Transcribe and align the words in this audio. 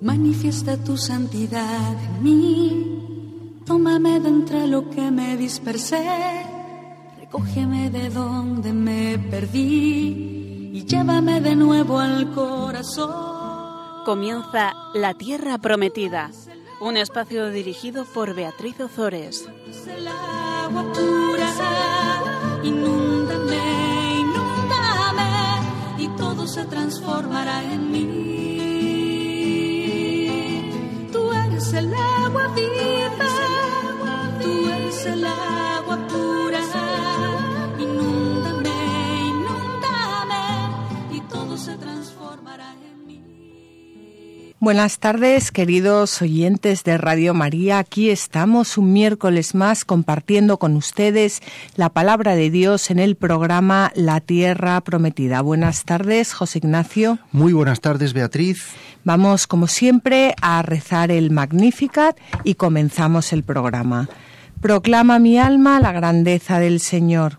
Manifiesta 0.00 0.76
tu 0.84 0.96
santidad 0.96 1.96
en 2.04 2.22
mí, 2.22 3.60
tómame 3.64 4.20
de 4.20 4.28
entre 4.28 4.66
lo 4.66 4.88
que 4.90 5.10
me 5.10 5.36
dispersé, 5.36 6.06
recógeme 7.18 7.90
de 7.90 8.10
donde 8.10 8.72
me 8.72 9.18
perdí 9.18 10.70
y 10.72 10.84
llévame 10.84 11.40
de 11.40 11.56
nuevo 11.56 11.98
al 11.98 12.30
corazón. 12.32 14.04
Comienza 14.04 14.74
La 14.94 15.14
Tierra 15.14 15.58
Prometida, 15.58 16.30
un 16.80 16.96
espacio 16.96 17.50
dirigido 17.50 18.04
por 18.04 18.34
Beatriz 18.34 18.78
Ozores. 18.80 19.48
Transformará 26.68 27.62
en 27.64 27.90
mí. 27.92 28.06
Tú 31.12 31.32
eres 31.32 31.72
el 31.72 31.92
agua 31.94 32.48
viva, 32.54 33.30
tú 34.42 34.68
eres 34.68 35.06
el 35.06 35.24
agua 35.24 35.55
Buenas 44.66 44.98
tardes, 44.98 45.52
queridos 45.52 46.20
oyentes 46.20 46.82
de 46.82 46.98
Radio 46.98 47.34
María. 47.34 47.78
Aquí 47.78 48.10
estamos 48.10 48.76
un 48.76 48.92
miércoles 48.92 49.54
más 49.54 49.84
compartiendo 49.84 50.58
con 50.58 50.74
ustedes 50.74 51.40
la 51.76 51.90
palabra 51.90 52.34
de 52.34 52.50
Dios 52.50 52.90
en 52.90 52.98
el 52.98 53.14
programa 53.14 53.92
La 53.94 54.20
Tierra 54.20 54.80
Prometida. 54.80 55.40
Buenas 55.40 55.84
tardes, 55.84 56.34
José 56.34 56.58
Ignacio. 56.58 57.20
Muy 57.30 57.52
buenas 57.52 57.80
tardes, 57.80 58.12
Beatriz. 58.12 58.70
Vamos, 59.04 59.46
como 59.46 59.68
siempre, 59.68 60.34
a 60.42 60.62
rezar 60.62 61.12
el 61.12 61.30
Magnificat 61.30 62.18
y 62.42 62.56
comenzamos 62.56 63.32
el 63.32 63.44
programa. 63.44 64.08
Proclama 64.60 65.20
mi 65.20 65.38
alma 65.38 65.78
la 65.78 65.92
grandeza 65.92 66.58
del 66.58 66.80
Señor, 66.80 67.38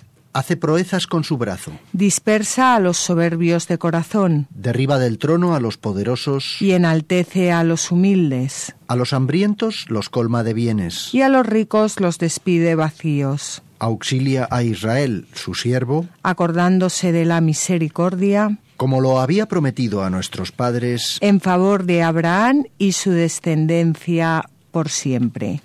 hace 0.33 0.57
proezas 0.57 1.07
con 1.07 1.23
su 1.23 1.37
brazo. 1.37 1.71
Dispersa 1.93 2.75
a 2.75 2.79
los 2.79 2.97
soberbios 2.97 3.67
de 3.67 3.77
corazón 3.77 4.47
Derriba 4.51 4.97
del 4.99 5.17
trono 5.17 5.55
a 5.55 5.59
los 5.59 5.77
poderosos. 5.77 6.57
y 6.61 6.71
enaltece 6.71 7.51
a 7.51 7.63
los 7.63 7.91
humildes, 7.91 8.75
A 8.87 8.95
los 8.95 9.13
hambrientos 9.13 9.85
los 9.89 10.09
colma 10.09 10.43
de 10.43 10.53
bienes. 10.53 11.13
y 11.13 11.21
a 11.21 11.29
los 11.29 11.45
ricos 11.45 11.99
los 11.99 12.17
despide 12.17 12.75
vacíos, 12.75 13.61
Auxilia 13.79 14.47
a 14.51 14.61
Israel, 14.63 15.25
su 15.33 15.55
siervo, 15.55 16.05
acordándose 16.21 17.11
de 17.11 17.25
la 17.25 17.41
misericordia 17.41 18.57
como 18.77 18.99
lo 19.01 19.19
había 19.19 19.47
prometido 19.47 20.03
a 20.03 20.09
nuestros 20.09 20.51
padres. 20.51 21.17
en 21.21 21.39
favor 21.41 21.83
de 21.85 22.01
Abraham 22.03 22.63
y 22.79 22.93
su 22.93 23.11
descendencia 23.11 24.43
por 24.71 24.89
siempre. 24.89 25.61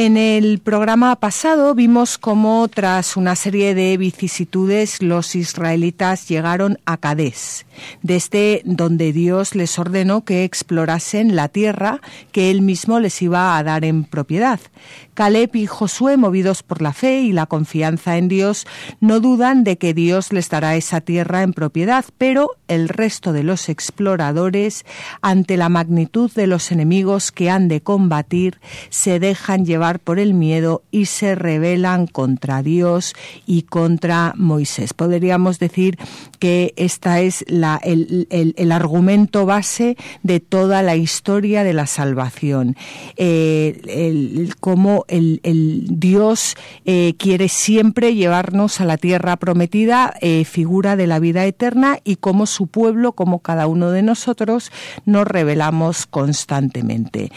En 0.00 0.16
el 0.16 0.60
programa 0.60 1.16
pasado 1.16 1.74
vimos 1.74 2.18
cómo 2.18 2.68
tras 2.68 3.16
una 3.16 3.34
serie 3.34 3.74
de 3.74 3.96
vicisitudes 3.96 5.02
los 5.02 5.34
israelitas 5.34 6.28
llegaron 6.28 6.78
a 6.86 6.98
Cadés, 6.98 7.66
desde 8.00 8.62
donde 8.64 9.12
Dios 9.12 9.56
les 9.56 9.76
ordenó 9.76 10.24
que 10.24 10.44
explorasen 10.44 11.34
la 11.34 11.48
tierra 11.48 12.00
que 12.30 12.52
él 12.52 12.62
mismo 12.62 13.00
les 13.00 13.20
iba 13.22 13.58
a 13.58 13.62
dar 13.64 13.84
en 13.84 14.04
propiedad. 14.04 14.60
Caleb 15.14 15.56
y 15.56 15.66
Josué, 15.66 16.16
movidos 16.16 16.62
por 16.62 16.80
la 16.80 16.92
fe 16.92 17.22
y 17.22 17.32
la 17.32 17.46
confianza 17.46 18.18
en 18.18 18.28
Dios, 18.28 18.68
no 19.00 19.18
dudan 19.18 19.64
de 19.64 19.78
que 19.78 19.94
Dios 19.94 20.32
les 20.32 20.48
dará 20.48 20.76
esa 20.76 21.00
tierra 21.00 21.42
en 21.42 21.52
propiedad, 21.52 22.04
pero 22.18 22.52
el 22.68 22.88
resto 22.88 23.32
de 23.32 23.42
los 23.42 23.68
exploradores, 23.68 24.84
ante 25.22 25.56
la 25.56 25.68
magnitud 25.68 26.30
de 26.30 26.46
los 26.46 26.70
enemigos 26.70 27.32
que 27.32 27.50
han 27.50 27.66
de 27.66 27.80
combatir, 27.80 28.60
se 28.90 29.18
dejan 29.18 29.66
llevar 29.66 29.87
por 29.96 30.18
el 30.18 30.34
miedo 30.34 30.82
y 30.90 31.06
se 31.06 31.34
rebelan 31.34 32.06
contra 32.06 32.62
Dios 32.62 33.14
y 33.46 33.62
contra 33.62 34.34
Moisés. 34.36 34.92
Podríamos 34.92 35.58
decir 35.58 35.98
que 36.38 36.74
esta 36.76 37.20
es 37.20 37.44
la, 37.48 37.80
el, 37.82 38.26
el, 38.30 38.54
el, 38.56 38.72
argumento 38.72 39.46
base 39.46 39.96
de 40.22 40.40
toda 40.40 40.82
la 40.82 40.96
historia 40.96 41.64
de 41.64 41.72
la 41.72 41.86
salvación. 41.86 42.76
Eh, 43.16 43.80
el, 43.86 44.54
cómo 44.60 45.04
el, 45.08 45.40
Dios 45.88 46.54
eh, 46.84 47.14
quiere 47.18 47.48
siempre 47.48 48.14
llevarnos 48.14 48.80
a 48.80 48.84
la 48.84 48.96
tierra 48.96 49.36
prometida, 49.36 50.14
eh, 50.20 50.44
figura 50.44 50.96
de 50.96 51.06
la 51.06 51.18
vida 51.18 51.44
eterna, 51.44 51.98
y 52.04 52.16
cómo 52.16 52.46
su 52.46 52.66
pueblo, 52.66 53.12
como 53.12 53.40
cada 53.40 53.66
uno 53.66 53.90
de 53.90 54.02
nosotros, 54.02 54.70
nos 55.04 55.26
rebelamos 55.26 56.06
constantemente 56.06 57.30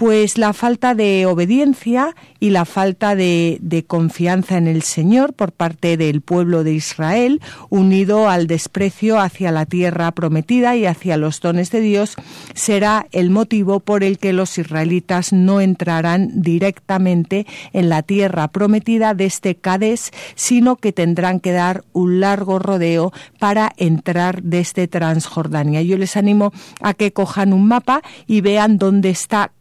pues 0.00 0.38
la 0.38 0.54
falta 0.54 0.94
de 0.94 1.26
obediencia 1.26 2.16
y 2.38 2.48
la 2.48 2.64
falta 2.64 3.14
de, 3.14 3.84
confianza 3.86 4.56
en 4.56 4.66
el 4.66 4.80
Señor 4.80 5.34
por 5.34 5.52
parte 5.52 5.98
del 5.98 6.22
pueblo 6.22 6.64
de 6.64 6.72
Israel, 6.72 7.42
unido 7.68 8.30
al 8.30 8.46
desprecio 8.46 9.20
hacia 9.20 9.52
la 9.52 9.66
tierra 9.66 10.10
prometida 10.12 10.74
y 10.74 10.86
hacia 10.86 11.18
los 11.18 11.42
dones 11.42 11.70
de 11.70 11.82
Dios, 11.82 12.14
será 12.54 13.08
el 13.12 13.28
motivo 13.28 13.80
por 13.80 14.02
el 14.02 14.16
que 14.16 14.32
los 14.32 14.56
israelitas 14.56 15.34
no 15.34 15.60
entrarán 15.60 16.30
directamente 16.40 17.46
en 17.74 17.90
la 17.90 18.02
tierra 18.02 18.48
prometida 18.48 19.12
de 19.12 19.26
este 19.26 19.54
Cades, 19.54 20.12
sino 20.34 20.76
que 20.76 20.92
tendrán 20.92 21.40
que 21.40 21.52
dar 21.52 21.84
un 21.92 22.20
largo 22.20 22.58
rodeo 22.58 23.12
para 23.38 23.72
entrar 23.76 24.42
desde 24.42 24.88
Transjordania. 24.88 25.82
Yo 25.82 25.98
les 25.98 26.16
animo 26.16 26.54
a 26.80 26.94
que 26.94 27.12
cojan 27.12 27.52
un 27.52 27.68
mapa 27.68 28.00
y 28.26 28.40
vean 28.40 28.78
dónde 28.78 29.10
está 29.10 29.52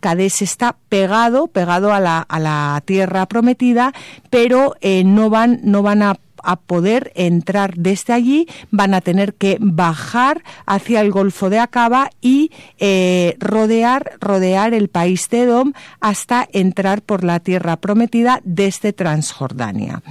Cades 0.00 0.42
está 0.42 0.76
pegado, 0.88 1.46
pegado 1.48 1.92
a 1.92 2.00
la, 2.00 2.82
tierra 2.84 3.26
prometida, 3.26 3.92
pero 4.30 4.74
eh, 4.80 5.04
no 5.04 5.30
van, 5.30 5.60
no 5.62 5.82
van 5.82 6.02
a 6.02 6.56
poder 6.56 7.12
entrar 7.14 7.74
desde 7.76 8.12
allí, 8.12 8.46
van 8.70 8.94
a 8.94 9.00
tener 9.00 9.34
que 9.34 9.56
bajar 9.60 10.42
hacia 10.66 11.00
el 11.00 11.10
Golfo 11.10 11.50
de 11.50 11.58
Acaba 11.58 12.10
y 12.20 12.50
eh, 12.78 13.36
rodear, 13.40 14.12
rodear 14.20 14.74
el 14.74 14.88
país 14.88 15.28
de 15.30 15.42
Edom 15.42 15.72
hasta 16.00 16.46
entrar 16.52 17.02
por 17.02 17.24
la 17.24 17.40
tierra 17.40 17.76
prometida 17.76 18.40
desde 18.44 18.92
Transjordania. 18.92 20.02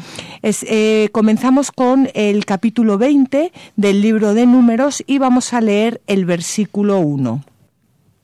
Eh, 0.42 1.10
comenzamos 1.12 1.72
con 1.72 2.10
el 2.14 2.46
capítulo 2.46 2.98
20 2.98 3.52
del 3.76 4.02
libro 4.02 4.34
de 4.34 4.46
Números 4.46 5.04
y 5.06 5.20
vamos 5.20 5.54
a 5.54 5.62
leer 5.62 6.02
el 6.08 6.26
versículo 6.26 7.00
1. 7.00 7.53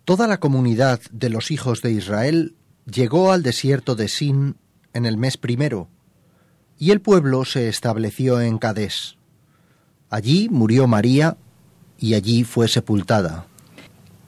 Toda 0.09 0.25
la 0.25 0.40
comunidad 0.40 1.00
de 1.12 1.30
los 1.30 1.52
hijos 1.52 1.84
de 1.84 1.92
Israel 1.92 2.56
llegó 2.92 3.31
al 3.31 3.44
desierto 3.44 3.94
de 3.94 4.08
Sin 4.08 4.56
en 4.92 5.06
el 5.06 5.18
mes 5.18 5.38
primero, 5.38 5.88
y 6.80 6.90
el 6.90 7.00
pueblo 7.00 7.46
se 7.46 7.70
estableció 7.70 8.42
en 8.42 8.58
Cadés. 8.58 9.18
Allí 10.09 10.50
murió 10.50 10.88
María 10.88 11.38
y 12.00 12.16
allí 12.16 12.44
fue 12.44 12.68
sepultada. 12.68 13.46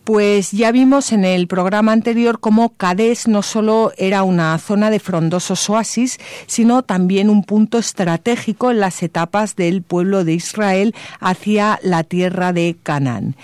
Pues 0.03 0.51
ya 0.51 0.71
vimos 0.71 1.11
en 1.13 1.25
el 1.25 1.47
programa 1.47 1.93
anterior 1.93 2.39
cómo 2.39 2.69
Cadés 2.69 3.27
no 3.27 3.41
solo 3.41 3.91
era 3.97 4.21
una 4.21 4.55
zona 4.59 4.91
de 4.91 4.99
frondosos 4.99 5.67
oasis, 5.67 6.19
sino 6.45 6.83
también 6.83 7.27
un 7.27 7.43
punto 7.43 7.79
estratégico 7.79 8.69
en 8.69 8.81
las 8.81 9.01
etapas 9.01 9.55
del 9.55 9.81
pueblo 9.81 10.25
de 10.25 10.33
Israel 10.33 10.93
hacia 11.19 11.79
la 11.81 12.03
tierra 12.03 12.53
de 12.53 12.77
Canaán. 12.83 13.35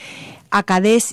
A 0.49 0.63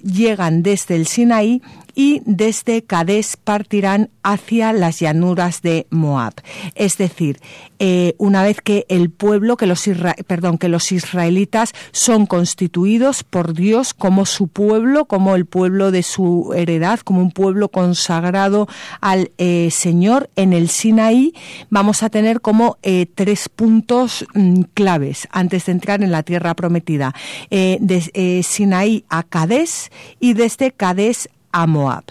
llegan 0.03 0.63
desde 0.63 0.97
el 0.97 1.07
Sinaí 1.07 1.61
y 1.95 2.23
desde 2.25 2.83
Cadés 2.83 3.37
partirán 3.37 4.11
hacia 4.23 4.73
las 4.73 5.01
llanuras 5.01 5.63
de 5.63 5.87
Moab. 5.91 6.35
Es 6.75 6.97
decir, 6.97 7.39
eh, 7.79 8.15
una 8.19 8.43
vez 8.43 8.61
que 8.61 8.87
el 8.89 9.11
pueblo, 9.11 9.57
que 9.57 9.67
los, 9.67 9.85
perdón, 10.27 10.59
que 10.59 10.69
los 10.69 10.91
israelitas 10.93 11.73
son 11.93 12.27
constituidos 12.27 13.23
por 13.23 13.53
Dios 13.53 13.95
como 13.95 14.27
su 14.27 14.49
pueblo, 14.49 15.05
como 15.05 15.37
el 15.37 15.47
pueblo 15.47 15.91
de 15.91 16.03
su 16.03 16.53
heredad, 16.57 17.01
como 17.01 17.21
un 17.21 17.31
pueblo 17.31 17.69
consagrado 17.69 18.67
al 19.01 19.31
eh, 19.39 19.69
Señor 19.71 20.31
en 20.37 20.53
el 20.53 20.69
Sinaí, 20.71 21.35
vamos 21.69 22.03
a 22.03 22.11
tener 22.11 22.41
como 22.41 22.79
eh, 22.83 23.07
tres 23.15 23.49
puntos 23.49 24.27
mm, 24.35 24.63
claves 24.73 25.29
antes 25.31 25.67
de 25.67 25.73
entrar 25.73 26.03
en 26.03 26.11
la 26.11 26.23
tierra 26.23 26.55
prometida. 26.55 27.15
de 27.51 28.43
Sinaí 28.43 29.05
a 29.09 29.23
Cadés 29.23 29.91
y 30.19 30.33
desde 30.33 30.73
Cadés 30.73 31.29
a 31.55 31.67
Moab. 31.67 32.05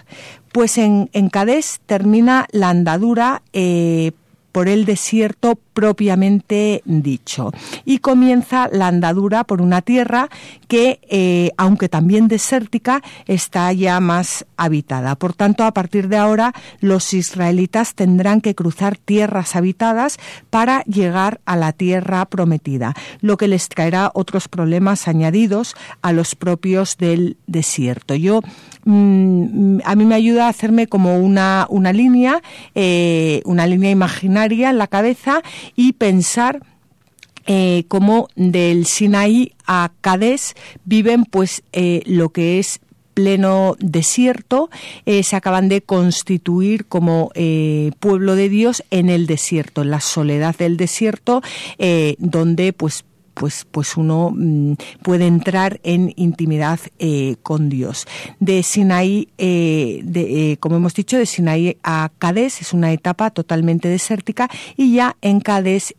Pues 0.51 0.77
en, 0.77 1.09
en 1.13 1.29
termina 1.85 2.47
la 2.51 2.69
andadura 2.69 3.43
eh, 3.51 4.13
por 4.51 4.69
el 4.69 4.85
desierto 4.85 5.59
propiamente 5.73 6.81
dicho. 6.85 7.51
Y 7.85 7.99
comienza 7.99 8.69
la 8.71 8.87
andadura 8.87 9.43
por 9.43 9.61
una 9.61 9.81
tierra 9.81 10.29
que, 10.67 10.99
eh, 11.09 11.51
aunque 11.57 11.89
también 11.89 12.27
desértica, 12.27 13.01
está 13.27 13.71
ya 13.73 13.99
más 13.99 14.45
habitada. 14.57 15.15
Por 15.15 15.33
tanto, 15.33 15.63
a 15.63 15.73
partir 15.73 16.07
de 16.07 16.17
ahora, 16.17 16.53
los 16.79 17.13
israelitas 17.13 17.95
tendrán 17.95 18.41
que 18.41 18.55
cruzar 18.55 18.97
tierras 18.97 19.55
habitadas 19.55 20.17
para 20.49 20.83
llegar 20.85 21.41
a 21.45 21.55
la 21.55 21.73
tierra 21.73 22.25
prometida, 22.25 22.93
lo 23.21 23.37
que 23.37 23.47
les 23.47 23.69
traerá 23.69 24.11
otros 24.13 24.47
problemas 24.47 25.07
añadidos 25.07 25.75
a 26.01 26.11
los 26.13 26.35
propios 26.35 26.97
del 26.97 27.37
desierto. 27.47 28.15
Yo 28.15 28.41
mm, 28.85 29.79
a 29.83 29.95
mí 29.95 30.05
me 30.05 30.15
ayuda 30.15 30.45
a 30.45 30.49
hacerme 30.49 30.87
como 30.87 31.17
una, 31.17 31.67
una 31.69 31.93
línea, 31.93 32.41
eh, 32.75 33.41
una 33.45 33.67
línea 33.67 33.91
imaginaria 33.91 34.69
en 34.69 34.77
la 34.77 34.87
cabeza 34.87 35.41
y 35.75 35.93
pensar 35.93 36.61
eh, 37.45 37.83
como 37.89 38.29
del 38.35 38.85
Sinaí 38.85 39.51
a 39.65 39.91
Cades 39.99 40.55
viven 40.85 41.25
pues 41.25 41.61
eh, 41.73 42.01
lo 42.05 42.29
que 42.29 42.59
es 42.59 42.79
pleno 43.13 43.75
desierto, 43.79 44.69
eh, 45.05 45.23
se 45.23 45.35
acaban 45.35 45.69
de 45.69 45.81
constituir 45.81 46.85
como 46.85 47.31
pueblo 47.99 48.35
de 48.35 48.49
Dios 48.49 48.83
en 48.89 49.09
el 49.09 49.27
desierto, 49.27 49.83
en 49.83 49.91
la 49.91 49.99
soledad 49.99 50.55
del 50.57 50.77
desierto, 50.77 51.43
donde 52.17 52.73
pues 52.73 53.05
pues, 53.33 53.65
pues 53.69 53.97
uno 53.97 54.31
mm, 54.35 54.73
puede 55.01 55.27
entrar 55.27 55.79
en 55.83 56.13
intimidad 56.15 56.79
eh, 56.99 57.35
con 57.43 57.69
Dios. 57.69 58.07
De 58.39 58.63
Sinaí, 58.63 59.29
eh, 59.37 60.01
de, 60.03 60.51
eh, 60.51 60.57
como 60.57 60.77
hemos 60.77 60.93
dicho, 60.93 61.17
de 61.17 61.25
Sinaí 61.25 61.77
a 61.83 62.11
Cádiz 62.17 62.61
es 62.61 62.73
una 62.73 62.91
etapa 62.91 63.29
totalmente 63.29 63.87
desértica 63.87 64.49
y 64.77 64.95
ya 64.95 65.15
en 65.21 65.39
Cádiz 65.39 65.93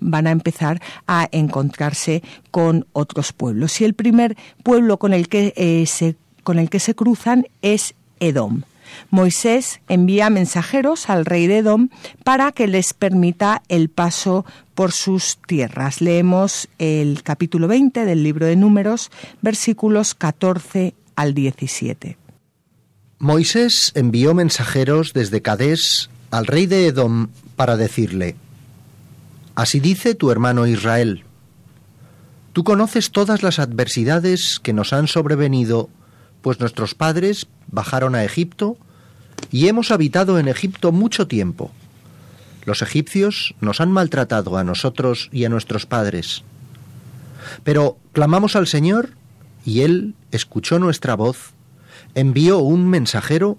van 0.00 0.26
a 0.26 0.30
empezar 0.30 0.80
a 1.06 1.28
encontrarse 1.32 2.22
con 2.50 2.86
otros 2.92 3.32
pueblos. 3.32 3.80
Y 3.80 3.84
el 3.84 3.94
primer 3.94 4.36
pueblo 4.62 4.98
con 4.98 5.12
el 5.12 5.28
que 5.28 5.52
con 6.42 6.58
el 6.58 6.70
que 6.70 6.80
se 6.80 6.94
cruzan 6.94 7.46
es 7.62 7.94
Edom. 8.20 8.62
Moisés 9.10 9.80
envía 9.88 10.30
mensajeros 10.30 11.08
al 11.08 11.24
rey 11.24 11.46
de 11.46 11.58
Edom 11.58 11.88
para 12.24 12.52
que 12.52 12.66
les 12.66 12.94
permita 12.94 13.62
el 13.68 13.88
paso 13.88 14.44
por 14.74 14.92
sus 14.92 15.38
tierras. 15.46 16.00
Leemos 16.00 16.68
el 16.78 17.22
capítulo 17.22 17.68
20 17.68 18.04
del 18.04 18.22
libro 18.22 18.46
de 18.46 18.56
Números, 18.56 19.10
versículos 19.40 20.14
14 20.14 20.94
al 21.16 21.34
17. 21.34 22.16
Moisés 23.18 23.92
envió 23.94 24.34
mensajeros 24.34 25.12
desde 25.12 25.42
Cadés 25.42 26.10
al 26.30 26.46
rey 26.46 26.66
de 26.66 26.86
Edom 26.86 27.28
para 27.56 27.76
decirle, 27.76 28.36
Así 29.54 29.80
dice 29.80 30.14
tu 30.14 30.30
hermano 30.30 30.66
Israel, 30.66 31.24
tú 32.52 32.64
conoces 32.64 33.10
todas 33.10 33.42
las 33.42 33.58
adversidades 33.58 34.58
que 34.60 34.72
nos 34.72 34.92
han 34.92 35.06
sobrevenido 35.06 35.90
pues 36.40 36.58
nuestros 36.58 36.94
padres 36.94 37.46
bajaron 37.68 38.14
a 38.14 38.24
Egipto 38.24 38.76
y 39.50 39.68
hemos 39.68 39.90
habitado 39.90 40.38
en 40.38 40.48
Egipto 40.48 40.92
mucho 40.92 41.26
tiempo. 41.26 41.70
Los 42.64 42.82
egipcios 42.82 43.54
nos 43.60 43.80
han 43.80 43.90
maltratado 43.90 44.56
a 44.56 44.64
nosotros 44.64 45.28
y 45.32 45.44
a 45.44 45.48
nuestros 45.48 45.86
padres. 45.86 46.42
Pero 47.64 47.98
clamamos 48.12 48.56
al 48.56 48.66
Señor 48.66 49.10
y 49.64 49.80
Él 49.80 50.14
escuchó 50.30 50.78
nuestra 50.78 51.14
voz, 51.14 51.50
envió 52.14 52.58
un 52.58 52.88
mensajero 52.88 53.58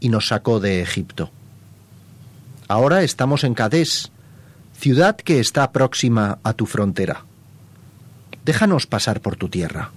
y 0.00 0.08
nos 0.08 0.28
sacó 0.28 0.60
de 0.60 0.80
Egipto. 0.82 1.30
Ahora 2.68 3.02
estamos 3.02 3.44
en 3.44 3.54
Cadés, 3.54 4.10
ciudad 4.78 5.16
que 5.16 5.40
está 5.40 5.72
próxima 5.72 6.38
a 6.42 6.52
tu 6.52 6.66
frontera. 6.66 7.24
Déjanos 8.44 8.86
pasar 8.86 9.20
por 9.20 9.36
tu 9.36 9.48
tierra. 9.48 9.90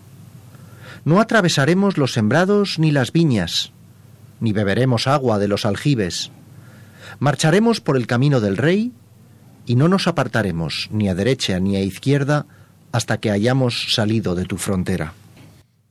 No 1.06 1.19
atravesaremos 1.19 1.97
los 1.97 2.13
sembrados 2.13 2.80
ni 2.80 2.92
las 2.92 3.12
viñas, 3.12 3.71
ni 4.39 4.54
beberemos 4.54 5.07
agua 5.07 5.39
de 5.39 5.47
los 5.47 5.65
aljibes. 5.65 6.31
Marcharemos 7.21 7.81
por 7.81 7.97
el 7.97 8.07
camino 8.07 8.39
del 8.39 8.57
rey 8.57 8.91
y 9.68 9.75
no 9.75 9.88
nos 9.88 10.07
apartaremos 10.07 10.89
ni 10.91 11.07
a 11.07 11.13
derecha 11.13 11.59
ni 11.59 11.75
a 11.75 11.81
izquierda 11.81 12.47
hasta 12.91 13.19
que 13.19 13.29
hayamos 13.29 13.94
salido 13.94 14.33
de 14.33 14.45
tu 14.45 14.57
frontera. 14.57 15.13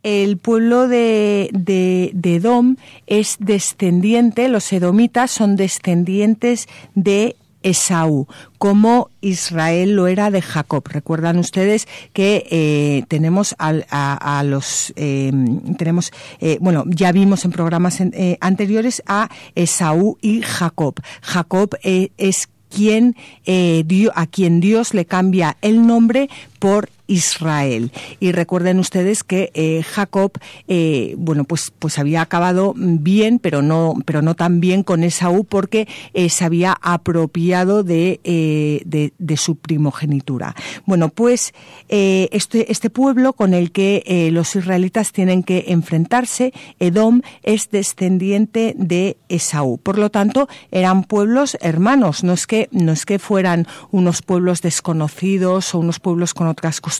El 0.03 0.39
pueblo 0.39 0.89
de, 0.89 1.49
de, 1.53 2.35
Edom 2.35 2.75
es 3.07 3.37
descendiente, 3.39 4.49
los 4.49 4.73
edomitas 4.73 5.31
son 5.31 5.55
descendientes 5.55 6.69
de 6.97 7.37
Esaú, 7.63 8.27
como 8.59 9.11
Israel 9.21 9.97
lo 9.97 10.07
era 10.07 10.31
de 10.31 10.43
Jacob. 10.43 10.85
Recuerdan 10.89 11.39
ustedes 11.39 11.87
que 12.13 12.47
eh, 12.51 13.05
tenemos 13.09 13.55
a, 13.59 14.43
los 14.45 14.93
em, 14.97 15.75
tenemos 15.77 16.13
eh, 16.41 16.59
bueno 16.61 16.85
ya 16.87 17.13
vimos 17.13 17.45
en 17.45 17.53
programas 17.53 18.01
eh, 18.01 18.39
anteriores 18.41 19.03
a 19.07 19.29
Esaú 19.55 20.19
y 20.21 20.43
Jacob. 20.43 20.95
Jacob 21.23 21.77
es 21.83 22.49
quien 22.69 23.17
dio, 23.45 24.13
a 24.15 24.27
quien 24.27 24.61
Dios 24.61 24.95
le 24.95 25.05
cambia 25.05 25.57
el 25.61 25.87
nombre 25.87 26.31
por 26.61 26.89
Israel. 27.11 27.91
Y 28.21 28.33
recuerden 28.33 28.79
ustedes 28.79 29.25
que 29.25 29.51
eh, 29.55 29.83
Jacob, 29.83 30.33
eh, 30.69 31.15
bueno, 31.19 31.45
pues, 31.45 31.73
pues 31.77 31.99
había 31.99 32.23
acabado 32.23 32.73
bien, 32.77 33.41
pero 33.41 33.63
no, 33.63 33.95
pero 34.07 34.23
no 34.23 34.37
tan 34.37 34.61
bien 34.61 34.85
con 34.85 35.03
Esaú 35.03 35.45
porque 35.45 35.89
eh, 36.15 36.31
se 36.31 36.45
había 36.45 36.79
apropiado 36.81 37.83
de, 37.83 38.21
de, 38.25 39.37
su 39.37 39.57
primogenitura. 39.57 40.55
Bueno, 40.87 41.09
pues 41.09 41.55
este, 41.89 42.71
este 42.71 42.91
pueblo 42.91 43.33
con 43.33 43.55
el 43.55 43.73
que 43.73 44.29
los 44.33 44.55
israelitas 44.55 45.13
tienen 45.13 45.43
que 45.43 45.65
enfrentarse, 45.69 46.53
Edom, 46.79 47.23
es 47.43 47.71
descendiente 47.71 48.75
de 48.77 49.17
Esaú. 49.29 49.79
Por 49.79 49.99
lo 49.99 50.11
tanto, 50.11 50.49
eran 50.71 51.05
pueblos 51.05 51.57
hermanos, 51.61 52.23
no 52.23 52.35
es 52.35 52.47
que, 52.47 52.69
no 52.71 52.93
es 52.93 53.07
que 53.07 53.19
fueran 53.19 53.67
unos 53.91 54.23
pueblos 54.23 54.61
desconocidos 54.63 55.75
o 55.75 55.79
unos 55.79 56.01
pueblos 56.01 56.35
con 56.35 56.47
otras 56.47 56.81
costumbres, 56.81 57.00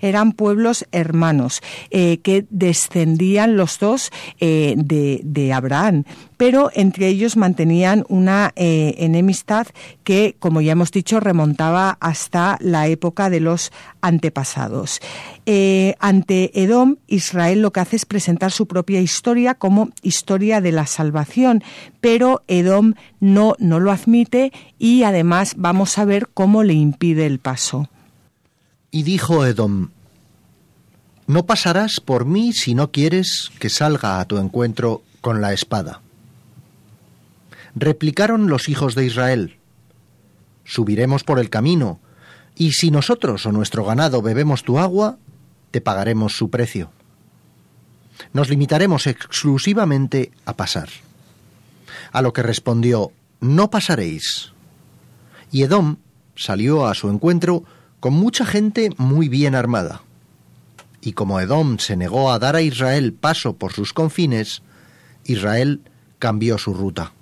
eran 0.00 0.32
pueblos 0.32 0.86
hermanos 0.92 1.60
eh, 1.90 2.18
que 2.22 2.46
descendían 2.50 3.56
los 3.56 3.78
dos 3.78 4.10
eh, 4.40 4.74
de, 4.76 5.52
Abraham, 5.52 6.04
pero 6.36 6.70
entre 6.74 7.08
ellos 7.08 7.36
mantenían 7.36 8.04
una 8.08 8.52
eh, 8.54 8.94
enemistad 8.98 9.66
que, 10.04 10.36
como 10.38 10.60
ya 10.60 10.72
hemos 10.72 10.90
dicho, 10.90 11.20
remontaba 11.20 11.96
hasta 12.00 12.58
la 12.60 12.86
época 12.88 13.30
de 13.30 13.40
los 13.40 13.72
antepasados. 14.02 15.00
ante 16.00 16.50
Edom, 16.62 16.96
Israel 17.06 17.62
lo 17.62 17.72
que 17.72 17.80
hace 17.80 17.96
es 17.96 18.04
presentar 18.04 18.52
su 18.52 18.66
propia 18.66 19.00
historia 19.00 19.54
como 19.54 19.88
historia 20.02 20.60
de 20.60 20.72
la 20.72 20.86
salvación, 20.86 21.62
pero 22.00 22.42
Edom 22.46 22.94
no, 23.20 23.54
no 23.58 23.80
lo 23.80 23.90
admite 23.90 24.52
y 24.78 25.04
además 25.04 25.54
vamos 25.56 25.96
a 25.98 26.04
ver 26.04 26.28
cómo 26.34 26.62
le 26.62 26.74
impide 26.74 27.26
el 27.26 27.38
paso. 27.38 27.88
Y 28.90 29.02
dijo 29.02 29.44
Edom, 29.44 29.90
No 31.26 31.44
pasarás 31.44 32.00
por 32.00 32.24
mí 32.24 32.52
si 32.52 32.74
no 32.74 32.90
quieres 32.90 33.50
que 33.58 33.68
salga 33.68 34.20
a 34.20 34.24
tu 34.24 34.38
encuentro 34.38 35.02
con 35.20 35.40
la 35.40 35.52
espada. 35.52 36.00
Replicaron 37.74 38.48
los 38.48 38.68
hijos 38.68 38.94
de 38.94 39.04
Israel, 39.04 39.56
Subiremos 40.64 41.24
por 41.24 41.38
el 41.38 41.48
camino, 41.48 42.00
y 42.54 42.72
si 42.72 42.90
nosotros 42.90 43.46
o 43.46 43.52
nuestro 43.52 43.84
ganado 43.84 44.20
bebemos 44.20 44.64
tu 44.64 44.78
agua, 44.78 45.16
te 45.70 45.80
pagaremos 45.80 46.36
su 46.36 46.50
precio. 46.50 46.90
Nos 48.32 48.48
limitaremos 48.48 49.06
exclusivamente 49.06 50.32
a 50.44 50.56
pasar. 50.56 50.88
A 52.12 52.20
lo 52.20 52.32
que 52.32 52.42
respondió, 52.42 53.12
No 53.40 53.70
pasaréis. 53.70 54.52
Y 55.50 55.62
Edom 55.62 55.96
salió 56.34 56.86
a 56.86 56.94
su 56.94 57.08
encuentro 57.08 57.64
con 58.00 58.14
mucha 58.14 58.44
gente 58.44 58.90
muy 58.96 59.28
bien 59.28 59.54
armada. 59.54 60.02
Y 61.00 61.12
como 61.12 61.40
Edom 61.40 61.78
se 61.78 61.96
negó 61.96 62.32
a 62.32 62.38
dar 62.38 62.56
a 62.56 62.62
Israel 62.62 63.12
paso 63.12 63.54
por 63.54 63.72
sus 63.72 63.92
confines, 63.92 64.62
Israel 65.24 65.80
cambió 66.18 66.58
su 66.58 66.74
ruta. 66.74 67.12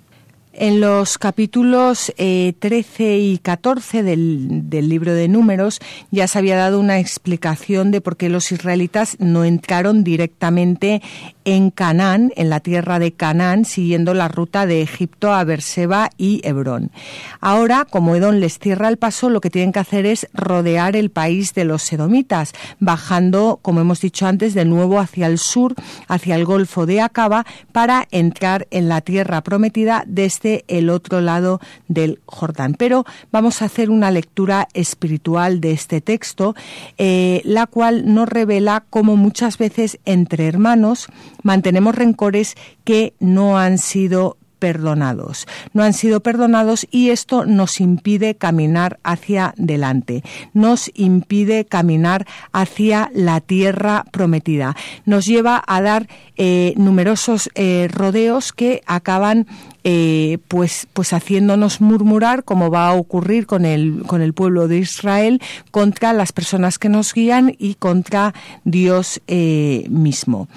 En 0.59 0.81
los 0.81 1.19
capítulos 1.19 2.11
13 2.17 2.55
eh, 2.97 3.19
y 3.19 3.37
14 3.37 4.01
del, 4.01 4.69
del, 4.71 4.89
libro 4.89 5.13
de 5.13 5.27
números 5.27 5.79
ya 6.09 6.27
se 6.27 6.39
había 6.39 6.57
dado 6.57 6.79
una 6.79 6.99
explicación 6.99 7.91
de 7.91 8.01
por 8.01 8.17
qué 8.17 8.27
los 8.27 8.51
israelitas 8.51 9.17
no 9.19 9.45
entraron 9.45 10.03
directamente 10.03 11.03
en 11.47 11.71
Canaán, 11.71 12.33
en 12.35 12.49
la 12.49 12.59
tierra 12.59 12.99
de 12.99 13.13
Canaán, 13.13 13.63
siguiendo 13.63 14.13
la 14.13 14.27
ruta 14.27 14.65
de 14.65 14.81
Egipto 14.81 15.31
a 15.33 15.45
Berseba 15.45 16.09
y 16.17 16.41
Hebrón. 16.43 16.91
Ahora, 17.39 17.87
como 17.89 18.17
Edom 18.17 18.35
les 18.35 18.59
cierra 18.59 18.89
el 18.89 18.97
paso, 18.97 19.29
lo 19.29 19.39
que 19.39 19.49
tienen 19.49 19.71
que 19.71 19.79
hacer 19.79 20.05
es 20.05 20.27
rodear 20.33 20.97
el 20.97 21.09
país 21.09 21.53
de 21.53 21.63
los 21.63 21.89
edomitas, 21.93 22.51
bajando, 22.81 23.59
como 23.61 23.79
hemos 23.79 24.01
dicho 24.01 24.27
antes, 24.27 24.55
de 24.55 24.65
nuevo 24.65 24.99
hacia 24.99 25.27
el 25.27 25.37
sur, 25.37 25.73
hacia 26.09 26.35
el 26.35 26.43
Golfo 26.43 26.85
de 26.85 26.99
Acaba, 26.99 27.45
para 27.71 28.09
entrar 28.11 28.67
en 28.69 28.89
la 28.89 28.99
tierra 28.99 29.39
prometida 29.39 30.03
desde 30.05 30.65
el 30.67 30.89
otro 30.89 31.21
lado 31.21 31.61
del 31.87 32.19
Jordán. 32.25 32.75
Pero 32.77 33.05
vamos 33.31 33.61
a 33.61 33.65
hacer 33.65 33.89
una 33.89 34.11
lectura 34.11 34.67
espiritual 34.73 35.61
de 35.61 35.71
este 35.71 36.01
texto, 36.01 36.55
eh, 36.97 37.41
la 37.45 37.67
cual 37.67 38.13
nos 38.13 38.27
revela 38.27 38.83
cómo 38.89 39.15
muchas 39.15 39.57
veces 39.57 39.97
entre 40.03 40.45
hermanos 40.45 41.07
mantenemos 41.43 41.95
rencores 41.95 42.55
que 42.83 43.13
no 43.19 43.57
han 43.57 43.77
sido 43.77 44.37
perdonados. 44.59 45.47
No 45.73 45.83
han 45.83 45.93
sido 45.93 46.21
perdonados 46.21 46.87
y 46.91 47.09
esto 47.09 47.45
nos 47.45 47.79
impide 47.79 48.35
caminar 48.35 48.99
hacia 49.03 49.53
delante, 49.57 50.23
nos 50.53 50.91
impide 50.95 51.65
caminar 51.65 52.25
hacia 52.51 53.11
la 53.13 53.41
tierra 53.41 54.05
prometida. 54.11 54.75
Nos 55.05 55.25
lleva 55.25 55.63
a 55.65 55.81
dar 55.81 56.07
eh, 56.35 56.73
numerosos 56.77 57.49
eh, 57.55 57.87
rodeos 57.91 58.53
que 58.53 58.81
acaban 58.85 59.47
eh, 59.89 60.39
pues, 60.49 60.85
pues 60.91 61.13
haciéndonos 61.13 61.79
murmurar, 61.79 62.43
como 62.43 62.69
va 62.69 62.89
a 62.89 62.93
ocurrir 62.93 63.47
con 63.47 63.63
el, 63.63 64.03
con 64.05 64.21
el 64.21 64.33
pueblo 64.33 64.67
de 64.67 64.79
Israel, 64.79 65.41
contra 65.71 66.11
las 66.11 66.33
personas 66.33 66.77
que 66.77 66.89
nos 66.89 67.13
guían 67.13 67.55
y 67.57 67.75
contra 67.75 68.33
Dios 68.65 69.21
mismo. 69.27 70.49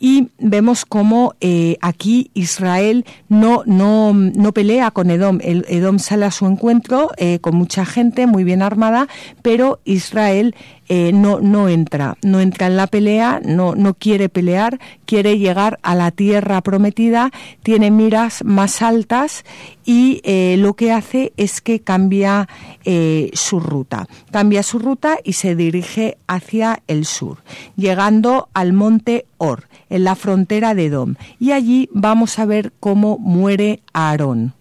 Y 0.00 0.30
vemos 0.40 0.84
cómo 0.84 1.34
aquí 1.80 2.32
Israel 2.34 3.04
no, 3.28 3.62
no, 3.66 4.12
no 4.14 4.52
pelea 4.52 4.90
con 4.90 5.10
Edom. 5.10 5.38
El, 5.42 5.64
Edom 5.68 6.00
sale 6.00 6.24
a 6.24 6.32
su 6.32 6.46
encuentro 6.46 7.10
con 7.40 7.54
mucha 7.54 7.84
gente 7.84 8.26
muy 8.26 8.42
bien 8.42 8.62
armada, 8.62 9.06
pero 9.42 9.78
Israel 9.84 10.56
eh, 10.88 11.12
no, 11.12 11.40
no 11.40 11.68
entra, 11.68 12.16
no 12.22 12.40
entra 12.40 12.66
en 12.66 12.76
la 12.76 12.86
pelea, 12.86 13.40
no, 13.44 13.74
no 13.74 13.94
quiere 13.94 14.28
pelear, 14.28 14.78
quiere 15.06 15.38
llegar 15.38 15.78
a 15.82 15.94
la 15.94 16.10
tierra 16.10 16.60
prometida, 16.60 17.30
tiene 17.62 17.90
miras 17.90 18.44
más 18.44 18.82
altas 18.82 19.44
y 19.84 20.20
eh, 20.24 20.56
lo 20.58 20.74
que 20.74 20.92
hace 20.92 21.32
es 21.36 21.60
que 21.60 21.80
cambia 21.80 22.48
eh, 22.84 23.30
su 23.34 23.60
ruta. 23.60 24.06
Cambia 24.30 24.62
su 24.62 24.78
ruta 24.78 25.18
y 25.22 25.34
se 25.34 25.54
dirige 25.54 26.18
hacia 26.26 26.82
el 26.88 27.06
sur, 27.06 27.38
llegando 27.76 28.48
al 28.52 28.72
monte 28.72 29.26
Or, 29.38 29.68
en 29.88 30.04
la 30.04 30.14
frontera 30.14 30.74
de 30.74 30.86
Edom. 30.86 31.14
Y 31.38 31.52
allí 31.52 31.88
vamos 31.92 32.38
a 32.38 32.44
ver 32.44 32.72
cómo 32.80 33.18
muere 33.18 33.82
Aarón. 33.92 34.54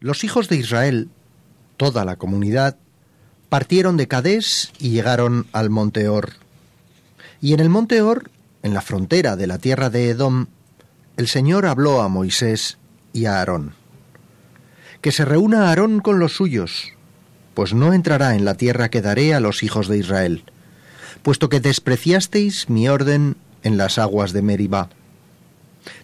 Los 0.00 0.24
hijos 0.24 0.48
de 0.48 0.56
Israel, 0.56 1.08
toda 1.76 2.04
la 2.04 2.16
comunidad, 2.16 2.76
partieron 3.48 3.96
de 3.96 4.08
Cadés 4.08 4.72
y 4.78 4.90
llegaron 4.90 5.46
al 5.52 5.70
monte 5.70 6.08
Or. 6.08 6.32
Y 7.40 7.52
en 7.52 7.60
el 7.60 7.68
monte 7.68 8.02
Or, 8.02 8.30
en 8.62 8.74
la 8.74 8.80
frontera 8.80 9.36
de 9.36 9.46
la 9.46 9.58
tierra 9.58 9.90
de 9.90 10.10
Edom, 10.10 10.46
el 11.16 11.28
Señor 11.28 11.66
habló 11.66 12.02
a 12.02 12.08
Moisés 12.08 12.78
y 13.12 13.26
a 13.26 13.38
Aarón. 13.38 13.74
Que 15.00 15.12
se 15.12 15.24
reúna 15.24 15.68
Aarón 15.68 16.00
con 16.00 16.18
los 16.18 16.34
suyos, 16.34 16.92
pues 17.54 17.72
no 17.72 17.92
entrará 17.92 18.34
en 18.34 18.44
la 18.44 18.54
tierra 18.54 18.90
que 18.90 19.02
daré 19.02 19.34
a 19.34 19.40
los 19.40 19.62
hijos 19.62 19.88
de 19.88 19.98
Israel, 19.98 20.44
puesto 21.22 21.48
que 21.48 21.60
despreciasteis 21.60 22.68
mi 22.68 22.88
orden 22.88 23.36
en 23.62 23.76
las 23.76 23.98
aguas 23.98 24.32
de 24.32 24.42
Meribá. 24.42 24.90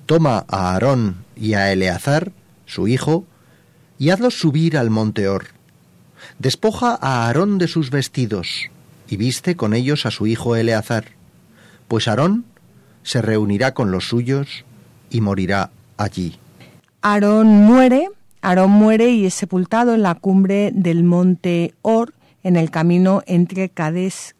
Toma 0.07 0.45
a 0.49 0.73
Aarón 0.73 1.25
y 1.37 1.55
a 1.55 1.73
Eleazar, 1.73 2.33
su 2.67 2.87
hijo, 2.87 3.25
y 3.99 4.11
hazlos 4.11 4.39
subir 4.39 4.79
al 4.79 4.91
monte 4.91 5.29
Or 5.29 5.47
Despoja 6.38 6.99
a 7.00 7.26
Aarón 7.26 7.59
de 7.59 7.69
sus 7.69 7.91
vestidos 7.91 8.71
y 9.09 9.17
viste 9.17 9.57
con 9.57 9.75
ellos 9.75 10.07
a 10.07 10.11
su 10.11 10.26
hijo 10.26 10.57
Eleazar, 10.57 11.05
pues 11.88 12.09
Aarón 12.09 12.45
se 13.02 13.21
reunirá 13.21 13.75
con 13.75 13.91
los 13.91 14.09
suyos 14.09 14.64
y 15.11 15.21
morirá 15.21 15.71
allí. 15.97 16.38
Aarón 17.02 17.49
muere, 17.49 18.09
Aarón 18.41 18.71
muere 18.71 19.11
y 19.11 19.26
es 19.26 19.35
sepultado 19.35 19.95
en 19.95 20.02
la 20.02 20.14
cumbre 20.14 20.71
del 20.73 21.05
monte 21.05 21.75
Or, 21.83 22.14
en 22.43 22.57
el 22.57 22.71
camino 22.71 23.23
entre 23.27 23.69
Cades, 23.69 24.35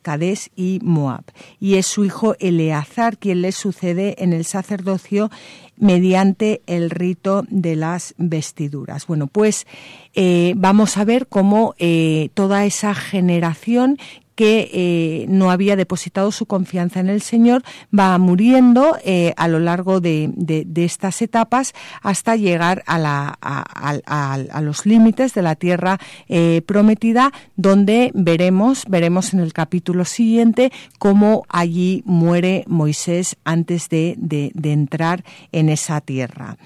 y 0.57 0.81
Moab. 0.83 1.25
Y 1.61 1.77
es 1.77 1.87
su 1.87 2.05
hijo 2.05 2.35
Eleazar 2.41 3.19
quien 3.19 3.43
le 3.43 3.53
sucede 3.53 4.23
en 4.23 4.33
el 4.33 4.45
sacerdocio 4.45 5.31
mediante 5.77 6.63
el 6.67 6.91
rito 6.91 7.45
de 7.49 7.77
las 7.77 8.15
vestiduras. 8.19 9.07
Bueno, 9.07 9.27
pues 9.27 9.67
eh, 10.15 10.55
vamos 10.57 10.97
a 10.97 11.05
ver 11.05 11.27
cómo 11.27 11.75
eh, 11.79 12.29
toda 12.35 12.65
esa 12.65 12.95
generación 12.95 13.99
que 14.35 14.71
eh, 14.73 15.27
no 15.29 15.51
había 15.51 15.77
depositado 15.77 16.33
su 16.33 16.47
confianza 16.47 17.01
en 17.01 17.09
el 17.09 17.23
Señor 17.23 17.63
va 17.97 18.17
muriendo 18.19 18.97
eh, 19.05 19.35
a 19.37 19.49
lo 19.49 19.59
largo 19.59 20.01
de, 20.01 20.33
estas 20.77 21.23
etapas 21.23 21.75
hasta 22.03 22.37
llegar 22.37 22.83
a, 22.87 22.99
la, 22.99 23.39
a, 23.41 24.61
los 24.61 24.87
límites 24.87 25.35
de 25.35 25.43
la 25.43 25.55
tierra 25.55 25.99
eh, 26.29 26.63
prometida, 26.67 27.33
donde 27.57 28.11
veremos, 28.15 28.85
veremos 28.89 29.33
en 29.33 29.41
el 29.41 29.53
capítulo 29.53 30.05
siguiente 30.05 30.73
cómo 30.99 31.45
allí 31.49 32.03
muere 32.05 32.65
Moisés 32.67 33.37
antes 33.45 33.89
de, 33.89 34.17
entrar 34.63 35.25
en 35.53 35.69
esa 35.69 36.01
tierra. 36.01 36.57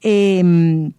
Em, 0.00 0.92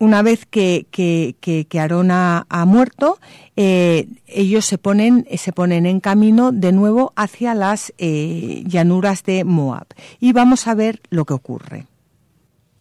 una 0.00 0.22
vez 0.22 0.46
que, 0.46 0.86
que, 0.90 1.36
que, 1.40 1.78
Aarón 1.78 2.10
ha, 2.10 2.46
muerto, 2.66 3.20
eh, 3.54 4.08
ellos 4.26 4.64
se 4.64 4.78
ponen, 4.78 5.26
se 5.36 5.52
ponen 5.52 5.84
en 5.84 6.00
camino 6.00 6.52
de 6.52 6.72
nuevo 6.72 7.12
hacia 7.16 7.54
las 7.54 7.92
eh, 7.98 8.64
llanuras 8.66 9.22
de 9.24 9.44
Moab. 9.44 9.86
Y 10.18 10.32
vamos 10.32 10.66
a 10.66 10.74
ver 10.74 11.02
lo 11.10 11.26
que 11.26 11.34
ocurre. 11.34 11.86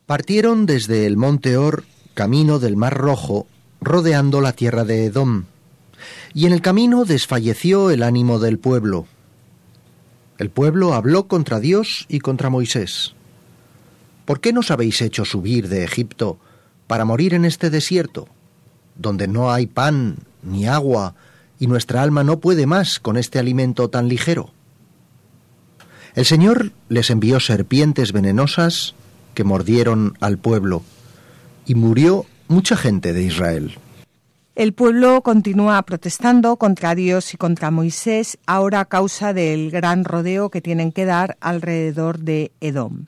Partieron 0.06 0.66
desde 0.66 1.06
el 1.06 1.18
monte 1.18 1.58
Or, 1.58 1.84
camino 2.14 2.58
del 2.58 2.78
Mar 2.78 2.98
Rojo, 2.98 3.48
rodeando 3.82 4.40
la 4.40 4.54
tierra 4.54 4.86
de 4.86 5.06
Edom. 5.06 5.44
Y 6.34 6.46
en 6.46 6.54
el 6.54 6.62
camino 6.62 7.04
desfalleció 7.04 7.92
el 7.92 8.02
ánimo 8.02 8.40
del 8.40 8.60
pueblo. 8.60 9.08
El 10.38 10.50
pueblo 10.50 10.94
habló 10.94 11.28
contra 11.28 11.60
Dios 11.60 12.06
y 12.08 12.20
contra 12.20 12.50
Moisés. 12.50 13.14
¿Por 14.24 14.40
qué 14.40 14.54
nos 14.54 14.72
habéis 14.72 15.02
hecho 15.02 15.26
subir 15.26 15.68
de 15.68 15.84
Egipto? 15.84 16.40
Para 16.90 17.06
morir 17.06 17.36
en 17.36 17.46
este 17.46 17.70
desierto, 17.70 18.28
donde 18.96 19.28
no 19.28 19.52
hay 19.52 19.68
pan 19.68 20.18
ni 20.42 20.66
agua, 20.66 21.14
y 21.60 21.68
nuestra 21.68 22.02
alma 22.02 22.24
no 22.24 22.40
puede 22.40 22.66
más 22.66 23.00
con 23.00 23.16
este 23.16 23.38
alimento 23.38 23.92
tan 23.92 24.08
ligero. 24.08 24.50
El 26.16 26.26
Señor 26.26 26.72
les 26.88 27.12
envió 27.12 27.40
serpientes 27.40 28.12
venenosas 28.12 28.96
que 29.36 29.44
mordieron 29.44 30.18
al 30.20 30.40
pueblo, 30.40 30.82
y 31.68 31.76
murió 31.76 32.26
mucha 32.48 32.76
gente 32.76 33.14
de 33.14 33.22
Israel. 33.22 33.78
El 34.56 34.74
pueblo 34.74 35.22
continúa 35.22 35.80
protestando 35.84 36.56
contra 36.56 36.96
Dios 36.96 37.36
y 37.36 37.38
contra 37.38 37.70
Moisés, 37.70 38.40
ahora 38.48 38.80
a 38.80 38.86
causa 38.86 39.32
del 39.32 39.70
gran 39.70 40.06
rodeo 40.06 40.50
que 40.50 40.60
tienen 40.60 40.92
que 40.92 41.06
dar 41.06 41.38
alrededor 41.40 42.18
de 42.18 42.52
Edom. 42.62 43.06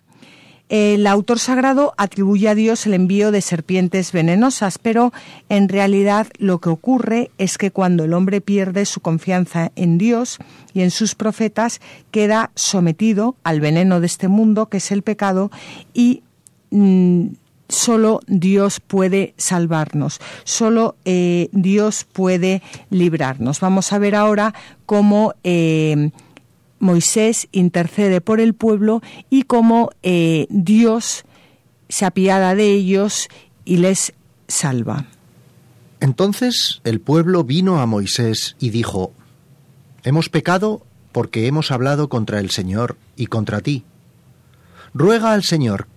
El 0.71 1.05
autor 1.05 1.37
sagrado 1.37 1.93
atribuye 1.97 2.47
a 2.47 2.55
Dios 2.55 2.85
el 2.85 2.93
envío 2.93 3.31
de 3.31 3.41
serpientes 3.41 4.13
venenosas, 4.13 4.77
pero 4.77 5.11
en 5.49 5.67
realidad 5.67 6.27
lo 6.37 6.59
que 6.61 6.69
ocurre 6.69 7.29
es 7.37 7.57
que 7.57 7.71
cuando 7.71 8.05
el 8.05 8.13
hombre 8.13 8.39
pierde 8.39 8.85
su 8.85 9.01
confianza 9.01 9.73
en 9.75 9.97
Dios 9.97 10.37
y 10.73 10.79
en 10.79 10.89
sus 10.89 11.13
profetas, 11.13 11.81
queda 12.09 12.51
sometido 12.55 13.35
al 13.43 13.59
veneno 13.59 13.99
de 13.99 14.05
este 14.05 14.29
mundo, 14.29 14.67
que 14.67 14.77
es 14.77 14.93
el 14.93 15.01
pecado, 15.01 15.51
y 15.93 16.23
mm, 16.69 17.25
solo 17.67 18.21
Dios 18.27 18.79
puede 18.79 19.33
salvarnos, 19.35 20.21
solo 20.45 20.95
eh, 21.03 21.49
Dios 21.51 22.05
puede 22.05 22.61
librarnos. 22.89 23.59
Vamos 23.59 23.91
a 23.91 23.99
ver 23.99 24.15
ahora 24.15 24.53
cómo 24.85 25.33
eh, 25.43 26.11
Moisés 26.81 27.47
intercede 27.51 28.19
por 28.19 28.41
el 28.41 28.53
pueblo 28.55 29.01
y 29.29 29.43
cómo 29.43 29.91
eh, 30.03 30.47
Dios 30.49 31.23
se 31.87 32.05
apiada 32.05 32.55
de 32.55 32.71
ellos 32.71 33.29
y 33.63 33.77
les 33.77 34.13
salva. 34.47 35.05
Entonces 35.99 36.81
el 36.83 36.99
pueblo 36.99 37.43
vino 37.43 37.79
a 37.79 37.85
Moisés 37.85 38.55
y 38.59 38.71
dijo, 38.71 39.13
Hemos 40.03 40.29
pecado 40.29 40.83
porque 41.11 41.45
hemos 41.45 41.71
hablado 41.71 42.09
contra 42.09 42.39
el 42.39 42.49
Señor 42.49 42.97
y 43.15 43.27
contra 43.27 43.61
ti. 43.61 43.83
Ruega 44.93 45.33
al 45.33 45.43
Señor 45.43 45.87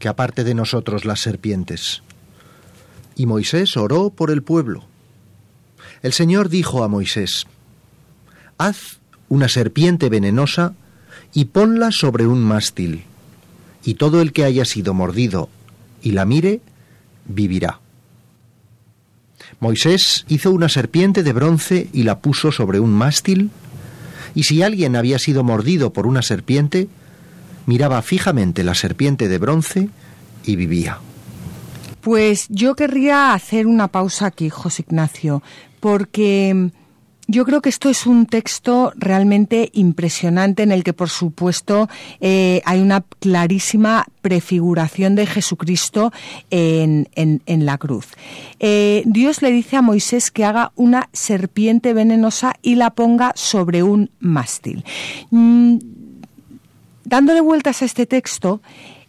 que 0.00 0.08
aparte 0.08 0.42
de 0.42 0.54
nosotros 0.54 1.04
las 1.04 1.20
serpientes. 1.20 2.02
Y 3.14 3.26
Moisés 3.26 3.76
oró 3.76 4.10
por 4.10 4.32
el 4.32 4.42
pueblo. 4.42 4.84
El 6.02 6.12
Señor 6.12 6.48
dijo 6.48 6.82
a 6.82 6.88
Moisés, 6.88 7.46
Haz 8.58 8.98
una 9.28 9.48
serpiente 9.48 10.08
venenosa 10.08 10.74
y 11.32 11.46
ponla 11.46 11.90
sobre 11.90 12.26
un 12.26 12.42
mástil, 12.42 13.04
y 13.84 13.94
todo 13.94 14.20
el 14.20 14.32
que 14.32 14.44
haya 14.44 14.64
sido 14.64 14.94
mordido 14.94 15.48
y 16.02 16.12
la 16.12 16.24
mire, 16.24 16.60
vivirá. 17.24 17.80
Moisés 19.60 20.24
hizo 20.28 20.50
una 20.50 20.68
serpiente 20.68 21.22
de 21.22 21.32
bronce 21.32 21.88
y 21.92 22.02
la 22.02 22.20
puso 22.20 22.52
sobre 22.52 22.80
un 22.80 22.92
mástil, 22.92 23.50
y 24.34 24.44
si 24.44 24.62
alguien 24.62 24.96
había 24.96 25.18
sido 25.18 25.44
mordido 25.44 25.92
por 25.92 26.06
una 26.06 26.22
serpiente, 26.22 26.88
miraba 27.66 28.02
fijamente 28.02 28.64
la 28.64 28.74
serpiente 28.74 29.28
de 29.28 29.38
bronce 29.38 29.88
y 30.44 30.56
vivía. 30.56 30.98
Pues 32.00 32.46
yo 32.48 32.76
querría 32.76 33.32
hacer 33.32 33.66
una 33.66 33.88
pausa 33.88 34.26
aquí, 34.26 34.48
José 34.48 34.84
Ignacio, 34.86 35.42
porque 35.80 36.70
yo 37.28 37.44
creo 37.44 37.60
que 37.60 37.68
esto 37.68 37.88
es 37.88 38.06
un 38.06 38.26
texto 38.26 38.92
realmente 38.96 39.70
impresionante 39.72 40.62
en 40.62 40.70
el 40.70 40.84
que, 40.84 40.92
por 40.92 41.08
supuesto, 41.08 41.88
eh, 42.20 42.62
hay 42.64 42.80
una 42.80 43.04
clarísima 43.20 44.06
prefiguración 44.22 45.14
de 45.16 45.26
Jesucristo 45.26 46.12
en, 46.50 47.08
la 47.46 47.78
cruz. 47.78 48.08
Eh, 48.60 49.02
Dios 49.06 49.42
le 49.42 49.50
dice 49.50 49.76
a 49.76 49.82
Moisés 49.82 50.30
que 50.30 50.44
haga 50.44 50.72
una 50.76 51.08
serpiente 51.12 51.94
venenosa 51.94 52.54
y 52.62 52.76
la 52.76 52.90
ponga 52.90 53.32
sobre 53.34 53.82
un 53.82 54.10
mástil. 54.20 54.84
Mm, 55.30 55.78
dándole 57.04 57.40
vueltas 57.40 57.82
a 57.82 57.84
este 57.84 58.06
texto, 58.06 58.60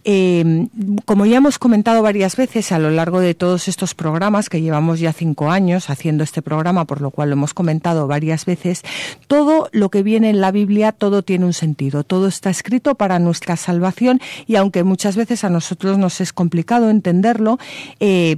eh, 0.10 0.70
como 1.04 1.26
ya 1.26 1.36
hemos 1.36 1.60
comentado 1.60 2.02
varias 2.02 2.38
veces 2.38 2.72
a 2.72 2.80
lo 2.80 2.90
largo 2.92 3.20
de 3.20 3.34
todos 3.34 3.68
estos 3.68 3.94
programas, 3.94 4.48
que 4.48 4.62
llevamos 4.62 5.02
ya 5.02 5.12
cinco 5.12 5.52
años 5.52 5.90
haciendo 5.90 6.24
este 6.24 6.42
programa, 6.42 6.86
por 6.86 7.02
lo 7.02 7.12
cual 7.12 7.30
lo 7.30 7.34
hemos 7.34 7.54
comentado 7.54 8.08
varias 8.08 8.46
veces, 8.46 8.84
todo 9.28 9.68
lo 9.74 9.90
que 9.90 10.04
viene 10.04 10.30
en 10.30 10.40
la 10.40 10.52
Biblia, 10.52 10.94
todo 10.94 11.24
tiene 11.24 11.44
un 11.44 11.52
sentido, 11.52 12.06
todo 12.06 12.28
está 12.28 12.50
escrito 12.50 12.96
para 12.96 13.20
nuestra 13.20 13.58
salvación 13.58 14.22
y 14.46 14.56
aunque 14.56 14.86
muchas 14.86 15.18
veces 15.18 15.44
a 15.44 15.50
nosotros 15.50 15.98
nos 15.98 16.22
es 16.22 16.32
complicado 16.32 16.90
entenderlo, 16.90 17.60
eh, 18.00 18.38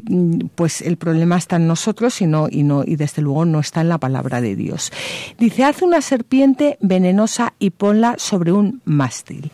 pues 0.56 0.82
el 0.82 0.98
problema 0.98 1.38
está 1.38 1.58
en 1.58 1.68
nosotros 1.68 2.20
y, 2.20 2.26
no, 2.26 2.48
y, 2.50 2.64
no, 2.64 2.84
y 2.84 2.96
desde 2.96 3.22
luego 3.22 3.46
no 3.46 3.60
está 3.60 3.82
en 3.82 3.90
la 3.90 4.00
palabra 4.00 4.42
de 4.42 4.56
Dios. 4.56 4.92
Dice, 5.38 5.66
haz 5.66 5.84
una 5.84 6.02
serpiente 6.02 6.80
venenosa 6.82 7.54
y 7.60 7.70
ponla 7.70 8.16
sobre 8.18 8.54
un 8.54 8.82
mástil 8.86 9.52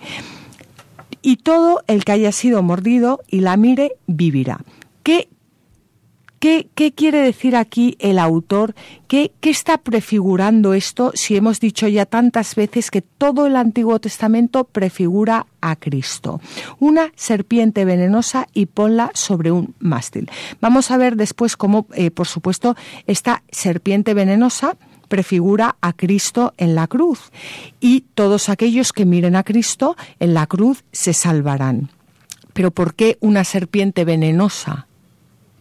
y 1.25 1.37
todo 1.37 1.83
el 1.87 2.05
que 2.05 2.11
haya 2.11 2.31
sido 2.31 2.61
mordido 2.61 3.19
y 3.27 3.39
la 3.39 3.57
mire 3.57 3.95
vivirá. 4.05 4.59
¿Qué, 5.01 5.27
qué, 6.39 6.93
quiere 6.95 7.17
decir 7.17 7.55
aquí 7.55 7.97
el 7.99 8.19
autor? 8.19 8.75
¿Qué, 9.07 9.31
¿Qué 9.39 9.49
está 9.49 9.79
prefigurando 9.79 10.75
esto 10.75 11.11
si 11.15 11.35
hemos 11.35 11.59
dicho 11.59 11.87
ya 11.87 12.05
tantas 12.05 12.53
veces 12.53 12.91
que 12.91 13.01
todo 13.01 13.47
el 13.47 13.55
Antiguo 13.55 13.99
Testamento 13.99 14.65
prefigura 14.65 15.47
a 15.61 15.75
Cristo? 15.75 16.41
Una 16.77 17.11
serpiente 17.15 17.85
venenosa 17.85 18.47
y 18.53 18.67
ponla 18.67 19.09
sobre 19.15 19.51
un 19.51 19.73
mástil. 19.79 20.29
Vamos 20.61 20.91
a 20.91 20.97
ver 20.97 21.15
después 21.15 21.57
cómo, 21.57 21.87
eh, 21.95 22.11
por 22.11 22.27
supuesto, 22.27 22.75
esta 23.07 23.41
serpiente 23.49 24.13
venenosa 24.13 24.77
prefigura 25.07 25.77
a 25.81 25.93
Cristo 25.93 26.53
en 26.57 26.75
la 26.75 26.87
cruz 26.87 27.31
y 27.79 28.01
todos 28.13 28.49
aquellos 28.49 28.93
que 28.93 29.05
miren 29.05 29.35
a 29.35 29.43
Cristo 29.43 29.95
en 30.19 30.33
la 30.33 30.47
cruz 30.47 30.83
se 30.91 31.13
salvarán. 31.13 31.89
Pero 32.53 32.71
¿por 32.71 32.95
qué 32.95 33.17
una 33.19 33.43
serpiente 33.43 34.05
venenosa 34.05 34.87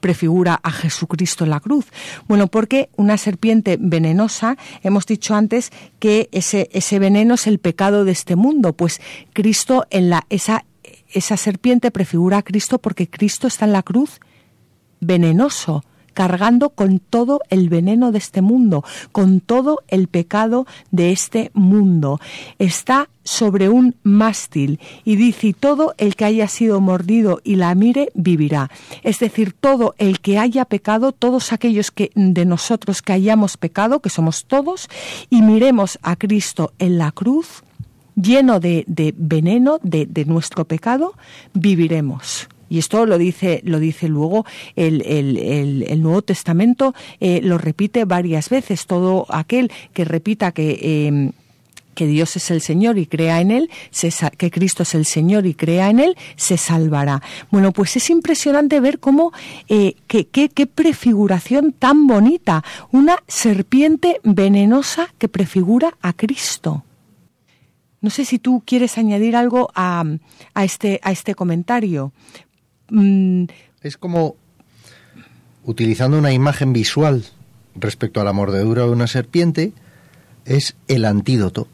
prefigura 0.00 0.60
a 0.62 0.70
Jesucristo 0.70 1.44
en 1.44 1.50
la 1.50 1.60
cruz? 1.60 1.86
Bueno, 2.28 2.46
porque 2.46 2.90
una 2.96 3.16
serpiente 3.18 3.78
venenosa, 3.80 4.56
hemos 4.82 5.06
dicho 5.06 5.34
antes 5.34 5.70
que 5.98 6.28
ese, 6.30 6.68
ese 6.72 6.98
veneno 6.98 7.34
es 7.34 7.46
el 7.46 7.58
pecado 7.58 8.04
de 8.04 8.12
este 8.12 8.36
mundo, 8.36 8.74
pues 8.74 9.00
Cristo 9.32 9.86
en 9.90 10.10
la 10.10 10.26
esa 10.28 10.64
esa 11.14 11.36
serpiente 11.36 11.90
prefigura 11.90 12.38
a 12.38 12.42
Cristo 12.42 12.78
porque 12.78 13.08
Cristo 13.08 13.46
está 13.46 13.64
en 13.64 13.72
la 13.72 13.82
cruz 13.82 14.20
venenoso, 15.00 15.84
cargando 16.14 16.70
con 16.70 17.00
todo 17.00 17.40
el 17.50 17.68
veneno 17.68 18.12
de 18.12 18.18
este 18.18 18.40
mundo, 18.40 18.84
con 19.12 19.40
todo 19.40 19.82
el 19.88 20.08
pecado 20.08 20.66
de 20.90 21.12
este 21.12 21.50
mundo. 21.52 22.20
Está 22.58 23.08
sobre 23.24 23.68
un 23.68 23.96
mástil 24.02 24.78
y 25.04 25.16
dice, 25.16 25.54
todo 25.58 25.94
el 25.98 26.14
que 26.14 26.26
haya 26.26 26.46
sido 26.46 26.80
mordido 26.80 27.40
y 27.42 27.56
la 27.56 27.74
mire 27.74 28.10
vivirá. 28.14 28.70
Es 29.02 29.18
decir, 29.18 29.52
todo 29.52 29.94
el 29.98 30.20
que 30.20 30.38
haya 30.38 30.64
pecado, 30.64 31.12
todos 31.12 31.52
aquellos 31.52 31.90
que 31.90 32.10
de 32.14 32.44
nosotros 32.44 33.02
que 33.02 33.14
hayamos 33.14 33.56
pecado, 33.56 34.00
que 34.00 34.10
somos 34.10 34.44
todos, 34.44 34.88
y 35.30 35.42
miremos 35.42 35.98
a 36.02 36.16
Cristo 36.16 36.72
en 36.78 36.98
la 36.98 37.12
cruz, 37.12 37.64
lleno 38.14 38.60
de, 38.60 38.84
veneno 39.16 39.78
de, 39.82 40.06
de 40.06 40.24
nuestro 40.24 40.64
pecado, 40.66 41.14
viviremos. 41.54 42.48
Y 42.74 42.78
esto 42.78 43.06
lo 43.06 43.18
dice, 43.18 43.60
lo 43.62 43.78
dice 43.78 44.08
luego 44.08 44.44
el, 44.74 46.02
Nuevo 46.02 46.22
Testamento, 46.22 46.92
eh, 47.20 47.40
lo 47.40 47.56
repite 47.56 48.04
varias 48.04 48.48
veces. 48.48 48.86
Todo 48.86 49.26
aquel 49.28 49.70
que 49.92 50.04
repita 50.04 50.50
que 50.50 51.06
em, 51.06 51.30
que 51.94 52.08
Dios 52.08 52.34
es 52.34 52.50
el 52.50 52.60
Señor 52.60 52.98
y 52.98 53.06
crea 53.06 53.40
en 53.40 53.52
Él, 53.52 53.70
que 54.36 54.50
Cristo 54.50 54.82
es 54.82 54.96
el 54.96 55.04
Señor 55.04 55.46
y 55.46 55.54
crea 55.54 55.88
en 55.88 56.00
Él, 56.00 56.16
se 56.34 56.56
salvará. 56.56 57.22
Bueno, 57.52 57.70
pues 57.70 57.94
es 57.94 58.10
impresionante 58.10 58.80
ver 58.80 58.98
cómo, 58.98 59.32
eh, 59.68 59.94
qué, 60.08 60.26
qué, 60.26 60.66
prefiguración 60.66 61.70
tan 61.70 62.08
bonita, 62.08 62.64
una 62.90 63.22
serpiente 63.28 64.20
venenosa 64.24 65.14
que 65.18 65.28
prefigura 65.28 65.96
a 66.02 66.12
Cristo. 66.12 66.82
No 68.04 68.10
sé 68.10 68.26
si 68.26 68.38
tú 68.38 68.62
quieres 68.66 68.98
añadir 68.98 69.34
algo 69.34 69.70
a, 69.74 70.04
a, 70.52 70.64
este, 70.64 71.00
a 71.02 71.10
este 71.10 71.34
comentario. 71.34 72.12
Es 73.82 73.96
como 73.96 74.36
utilizando 75.64 76.18
una 76.18 76.32
imagen 76.32 76.72
visual 76.72 77.24
respecto 77.74 78.20
a 78.20 78.24
la 78.24 78.32
mordedura 78.32 78.84
de 78.84 78.90
una 78.90 79.06
serpiente, 79.06 79.72
es 80.44 80.76
el 80.88 81.04
antídoto. 81.04 81.68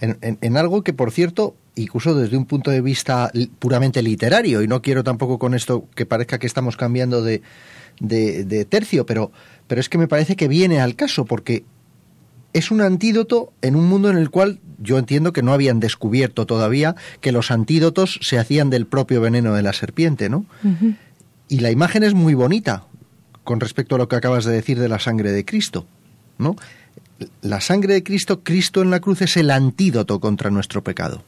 En, 0.00 0.56
algo 0.56 0.82
que, 0.82 0.92
por 0.92 1.12
cierto, 1.12 1.56
incluso 1.76 2.14
desde 2.14 2.36
un 2.36 2.44
punto 2.44 2.70
de 2.70 2.80
vista 2.82 3.32
puramente 3.58 4.02
literario, 4.02 4.62
y 4.62 4.68
no 4.68 4.82
quiero 4.82 5.02
tampoco 5.02 5.38
con 5.38 5.54
esto 5.54 5.88
que 5.94 6.04
parezca 6.04 6.38
que 6.38 6.46
estamos 6.46 6.76
cambiando 6.76 7.22
de, 7.22 7.42
de 8.00 8.64
tercio, 8.66 9.06
pero, 9.06 9.32
pero 9.66 9.80
es 9.80 9.88
que 9.88 9.98
me 9.98 10.08
parece 10.08 10.36
que 10.36 10.48
viene 10.48 10.80
al 10.80 10.94
caso, 10.94 11.24
porque 11.24 11.64
es 12.52 12.70
un 12.70 12.80
antídoto 12.80 13.52
en 13.62 13.76
un 13.76 13.88
mundo 13.88 14.10
en 14.10 14.16
el 14.16 14.30
cual 14.30 14.60
yo 14.84 14.98
entiendo 14.98 15.32
que 15.32 15.42
no 15.42 15.52
habían 15.52 15.80
descubierto 15.80 16.46
todavía 16.46 16.94
que 17.20 17.32
los 17.32 17.50
antídotos 17.50 18.20
se 18.22 18.38
hacían 18.38 18.70
del 18.70 18.86
propio 18.86 19.20
veneno 19.20 19.54
de 19.54 19.62
la 19.62 19.72
serpiente, 19.72 20.28
¿no? 20.28 20.46
Y 21.48 21.60
la 21.60 21.70
imagen 21.70 22.04
es 22.04 22.14
muy 22.14 22.34
bonita 22.34 22.84
con 23.42 23.60
respecto 23.60 23.96
a 23.96 23.98
lo 23.98 24.08
que 24.08 24.16
acabas 24.16 24.44
de 24.44 24.52
decir 24.52 24.78
de 24.78 24.88
la 24.88 24.98
sangre 24.98 25.32
de 25.32 25.44
Cristo, 25.44 25.86
¿no? 26.38 26.56
La 27.42 27.60
sangre 27.60 27.94
de 27.94 28.02
Cristo, 28.02 28.42
Cristo 28.42 28.82
en 28.82 28.90
la 28.90 29.00
cruz 29.00 29.22
es 29.22 29.36
el 29.36 29.50
antídoto 29.50 30.20
contra 30.20 30.50
nuestro 30.50 30.82
pecado. 30.82 31.22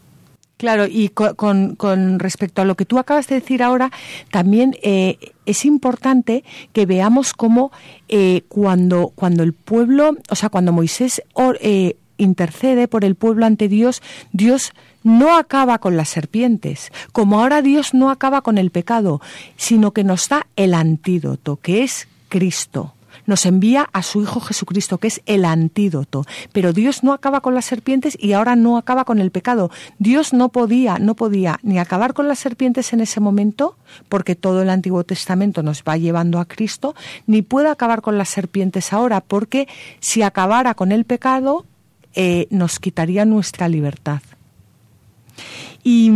Claro, 0.56 0.86
y 0.86 1.10
con, 1.10 2.18
respecto 2.18 2.62
a 2.62 2.64
lo 2.64 2.76
que 2.76 2.86
tú 2.86 2.98
acabas 2.98 3.26
de 3.26 3.34
decir 3.34 3.62
ahora, 3.62 3.90
también 4.30 4.74
eh, 4.82 5.18
es 5.44 5.66
importante 5.66 6.44
que 6.72 6.86
veamos 6.86 7.34
cómo 7.34 7.72
eh, 8.08 8.42
cuando, 8.48 9.12
cuando 9.14 9.42
el 9.42 9.52
pueblo, 9.52 10.16
o 10.30 10.34
sea, 10.34 10.48
cuando 10.48 10.72
Moisés 10.72 11.22
eh, 11.60 11.96
intercede 12.16 12.88
por 12.88 13.04
el 13.04 13.14
pueblo 13.14 13.46
ante 13.46 13.68
Dios, 13.68 14.02
Dios 14.32 14.72
no 15.02 15.36
acaba 15.36 15.78
con 15.78 15.96
las 15.96 16.08
serpientes, 16.08 16.90
como 17.12 17.40
ahora 17.40 17.62
Dios 17.62 17.94
no 17.94 18.10
acaba 18.10 18.42
con 18.42 18.58
el 18.58 18.70
pecado, 18.70 19.20
sino 19.56 19.92
que 19.92 20.04
nos 20.04 20.28
da 20.28 20.46
el 20.56 20.74
antídoto, 20.74 21.56
que 21.56 21.82
es 21.82 22.08
Cristo 22.28 22.96
nos 23.26 23.44
envía 23.46 23.88
a 23.92 24.02
su 24.02 24.22
Hijo 24.22 24.40
Jesucristo, 24.40 24.98
que 24.98 25.08
es 25.08 25.20
el 25.26 25.44
antídoto. 25.44 26.24
Pero 26.52 26.72
Dios 26.72 27.02
no 27.02 27.12
acaba 27.12 27.40
con 27.40 27.54
las 27.54 27.64
serpientes 27.64 28.16
y 28.20 28.32
ahora 28.32 28.56
no 28.56 28.78
acaba 28.78 29.04
con 29.04 29.18
el 29.18 29.30
pecado. 29.30 29.70
Dios 29.98 30.32
no 30.32 30.48
podía, 30.48 30.98
no 30.98 31.14
podía 31.14 31.58
ni 31.62 31.78
acabar 31.78 32.14
con 32.14 32.28
las 32.28 32.38
serpientes 32.38 32.92
en 32.92 33.00
ese 33.00 33.20
momento, 33.20 33.76
porque 34.08 34.36
todo 34.36 34.62
el 34.62 34.70
Antiguo 34.70 35.04
Testamento 35.04 35.62
nos 35.62 35.82
va 35.82 35.96
llevando 35.96 36.38
a 36.38 36.46
Cristo, 36.46 36.94
ni 37.26 37.42
puede 37.42 37.68
acabar 37.68 38.00
con 38.00 38.18
las 38.18 38.28
serpientes 38.28 38.92
ahora, 38.92 39.20
porque 39.20 39.68
si 40.00 40.22
acabara 40.22 40.74
con 40.74 40.92
el 40.92 41.04
pecado, 41.04 41.66
eh, 42.16 42.48
nos 42.50 42.80
quitaría 42.80 43.24
nuestra 43.24 43.68
libertad. 43.68 44.22
Y 45.84 46.10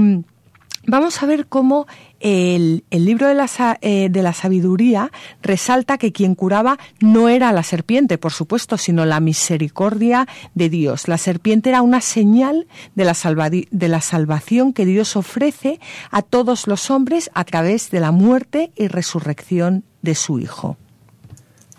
vamos 0.87 1.23
a 1.23 1.27
ver 1.27 1.47
cómo 1.47 1.87
el, 2.21 2.85
libro 2.91 3.29
de 3.29 3.35
la, 3.35 3.49
eh, 3.81 4.09
de 4.11 4.23
la, 4.23 4.33
sabiduría 4.33 5.13
resalta 5.43 5.99
que 5.99 6.13
quien 6.13 6.35
curaba 6.35 6.79
no 7.01 7.29
era 7.29 7.53
la 7.53 7.63
serpiente, 7.63 8.19
por 8.19 8.33
supuesto, 8.33 8.77
sino 8.79 9.05
la 9.05 9.21
misericordia 9.21 10.27
de 10.55 10.69
Dios. 10.69 11.07
La 11.07 11.19
serpiente 11.19 11.69
era 11.69 11.83
una 11.83 12.01
señal 12.01 12.67
de 12.95 13.05
la, 13.05 13.15
de 13.51 13.89
la 13.89 14.01
salvación 14.01 14.73
que 14.73 14.87
Dios 14.87 15.17
ofrece 15.17 15.81
a 16.11 16.23
todos 16.23 16.67
los 16.67 16.91
hombres 16.91 17.31
a 17.35 17.45
través 17.45 17.91
de 17.91 18.01
la 18.01 18.11
muerte 18.11 18.73
y 18.77 18.89
resurrección 18.89 19.85
de 20.03 20.15
su 20.15 20.39
Hijo. 20.39 20.77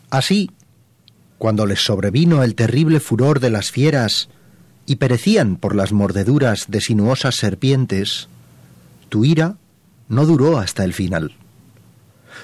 Así, 0.10 0.52
cuando 1.42 1.66
les 1.66 1.84
sobrevino 1.84 2.44
el 2.44 2.54
terrible 2.54 3.00
furor 3.00 3.40
de 3.40 3.50
las 3.50 3.72
fieras 3.72 4.30
y 4.86 4.98
perecían 4.98 5.56
por 5.56 5.76
las 5.76 5.92
mordeduras 5.92 6.66
de 6.68 6.82
sinuosas 6.82 7.34
serpientes, 7.34 8.28
tu 9.10 9.26
ira 9.26 9.58
no 10.08 10.28
duró 10.28 10.60
hasta 10.60 10.84
el 10.84 10.94
final. 10.94 11.36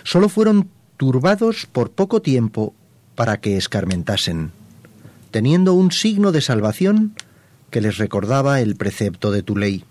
Solo 0.01 0.29
fueron 0.29 0.71
turbados 0.97 1.67
por 1.71 1.91
poco 1.91 2.23
tiempo 2.23 2.73
para 3.13 3.39
que 3.39 3.55
escarmentasen, 3.55 4.51
teniendo 5.29 5.73
un 5.73 5.91
signo 5.91 6.31
de 6.31 6.41
salvación 6.41 7.13
que 7.69 7.81
les 7.81 7.97
recordaba 7.97 8.61
el 8.61 8.77
precepto 8.77 9.29
de 9.29 9.43
tu 9.43 9.57
ley. 9.57 9.83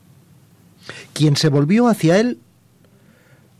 Quien 1.12 1.36
se 1.36 1.48
volvió 1.48 1.86
hacia 1.86 2.18
él 2.18 2.40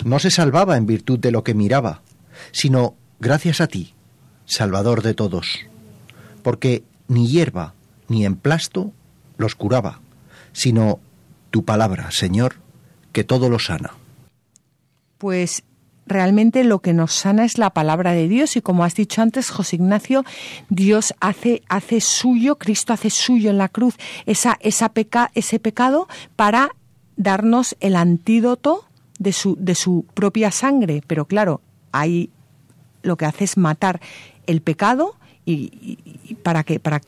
no 0.04 0.18
se 0.18 0.32
salvaba 0.32 0.76
en 0.76 0.86
virtud 0.86 1.20
de 1.20 1.30
lo 1.30 1.44
que 1.44 1.54
miraba, 1.54 2.02
sino 2.50 2.96
gracias 3.20 3.60
a 3.60 3.68
ti, 3.68 3.94
Salvador 4.46 5.02
de 5.02 5.14
todos, 5.14 5.60
porque 6.42 6.82
ni 7.08 7.28
hierba 7.28 7.74
ni 8.08 8.24
emplasto 8.24 8.92
los 9.36 9.54
curaba, 9.54 10.00
sino 10.52 11.00
tu 11.50 11.64
palabra, 11.64 12.10
Señor, 12.10 12.56
que 13.12 13.24
todo 13.24 13.48
lo 13.48 13.58
sana. 13.58 13.92
Pues 15.18 15.62
realmente 16.06 16.64
lo 16.64 16.78
que 16.78 16.92
nos 16.92 17.12
sana 17.12 17.44
es 17.44 17.58
la 17.58 17.70
palabra 17.70 18.12
de 18.12 18.28
Dios 18.28 18.56
y 18.56 18.62
como 18.62 18.84
has 18.84 18.94
dicho 18.94 19.22
antes, 19.22 19.50
José 19.50 19.76
Ignacio, 19.76 20.24
Dios 20.68 21.14
hace, 21.20 21.62
hace 21.68 22.00
suyo, 22.00 22.56
Cristo 22.56 22.92
hace 22.92 23.10
suyo 23.10 23.50
en 23.50 23.58
la 23.58 23.68
cruz 23.68 23.96
esa, 24.24 24.56
esa 24.60 24.90
peca, 24.90 25.30
ese 25.34 25.58
pecado 25.58 26.08
para 26.36 26.70
darnos 27.16 27.76
el 27.80 27.96
antídoto 27.96 28.84
de 29.18 29.32
su, 29.32 29.56
de 29.58 29.74
su 29.74 30.06
propia 30.14 30.50
sangre. 30.50 31.02
Pero 31.06 31.24
claro, 31.24 31.60
ahí 31.92 32.30
lo 33.02 33.16
que 33.16 33.24
hace 33.24 33.44
es 33.44 33.56
matar 33.56 34.00
el 34.46 34.60
pecado 34.62 35.14
y, 35.44 35.98
y 36.24 36.34
para 36.36 36.64
que 36.64 36.80
para 36.80 37.00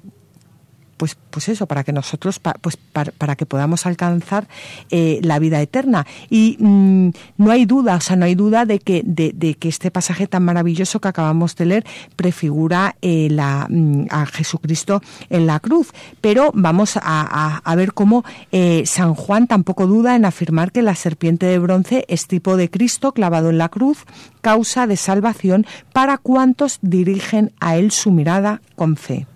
pues, 0.99 1.17
pues 1.31 1.49
eso, 1.49 1.67
para 1.67 1.85
que 1.85 1.93
nosotros, 1.93 2.41
pues 2.61 2.77
para, 2.77 3.37
que 3.37 3.47
podamos 3.47 3.87
alcanzar 3.87 4.49
eh, 4.91 5.21
la 5.23 5.39
vida 5.39 5.63
eterna. 5.63 6.07
Y 6.29 6.57
mm, 6.59 7.11
no 7.39 7.51
hay 7.51 7.65
duda, 7.65 7.97
o 7.97 8.01
sea, 8.01 8.17
no 8.17 8.27
hay 8.27 8.35
duda 8.35 8.67
de 8.67 8.81
que, 8.81 9.03
de, 9.05 9.55
que 9.55 9.69
este 9.69 9.91
pasaje 9.91 10.27
tan 10.27 10.45
maravilloso 10.45 11.01
que 11.01 11.09
acabamos 11.09 11.57
de 11.57 11.67
leer 11.67 11.87
prefigura 12.17 12.97
eh, 13.01 13.29
mm, 13.31 14.07
a 14.11 14.27
Jesucristo 14.27 15.01
en 15.31 15.47
la 15.47 15.61
cruz. 15.61 15.93
Pero 16.21 16.51
vamos 16.53 16.99
a, 17.01 17.63
ver 17.77 17.93
cómo 17.95 18.25
eh, 18.51 18.83
San 18.87 19.15
Juan 19.15 19.47
tampoco 19.47 19.87
duda 19.87 20.17
en 20.17 20.25
afirmar 20.25 20.73
que 20.73 20.83
la 20.83 20.97
serpiente 20.97 21.47
de 21.47 21.61
bronce 21.61 22.05
es 22.09 22.27
tipo 22.27 22.57
de 22.57 22.69
Cristo 22.69 23.13
clavado 23.13 23.51
en 23.51 23.59
la 23.59 23.69
cruz, 23.69 24.05
causa 24.41 24.89
de 24.89 24.97
salvación 24.97 25.65
para 25.93 26.19
cuantos 26.19 26.81
dirigen 26.83 27.53
a 27.61 27.77
él 27.77 27.93
su 27.93 28.11
mirada 28.11 28.61
con 28.75 28.97
fe. 28.97 29.27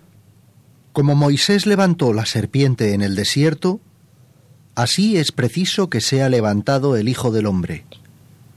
Como 0.93 1.15
Moisés 1.15 1.65
levantó 1.65 2.13
la 2.13 2.27
serpiente 2.27 2.93
en 2.93 3.01
el 3.01 3.15
desierto, 3.15 3.81
así 4.75 5.17
es 5.17 5.31
preciso 5.31 5.89
que 5.89 6.01
sea 6.01 6.29
levantado 6.29 6.95
el 6.95 7.09
Hijo 7.09 7.31
del 7.31 7.47
Hombre, 7.47 7.83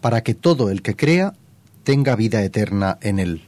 para 0.03 0.23
que 0.23 0.35
todo 0.35 0.69
el 0.71 0.83
que 0.83 0.95
crea 0.95 1.33
tenga 1.83 2.15
vida 2.15 2.43
eterna 2.43 2.99
en 3.01 3.21
él. 3.21 3.43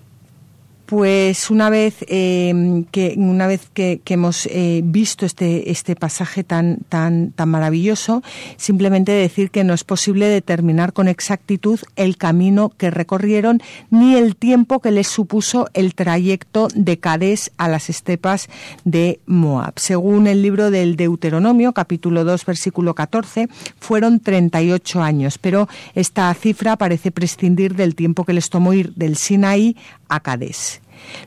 Pues 0.88 1.50
una 1.50 1.68
vez 1.68 1.96
eh, 2.08 2.82
que 2.92 3.12
una 3.18 3.46
vez 3.46 3.68
que, 3.74 4.00
hemos 4.06 4.46
eh, 4.46 4.80
visto 4.82 5.26
este 5.26 5.70
este 5.70 5.94
pasaje 5.96 6.44
tan 6.44 6.78
tan 6.88 7.30
tan 7.32 7.50
maravilloso, 7.50 8.22
simplemente 8.56 9.12
decir 9.12 9.50
que 9.50 9.64
no 9.64 9.74
es 9.74 9.84
posible 9.84 10.28
determinar 10.28 10.94
con 10.94 11.06
exactitud 11.06 11.78
el 11.96 12.16
camino 12.16 12.72
que 12.78 12.90
recorrieron 12.90 13.60
ni 13.90 14.14
el 14.14 14.34
tiempo 14.34 14.80
que 14.80 14.90
les 14.90 15.08
supuso 15.08 15.68
el 15.74 15.94
trayecto 15.94 16.68
de 16.74 16.98
Cades 16.98 17.52
a 17.58 17.68
las 17.68 17.90
estepas 17.90 18.48
de 18.86 19.20
Moab. 19.26 19.74
Según 19.76 20.26
el 20.26 20.40
libro 20.40 20.70
del 20.70 20.96
Deuteronomio, 20.96 21.74
capítulo 21.74 22.24
2, 22.24 22.46
versículo 22.46 22.94
14, 22.94 23.50
fueron 23.78 24.20
38 24.20 25.02
años, 25.02 25.36
pero 25.36 25.68
esta 25.94 26.32
cifra 26.32 26.76
parece 26.76 27.10
prescindir 27.10 27.74
del 27.74 27.94
tiempo 27.94 28.24
que 28.24 28.32
les 28.32 28.48
tomó 28.48 28.72
ir 28.72 28.94
del 28.94 29.16
Sinaí 29.16 29.76
a 30.08 30.20
Cades. 30.20 30.80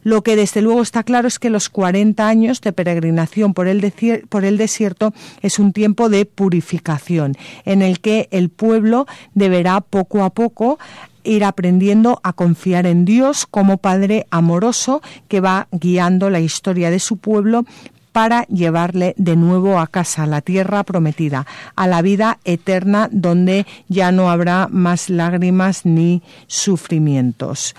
Lo 0.04 0.22
que 0.22 0.36
desde 0.36 0.62
luego 0.62 0.82
está 0.82 1.04
claro 1.04 1.28
es 1.28 1.40
que 1.40 1.50
los 1.50 1.70
40 1.70 2.28
años 2.28 2.62
de 2.62 2.74
peregrinación 2.74 3.54
por 3.54 3.68
el, 3.68 3.94
por 4.30 4.46
el 4.46 4.58
desierto 4.58 5.14
es 5.42 5.60
un 5.60 5.74
tiempo 5.74 6.10
de 6.10 6.26
purificación 6.26 7.36
en 7.66 7.82
el 7.82 8.00
que 8.00 8.28
el 8.32 8.50
pueblo 8.50 9.06
deberá 9.34 9.82
poco 9.82 10.24
a 10.24 10.32
poco 10.32 10.80
ir 11.24 11.44
aprendiendo 11.44 12.20
a 12.24 12.34
confiar 12.34 12.86
en 12.86 13.06
Dios 13.06 13.46
como 13.46 13.78
Padre 13.78 14.26
amoroso 14.32 15.02
que 15.28 15.40
va 15.40 15.68
guiando 15.72 16.30
la 16.30 16.40
historia 16.40 16.90
de 16.90 17.00
su 17.00 17.18
pueblo 17.18 17.66
para 18.12 18.44
llevarle 18.48 19.14
de 19.18 19.38
nuevo 19.38 19.80
a 19.80 19.88
casa, 19.88 20.24
a 20.24 20.28
la 20.28 20.42
tierra 20.42 20.84
prometida, 20.84 21.46
a 21.76 21.88
la 21.88 22.02
vida 22.02 22.40
eterna 22.44 23.08
donde 23.10 23.66
ya 23.88 24.12
no 24.12 24.30
habrá 24.30 24.68
más 24.70 25.10
lágrimas 25.10 25.86
ni 25.86 26.22
sufrimientos 26.48 27.74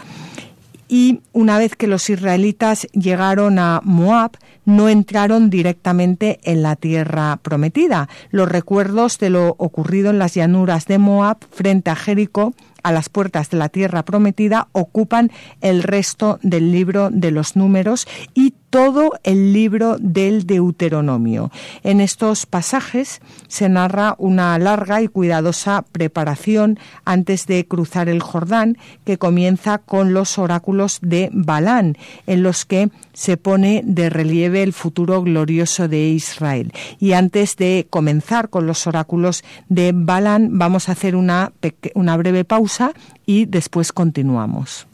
y 0.92 1.20
una 1.32 1.56
vez 1.56 1.74
que 1.74 1.86
los 1.86 2.10
israelitas 2.10 2.86
llegaron 2.92 3.58
a 3.58 3.80
Moab, 3.82 4.32
no 4.66 4.90
entraron 4.90 5.48
directamente 5.48 6.38
en 6.42 6.62
la 6.62 6.76
tierra 6.76 7.38
prometida. 7.40 8.10
Los 8.30 8.46
recuerdos 8.46 9.18
de 9.18 9.30
lo 9.30 9.54
ocurrido 9.56 10.10
en 10.10 10.18
las 10.18 10.34
llanuras 10.34 10.84
de 10.84 10.98
Moab 10.98 11.38
frente 11.50 11.88
a 11.88 11.96
Jericó 11.96 12.52
a 12.82 12.92
las 12.92 13.08
puertas 13.08 13.48
de 13.48 13.56
la 13.56 13.70
tierra 13.70 14.02
prometida 14.02 14.68
ocupan 14.72 15.30
el 15.62 15.82
resto 15.82 16.38
del 16.42 16.70
libro 16.72 17.08
de 17.10 17.30
los 17.30 17.56
números 17.56 18.06
y 18.34 18.52
todo 18.72 19.12
el 19.22 19.52
libro 19.52 19.98
del 20.00 20.46
Deuteronomio. 20.46 21.50
En 21.82 22.00
estos 22.00 22.46
pasajes 22.46 23.20
se 23.46 23.68
narra 23.68 24.14
una 24.16 24.58
larga 24.58 25.02
y 25.02 25.08
cuidadosa 25.08 25.84
preparación 25.92 26.78
antes 27.04 27.46
de 27.46 27.66
cruzar 27.66 28.08
el 28.08 28.22
Jordán, 28.22 28.78
que 29.04 29.18
comienza 29.18 29.76
con 29.76 30.14
los 30.14 30.38
oráculos 30.38 31.00
de 31.02 31.28
Balán, 31.34 31.98
en 32.26 32.42
los 32.42 32.64
que 32.64 32.88
se 33.12 33.36
pone 33.36 33.82
de 33.84 34.08
relieve 34.08 34.62
el 34.62 34.72
futuro 34.72 35.20
glorioso 35.20 35.86
de 35.86 36.08
Israel. 36.08 36.72
Y 36.98 37.12
antes 37.12 37.56
de 37.56 37.86
comenzar 37.90 38.48
con 38.48 38.66
los 38.66 38.86
oráculos 38.86 39.44
de 39.68 39.92
Balán, 39.94 40.58
vamos 40.58 40.88
a 40.88 40.92
hacer 40.92 41.14
una, 41.14 41.52
una 41.94 42.16
breve 42.16 42.46
pausa 42.46 42.94
y 43.26 43.44
después 43.44 43.92
continuamos. 43.92 44.86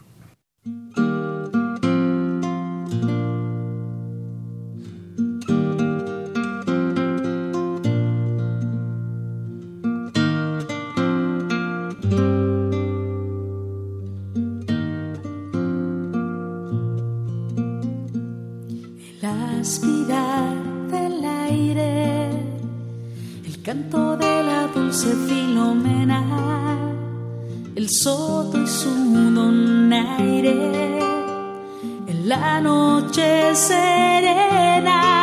Aspirar 19.69 20.55
del 20.89 21.23
aire, 21.23 22.31
el 23.45 23.61
canto 23.61 24.17
de 24.17 24.43
la 24.49 24.65
dulce 24.73 25.13
filomena, 25.27 26.23
el 27.75 27.87
soto 27.87 28.63
y 28.63 28.65
su 28.65 28.89
donaire, 29.35 30.97
en 32.07 32.27
la 32.27 32.59
noche 32.61 33.53
serena, 33.53 35.18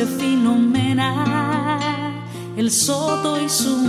filomena, 0.00 1.04
el 2.56 2.70
soto 2.70 3.38
y 3.38 3.48
su 3.48 3.81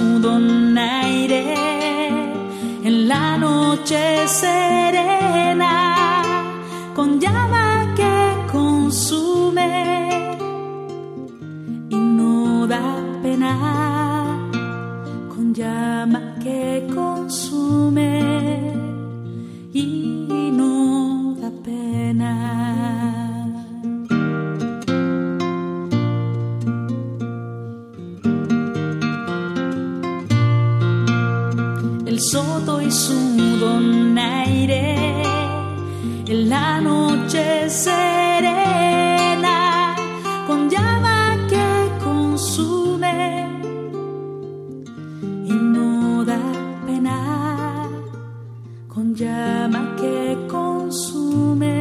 con 48.94 49.16
llama 49.16 49.96
que 50.00 50.38
consume 50.48 51.73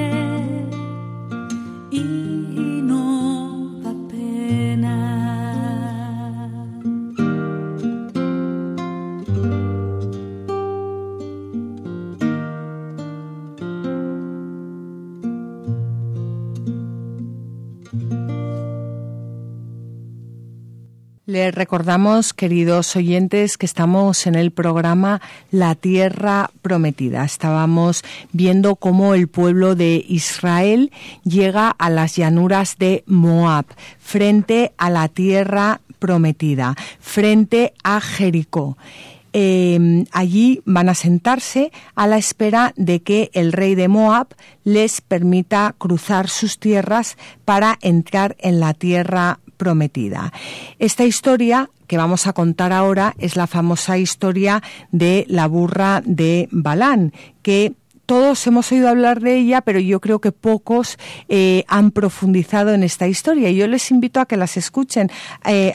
recordamos, 21.62 22.32
queridos 22.32 22.96
oyentes, 22.96 23.56
que 23.56 23.66
estamos 23.66 24.26
en 24.26 24.34
el 24.34 24.50
programa 24.50 25.20
La 25.52 25.76
Tierra 25.76 26.50
Prometida. 26.60 27.24
Estábamos 27.24 28.02
viendo 28.32 28.74
cómo 28.74 29.14
el 29.14 29.28
pueblo 29.28 29.76
de 29.76 30.04
Israel 30.08 30.90
llega 31.22 31.70
a 31.70 31.88
las 31.88 32.16
llanuras 32.16 32.78
de 32.78 33.04
Moab, 33.06 33.66
frente 34.00 34.72
a 34.76 34.90
la 34.90 35.06
Tierra 35.06 35.80
Prometida, 36.00 36.74
frente 36.98 37.74
a 37.84 38.00
Jericó. 38.00 38.76
Em, 39.32 40.06
allí 40.10 40.62
van 40.64 40.88
a 40.88 40.94
sentarse 40.94 41.70
a 41.94 42.08
la 42.08 42.18
espera 42.18 42.72
de 42.74 43.02
que 43.02 43.30
el 43.34 43.52
rey 43.52 43.76
de 43.76 43.86
Moab 43.86 44.34
les 44.64 45.00
permita 45.00 45.76
cruzar 45.78 46.28
sus 46.28 46.58
tierras 46.58 47.16
para 47.44 47.78
entrar 47.82 48.34
en 48.40 48.58
la 48.58 48.74
tierra 48.74 49.38
prometida. 49.62 50.32
Esta 50.80 51.04
historia 51.04 51.70
que 51.86 51.96
vamos 51.96 52.26
a 52.26 52.32
contar 52.32 52.72
ahora 52.72 53.14
es 53.18 53.36
la 53.36 53.46
famosa 53.46 53.96
historia 53.96 54.60
de 54.90 55.24
la 55.28 55.46
burra 55.46 56.02
de 56.04 56.48
Balán, 56.50 57.12
que 57.42 57.74
todos 58.06 58.44
hemos 58.48 58.72
oído 58.72 58.88
hablar 58.88 59.20
de 59.20 59.36
ella, 59.36 59.60
pero 59.60 59.78
yo 59.78 60.00
creo 60.00 60.20
que 60.20 60.32
pocos 60.32 60.98
eh, 61.28 61.62
han 61.68 61.92
profundizado 61.92 62.74
en 62.74 62.82
esta 62.82 63.06
historia. 63.06 63.52
Yo 63.52 63.68
les 63.68 63.90
invito 63.92 64.18
a 64.18 64.26
que 64.26 64.36
las 64.36 64.56
escuchen. 64.56 65.10
Eh, 65.46 65.72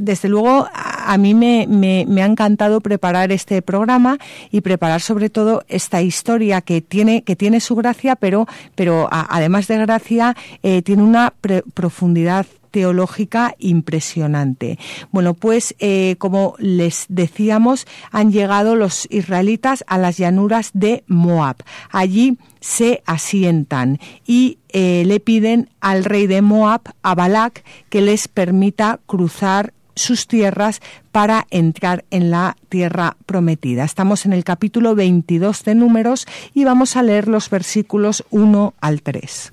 desde 0.00 0.28
luego, 0.28 0.68
a, 0.72 1.18
mí 1.18 1.34
me, 1.34 2.22
ha 2.22 2.26
encantado 2.26 2.80
preparar 2.80 3.32
este 3.32 3.60
programa 3.60 4.18
y 4.52 4.60
preparar 4.60 5.00
sobre 5.00 5.28
todo 5.28 5.64
esta 5.68 6.00
historia 6.00 6.60
que 6.60 6.80
tiene, 6.80 7.22
que 7.22 7.34
tiene 7.34 7.58
su 7.58 7.74
gracia, 7.74 8.14
pero, 8.14 8.46
pero 8.76 9.08
además 9.10 9.66
de 9.66 9.78
gracia, 9.78 10.36
eh, 10.62 10.82
tiene 10.82 11.02
una 11.02 11.34
profundidad 11.74 12.46
teológica 12.74 13.54
impresionante. 13.60 14.80
Bueno, 15.12 15.34
pues 15.34 15.76
eh, 15.78 16.16
como 16.18 16.56
les 16.58 17.06
decíamos, 17.08 17.86
han 18.10 18.32
llegado 18.32 18.74
los 18.74 19.06
israelitas 19.10 19.84
a 19.86 19.96
las 19.96 20.16
llanuras 20.16 20.72
de 20.74 21.04
Moab. 21.06 21.58
Allí 21.88 22.36
se 22.58 23.00
asientan 23.06 24.00
y 24.26 24.58
eh, 24.70 25.04
le 25.06 25.20
piden 25.20 25.70
al 25.80 26.04
rey 26.04 26.26
de 26.26 26.42
Moab, 26.42 26.80
a 27.04 27.14
Balak, 27.14 27.62
que 27.90 28.00
les 28.00 28.26
permita 28.26 28.98
cruzar 29.06 29.72
sus 29.94 30.26
tierras 30.26 30.80
para 31.12 31.46
entrar 31.50 32.04
en 32.10 32.32
la 32.32 32.56
tierra 32.68 33.16
prometida. 33.24 33.84
Estamos 33.84 34.26
en 34.26 34.32
el 34.32 34.42
capítulo 34.42 34.96
22 34.96 35.62
de 35.62 35.76
Números 35.76 36.26
y 36.54 36.64
vamos 36.64 36.96
a 36.96 37.04
leer 37.04 37.28
los 37.28 37.50
versículos 37.50 38.24
1 38.30 38.74
al 38.80 39.00
3. 39.02 39.52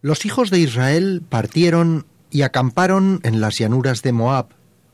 Los 0.00 0.24
hijos 0.24 0.48
de 0.48 0.60
Israel 0.60 1.22
partieron 1.28 2.06
y 2.34 2.42
acamparon 2.42 3.20
en 3.22 3.40
las 3.40 3.58
llanuras 3.58 4.02
de 4.02 4.10
Moab, 4.10 4.48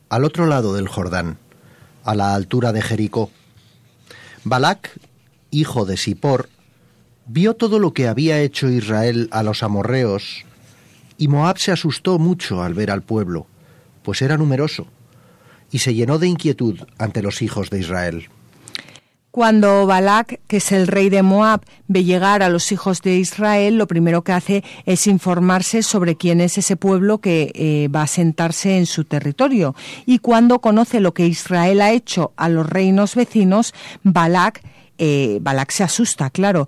al 0.09 0.25
otro 0.25 0.45
lado 0.45 0.75
del 0.75 0.87
Jordán, 0.87 1.39
a 2.03 2.13
la 2.13 2.35
altura 2.35 2.71
de 2.71 2.83
Jericó. 2.83 3.31
Balac, 4.43 4.91
hijo 5.49 5.85
de 5.85 5.97
Sipor, 5.97 6.49
vio 7.25 7.55
todo 7.55 7.79
lo 7.79 7.93
que 7.93 8.07
había 8.07 8.39
hecho 8.39 8.69
Israel 8.69 9.27
a 9.31 9.41
los 9.41 9.63
amorreos, 9.63 10.45
y 11.17 11.29
Moab 11.29 11.57
se 11.57 11.71
asustó 11.71 12.19
mucho 12.19 12.61
al 12.61 12.75
ver 12.75 12.91
al 12.91 13.01
pueblo, 13.01 13.47
pues 14.03 14.21
era 14.21 14.37
numeroso, 14.37 14.85
y 15.71 15.79
se 15.79 15.95
llenó 15.95 16.19
de 16.19 16.27
inquietud 16.27 16.79
ante 16.99 17.23
los 17.23 17.41
hijos 17.41 17.71
de 17.71 17.79
Israel. 17.79 18.29
Cuando 19.31 19.85
Balak, 19.85 20.41
que 20.47 20.57
es 20.57 20.73
el 20.73 20.87
rey 20.87 21.09
de 21.09 21.23
Moab, 21.23 21.61
ve 21.87 22.03
llegar 22.03 22.43
a 22.43 22.49
los 22.49 22.73
hijos 22.73 23.01
de 23.01 23.15
Israel, 23.15 23.77
lo 23.77 23.87
primero 23.87 24.23
que 24.25 24.33
hace 24.33 24.63
es 24.85 25.07
informarse 25.07 25.83
sobre 25.83 26.17
quién 26.17 26.41
es 26.41 26.57
ese 26.57 26.75
pueblo 26.75 27.19
que 27.19 27.53
eh, 27.55 27.87
va 27.87 28.01
a 28.01 28.07
sentarse 28.07 28.77
en 28.77 28.85
su 28.85 29.05
territorio. 29.05 29.73
Y 30.05 30.19
cuando 30.19 30.59
conoce 30.59 30.99
lo 30.99 31.13
que 31.13 31.27
Israel 31.27 31.79
ha 31.79 31.91
hecho 31.91 32.33
a 32.35 32.49
los 32.49 32.69
reinos 32.69 33.15
vecinos, 33.15 33.73
Balak, 34.03 34.63
eh, 34.97 35.39
Balak 35.41 35.71
se 35.71 35.85
asusta, 35.85 36.29
claro. 36.29 36.67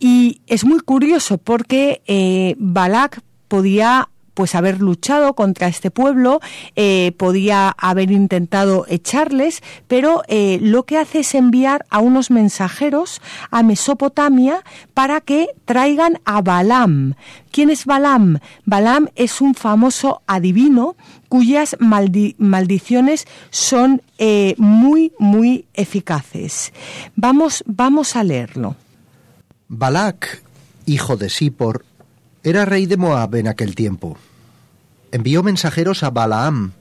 Y 0.00 0.40
es 0.46 0.64
muy 0.64 0.80
curioso 0.80 1.36
porque 1.36 2.00
eh, 2.06 2.54
Balak 2.58 3.20
podía 3.48 4.08
pues 4.34 4.54
haber 4.54 4.80
luchado 4.80 5.34
contra 5.34 5.68
este 5.68 5.90
pueblo, 5.90 6.40
eh, 6.76 7.12
podía 7.16 7.70
haber 7.70 8.10
intentado 8.10 8.84
echarles, 8.88 9.62
pero 9.88 10.22
eh, 10.28 10.58
lo 10.60 10.84
que 10.84 10.98
hace 10.98 11.20
es 11.20 11.34
enviar 11.34 11.86
a 11.90 12.00
unos 12.00 12.30
mensajeros 12.30 13.20
a 13.50 13.62
Mesopotamia 13.62 14.62
para 14.92 15.20
que 15.20 15.48
traigan 15.64 16.20
a 16.24 16.42
Balaam. 16.42 17.14
¿Quién 17.50 17.70
es 17.70 17.86
Balaam? 17.86 18.40
Balaam 18.64 19.08
es 19.14 19.40
un 19.40 19.54
famoso 19.54 20.22
adivino 20.26 20.96
cuyas 21.28 21.76
maldiciones 21.80 23.26
son 23.50 24.02
eh, 24.18 24.54
muy, 24.58 25.12
muy 25.18 25.66
eficaces. 25.74 26.72
Vamos, 27.16 27.64
vamos 27.66 28.16
a 28.16 28.24
leerlo. 28.24 28.76
Balak, 29.68 30.42
hijo 30.86 31.16
de 31.16 31.30
Sipor, 31.30 31.84
era 32.44 32.66
rey 32.66 32.84
de 32.84 32.98
Moab 32.98 33.36
en 33.36 33.48
aquel 33.48 33.74
tiempo. 33.74 34.18
Envió 35.12 35.42
mensajeros 35.42 36.02
a 36.02 36.10
Balaam, 36.10 36.72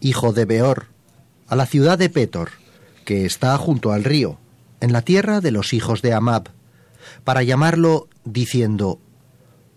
hijo 0.00 0.32
de 0.32 0.44
Beor, 0.44 0.86
a 1.46 1.54
la 1.54 1.66
ciudad 1.66 1.96
de 1.96 2.10
Petor, 2.10 2.50
que 3.04 3.24
está 3.24 3.56
junto 3.56 3.92
al 3.92 4.02
río, 4.02 4.38
en 4.80 4.92
la 4.92 5.02
tierra 5.02 5.40
de 5.40 5.52
los 5.52 5.72
hijos 5.72 6.02
de 6.02 6.12
Amab, 6.12 6.48
para 7.22 7.44
llamarlo 7.44 8.08
diciendo, 8.24 8.98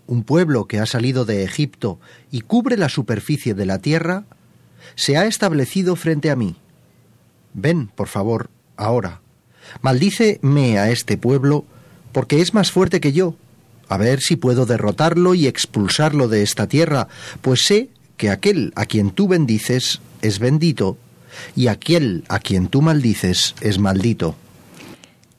un 0.07 0.23
pueblo 0.23 0.65
que 0.65 0.79
ha 0.79 0.87
salido 0.87 1.23
de 1.23 1.43
Egipto 1.43 1.99
y 2.31 2.41
cubre 2.41 2.75
la 2.75 2.89
superficie 2.89 3.53
de 3.53 3.67
la 3.67 3.77
tierra, 3.77 4.23
se 4.95 5.17
ha 5.17 5.27
establecido 5.27 5.95
frente 5.95 6.31
a 6.31 6.35
mí. 6.35 6.55
Ven, 7.53 7.87
por 7.93 8.07
favor, 8.07 8.49
ahora. 8.75 9.21
Maldíceme 9.81 10.79
a 10.79 10.89
este 10.89 11.15
pueblo, 11.15 11.63
porque 12.11 12.41
es 12.41 12.55
más 12.55 12.71
fuerte 12.71 12.99
que 12.99 13.11
yo 13.13 13.35
a 13.89 13.97
ver 13.97 14.21
si 14.21 14.35
puedo 14.35 14.65
derrotarlo 14.65 15.33
y 15.33 15.47
expulsarlo 15.47 16.27
de 16.27 16.43
esta 16.43 16.67
tierra, 16.67 17.07
pues 17.41 17.65
sé 17.65 17.89
que 18.17 18.29
aquel 18.29 18.73
a 18.75 18.85
quien 18.85 19.11
tú 19.11 19.27
bendices 19.27 20.01
es 20.21 20.39
bendito, 20.39 20.97
y 21.55 21.67
aquel 21.67 22.23
a 22.29 22.39
quien 22.39 22.67
tú 22.67 22.81
maldices 22.81 23.55
es 23.61 23.79
maldito. 23.79 24.35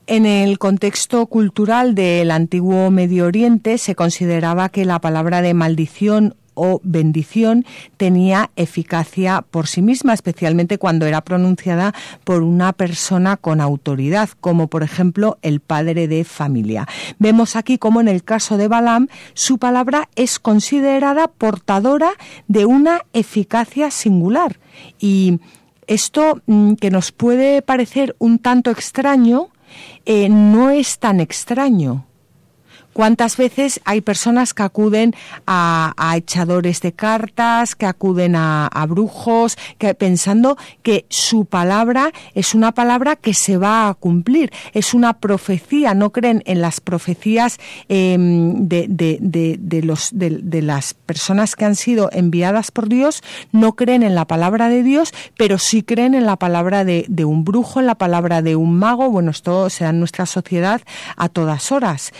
En 0.07 0.25
el 0.25 0.57
contexto 0.57 1.27
cultural 1.27 1.93
del 1.93 2.31
antiguo 2.31 2.89
Medio 2.89 3.25
Oriente 3.25 3.77
se 3.77 3.93
consideraba 3.93 4.69
que 4.69 4.85
la 4.85 4.99
palabra 4.99 5.43
de 5.43 5.53
maldición 5.53 6.35
o 6.59 6.81
bendición 6.83 7.65
tenía 7.95 8.51
eficacia 8.57 9.45
por 9.49 9.67
sí 9.67 9.81
misma, 9.81 10.13
especialmente 10.13 10.77
cuando 10.77 11.05
era 11.05 11.21
pronunciada 11.21 11.95
por 12.25 12.43
una 12.43 12.73
persona 12.73 13.37
con 13.37 13.61
autoridad, 13.61 14.29
como 14.41 14.67
por 14.67 14.83
ejemplo 14.83 15.37
el 15.41 15.61
padre 15.61 16.09
de 16.09 16.25
familia. 16.25 16.85
Vemos 17.17 17.55
aquí 17.55 17.77
como 17.77 18.01
en 18.01 18.09
el 18.09 18.23
caso 18.23 18.57
de 18.57 18.67
Balaam, 18.67 19.07
su 19.33 19.57
palabra 19.57 20.09
es 20.15 20.37
considerada 20.39 21.29
portadora 21.29 22.11
de 22.47 22.65
una 22.65 23.01
eficacia 23.13 23.89
singular. 23.89 24.59
Y 24.99 25.39
esto 25.87 26.41
mm, 26.45 26.73
que 26.73 26.91
nos 26.91 27.13
puede 27.13 27.61
parecer 27.61 28.15
un 28.19 28.39
tanto 28.39 28.69
extraño, 28.69 29.47
eh, 30.05 30.27
no 30.29 30.69
es 30.69 30.99
tan 30.99 31.19
extraño 31.21 32.05
¿Cuántas 32.99 33.37
veces 33.37 33.79
hay 33.85 34.01
personas 34.01 34.53
que 34.53 34.61
acuden 34.61 35.15
a, 35.47 35.93
echadores 36.17 36.81
de 36.81 36.91
cartas, 36.91 37.73
que 37.73 37.85
acuden 37.85 38.35
a, 38.35 38.85
brujos, 38.89 39.57
que 39.77 39.93
pensando 39.93 40.57
que 40.83 41.05
su 41.07 41.45
palabra 41.45 42.11
es 42.33 42.53
una 42.53 42.73
palabra 42.73 43.15
que 43.15 43.33
se 43.33 43.55
va 43.55 43.87
a 43.87 43.93
cumplir, 43.93 44.51
es 44.73 44.93
una 44.93 45.13
profecía, 45.21 45.93
no 45.93 46.09
creen 46.09 46.43
en 46.45 46.59
las 46.59 46.81
profecías 46.81 47.57
em, 47.87 48.67
de, 48.67 48.87
de, 48.89 49.81
los, 49.81 50.09
de 50.11 50.61
las 50.61 50.93
personas 50.93 51.55
que 51.55 51.63
han 51.63 51.77
sido 51.77 52.09
enviadas 52.11 52.69
por 52.69 52.89
Dios, 52.89 53.23
no 53.53 53.77
creen 53.77 54.03
en 54.03 54.13
la 54.13 54.25
palabra 54.25 54.67
de 54.67 54.83
Dios, 54.83 55.13
pero 55.37 55.57
sí 55.57 55.83
creen 55.83 56.15
en 56.15 56.25
la 56.25 56.35
palabra 56.35 56.83
de, 56.83 57.05
un 57.23 57.45
brujo, 57.45 57.79
en 57.79 57.85
la 57.85 57.95
palabra 57.95 58.41
de 58.41 58.57
un 58.57 58.77
mago. 58.77 59.09
Bueno, 59.09 59.31
esto 59.31 59.69
se 59.69 59.85
da 59.85 59.91
en 59.91 59.99
nuestra 59.99 60.25
sociedad 60.25 60.81
a 61.15 61.29
todas 61.29 61.71
horas. 61.71 62.11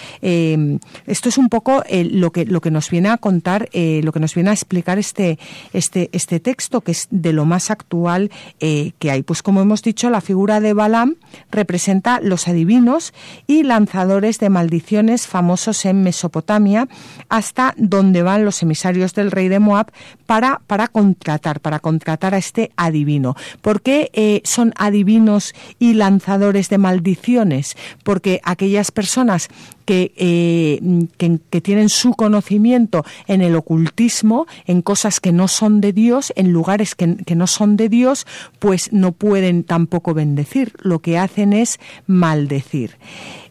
Em, 0.70 0.80
esto 1.06 1.30
es 1.30 1.38
un 1.38 1.50
poco 1.50 1.84
eh, 1.88 2.04
lo, 2.06 2.32
que, 2.32 2.46
lo 2.46 2.62
que 2.62 2.72
nos 2.72 2.90
viene 2.90 3.10
a 3.10 3.18
contar, 3.18 3.70
eh, 3.74 4.02
lo 4.04 4.12
que 4.12 4.20
nos 4.20 4.36
viene 4.36 4.52
a 4.52 4.54
explicar 4.54 5.00
este, 5.00 5.40
este, 5.74 6.10
este 6.14 6.40
texto, 6.40 6.82
que 6.82 6.92
es 6.92 7.08
de 7.10 7.34
lo 7.34 7.46
más 7.46 7.72
actual 7.72 8.32
eh, 8.60 8.92
que 9.00 9.12
hay. 9.12 9.24
Pues 9.24 9.42
como 9.42 9.62
hemos 9.62 9.82
dicho, 9.82 10.10
la 10.10 10.22
figura 10.22 10.60
de 10.60 10.74
Balaam 10.74 11.16
representa 11.52 12.20
los 12.22 12.48
adivinos 12.48 13.14
y 13.48 13.64
lanzadores 13.64 14.40
de 14.40 14.50
maldiciones 14.50 15.28
famosos 15.28 15.86
en 15.86 16.04
Mesopotamia, 16.04 16.88
hasta 17.30 17.74
donde 17.78 18.24
van 18.24 18.46
los 18.46 18.62
emisarios 18.62 19.14
del 19.14 19.32
rey 19.32 19.48
de 19.48 19.60
Moab 19.60 19.92
para, 20.26 20.62
para 20.68 20.88
contratar, 20.88 21.60
para 21.60 21.80
contratar 21.80 22.34
a 22.34 22.38
este 22.38 22.72
adivino. 22.76 23.36
¿Por 23.62 23.82
qué 23.82 24.10
eh, 24.14 24.42
son 24.44 24.74
adivinos 24.78 25.54
y 25.80 25.94
lanzadores 25.94 26.70
de 26.70 26.78
maldiciones? 26.78 27.76
Porque 28.04 28.42
aquellas 28.44 28.92
personas 28.92 29.50
que, 29.90 30.14
eh, 30.18 31.08
que, 31.18 31.62
tienen 31.62 31.90
su 31.90 32.14
conocimiento 32.14 33.04
en 33.26 33.42
el 33.42 33.56
ocultismo, 33.56 34.46
en 34.68 34.84
cosas 34.84 35.20
que 35.20 35.32
no 35.32 35.48
son 35.48 35.82
de 35.82 35.94
Dios, 35.94 36.32
en 36.36 36.52
lugares 36.52 36.94
que, 36.94 37.08
no 37.36 37.48
son 37.48 37.76
de 37.76 37.90
Dios, 37.90 38.28
pues 38.60 38.94
no 38.94 39.14
pueden 39.14 39.64
tampoco 39.64 40.14
bendecir. 40.14 40.74
Lo 40.78 41.00
que 41.00 41.18
hacen 41.18 41.54
es 41.54 41.80
maldecir. 42.06 43.00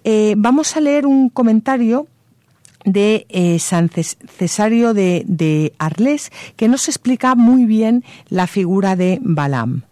Eh, 0.04 0.34
vamos 0.38 0.76
a 0.76 0.80
leer 0.80 1.06
un 1.06 1.28
comentario 1.28 2.06
de 2.84 3.26
eh, 3.30 3.58
San 3.58 3.90
Cesario 3.90 4.94
de, 4.94 5.24
de, 5.26 5.72
Arles, 5.80 6.30
que 6.54 6.68
nos 6.68 6.86
explica 6.86 7.34
muy 7.34 7.64
bien 7.64 8.04
la 8.28 8.46
figura 8.46 8.94
de 8.94 9.18
Balaam. 9.22 9.82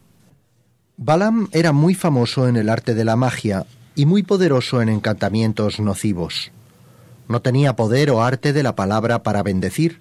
Balaam 0.96 1.48
era 1.50 1.72
muy 1.72 1.94
famoso 1.94 2.46
en 2.46 2.56
el 2.56 2.68
arte 2.68 2.94
de 2.94 3.04
la 3.04 3.16
magia 3.16 3.66
y 3.96 4.06
muy 4.06 4.22
poderoso 4.22 4.82
en 4.82 4.90
encantamientos 4.90 5.80
nocivos. 5.80 6.52
No 7.28 7.42
tenía 7.42 7.74
poder 7.74 8.10
o 8.10 8.22
arte 8.22 8.52
de 8.52 8.62
la 8.62 8.76
palabra 8.76 9.24
para 9.24 9.42
bendecir, 9.42 10.00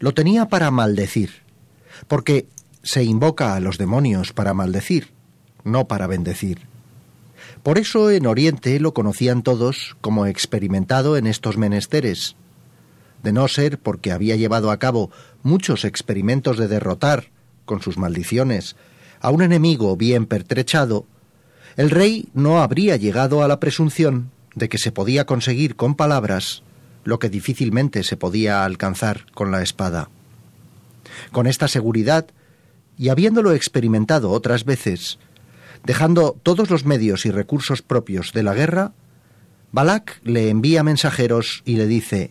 lo 0.00 0.12
tenía 0.12 0.48
para 0.48 0.70
maldecir, 0.70 1.30
porque 2.08 2.46
se 2.82 3.04
invoca 3.04 3.54
a 3.54 3.60
los 3.60 3.78
demonios 3.78 4.32
para 4.32 4.52
maldecir, 4.52 5.12
no 5.64 5.86
para 5.86 6.08
bendecir. 6.08 6.66
Por 7.62 7.78
eso 7.78 8.10
en 8.10 8.26
Oriente 8.26 8.80
lo 8.80 8.92
conocían 8.92 9.42
todos 9.42 9.96
como 10.00 10.26
experimentado 10.26 11.16
en 11.16 11.28
estos 11.28 11.56
menesteres. 11.56 12.34
De 13.22 13.32
no 13.32 13.46
ser 13.46 13.78
porque 13.78 14.10
había 14.10 14.34
llevado 14.34 14.72
a 14.72 14.78
cabo 14.78 15.12
muchos 15.44 15.84
experimentos 15.84 16.58
de 16.58 16.66
derrotar, 16.66 17.30
con 17.64 17.80
sus 17.80 17.96
maldiciones, 17.96 18.74
a 19.20 19.30
un 19.30 19.42
enemigo 19.42 19.96
bien 19.96 20.26
pertrechado, 20.26 21.06
el 21.76 21.90
rey 21.90 22.28
no 22.34 22.62
habría 22.62 22.96
llegado 22.96 23.42
a 23.42 23.48
la 23.48 23.60
presunción 23.60 24.30
de 24.54 24.68
que 24.68 24.78
se 24.78 24.92
podía 24.92 25.24
conseguir 25.24 25.76
con 25.76 25.94
palabras 25.94 26.62
lo 27.04 27.18
que 27.18 27.28
difícilmente 27.28 28.04
se 28.04 28.16
podía 28.16 28.64
alcanzar 28.64 29.26
con 29.32 29.50
la 29.50 29.62
espada. 29.62 30.08
Con 31.32 31.46
esta 31.46 31.68
seguridad, 31.68 32.26
y 32.96 33.08
habiéndolo 33.08 33.52
experimentado 33.52 34.30
otras 34.30 34.64
veces, 34.64 35.18
Dejando 35.84 36.38
todos 36.42 36.70
los 36.70 36.84
medios 36.84 37.26
y 37.26 37.30
recursos 37.30 37.82
propios 37.82 38.32
de 38.32 38.44
la 38.44 38.54
guerra, 38.54 38.92
Balak 39.72 40.20
le 40.22 40.48
envía 40.48 40.84
mensajeros 40.84 41.62
y 41.64 41.76
le 41.76 41.86
dice, 41.86 42.30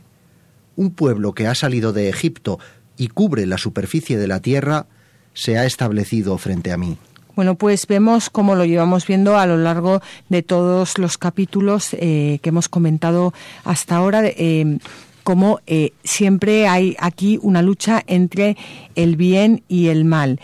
Un 0.76 0.92
pueblo 0.92 1.34
que 1.34 1.48
ha 1.48 1.56
salido 1.56 1.92
de 1.92 2.08
Egipto 2.08 2.60
y 2.98 3.10
cubre 3.10 3.46
la 3.46 3.58
superficie 3.58 4.18
de 4.18 4.28
la 4.28 4.40
tierra, 4.42 4.88
se 5.34 5.58
ha 5.58 5.66
establecido 5.66 6.38
frente 6.38 6.72
a 6.72 6.78
mí. 6.78 6.98
Bueno, 7.36 7.56
pues 7.56 7.88
vemos 7.88 8.30
cómo 8.30 8.56
lo 8.56 8.66
llevamos 8.66 9.08
viendo 9.08 9.38
a 9.38 9.46
lo 9.46 9.58
largo 9.58 10.02
de 10.30 10.44
todos 10.44 10.98
los 10.98 11.18
capítulos 11.18 11.94
eh, 11.94 12.40
que 12.42 12.50
hemos 12.50 12.68
comentado 12.68 13.34
hasta 13.64 13.96
ahora. 13.96 14.22
Eh, 14.26 14.80
como 15.24 15.60
eh, 15.68 15.94
siempre 16.04 16.68
hay 16.68 16.96
aquí 17.00 17.40
una 17.42 17.62
lucha 17.62 18.04
entre 18.08 18.58
el 18.96 19.16
bien 19.16 19.64
y 19.68 19.88
el 19.88 20.04
mal 20.04 20.40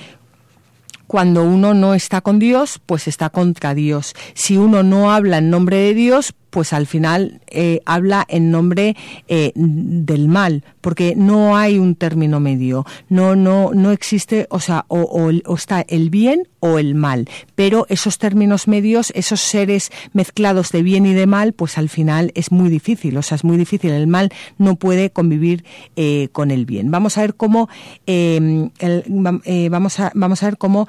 cuando 1.08 1.44
uno 1.44 1.74
no 1.74 1.94
está 1.94 2.20
con 2.20 2.38
Dios, 2.38 2.82
pues 2.86 3.08
está 3.08 3.30
contra 3.30 3.74
Dios. 3.74 4.14
Si 4.34 4.58
uno 4.58 4.84
no 4.84 5.12
habla 5.12 5.38
en 5.38 5.50
nombre 5.50 5.78
de 5.78 5.94
Dios, 5.94 6.34
pues 6.50 6.74
al 6.74 6.88
final 6.88 7.42
eh, 7.48 7.82
habla 7.86 8.26
en 8.28 8.52
nombre 8.52 8.96
eh, 9.28 9.52
del 9.56 10.28
mal, 10.28 10.64
porque 10.82 11.16
no 11.16 11.58
hay 11.58 11.78
un 11.78 11.96
término 11.96 12.40
medio, 12.40 12.86
no, 13.10 13.36
no, 13.36 13.72
no 13.74 13.92
existe, 13.92 14.48
o 14.50 14.60
sea, 14.60 14.86
o, 14.88 15.30
está 15.30 15.82
el 15.82 16.10
bien 16.10 16.48
o 16.60 16.80
el 16.80 16.96
mal, 16.96 17.30
pero 17.56 17.86
esos 17.90 18.18
términos 18.18 18.68
medios, 18.68 19.12
esos 19.16 19.42
seres 19.42 19.92
mezclados 20.14 20.72
de 20.72 20.84
bien 20.84 21.06
y 21.06 21.14
de 21.14 21.28
mal, 21.28 21.54
pues 21.54 21.78
al 21.78 21.90
final 21.90 22.32
es 22.36 22.52
muy 22.52 22.70
difícil, 22.70 23.18
o 23.18 23.22
sea, 23.22 23.36
es 23.36 23.44
muy 23.44 23.58
difícil, 23.58 23.92
el 23.92 24.08
mal 24.08 24.30
no 24.58 24.76
puede 24.76 25.10
convivir 25.12 25.66
eh, 25.96 26.30
con 26.32 26.52
el 26.52 26.66
bien. 26.66 26.92
Vamos 26.92 27.18
a 27.18 27.22
ver 27.22 27.36
cómo, 27.36 27.70
vamos, 28.08 30.00
a, 30.00 30.12
vamos 30.16 30.44
a 30.44 30.46
ver 30.46 30.58
cómo 30.58 30.88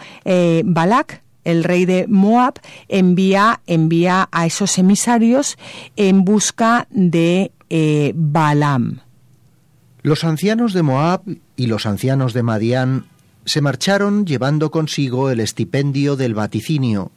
Balak, 0.64 1.23
el 1.49 1.65
rey 1.65 1.87
de 1.87 2.07
Moab 2.09 2.61
envía, 2.89 3.63
envía 3.67 4.29
a 4.31 4.45
esos 4.45 4.77
emisarios 4.77 5.57
en 5.97 6.23
busca 6.25 6.87
de 6.91 7.53
eh, 7.71 8.13
Balaam. 8.15 9.01
Los 10.03 10.25
ancianos 10.25 10.75
de 10.75 10.83
Moab 10.83 11.23
y 11.57 11.67
los 11.67 11.87
ancianos 11.87 12.35
de 12.35 12.43
Madián 12.43 13.07
se 13.47 13.63
marcharon 13.63 14.27
llevando 14.27 14.71
consigo 14.71 15.31
el 15.31 15.41
estipendio 15.41 16.17
del 16.17 16.35
vaticinio 16.35 17.13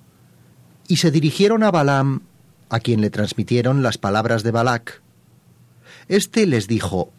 y 0.87 0.97
se 0.97 1.11
dirigieron 1.11 1.61
a 1.63 1.71
Balaam, 1.71 2.21
a 2.69 2.79
quien 2.79 3.01
le 3.01 3.09
transmitieron 3.09 3.83
las 3.83 3.97
palabras 3.97 4.43
de 4.43 4.51
Balac. 4.51 5.01
Este 6.07 6.45
les 6.47 6.69
dijo, 6.69 7.11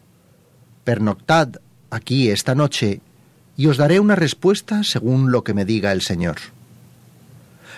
Pernoctad 0.85 1.57
aquí 1.90 2.31
esta 2.31 2.55
noche 2.55 3.03
y 3.55 3.66
os 3.66 3.77
daré 3.77 4.01
una 4.01 4.16
respuesta 4.16 4.83
según 4.83 5.31
lo 5.31 5.44
que 5.44 5.53
me 5.53 5.66
diga 5.66 5.92
el 5.92 6.01
Señor. 6.01 6.37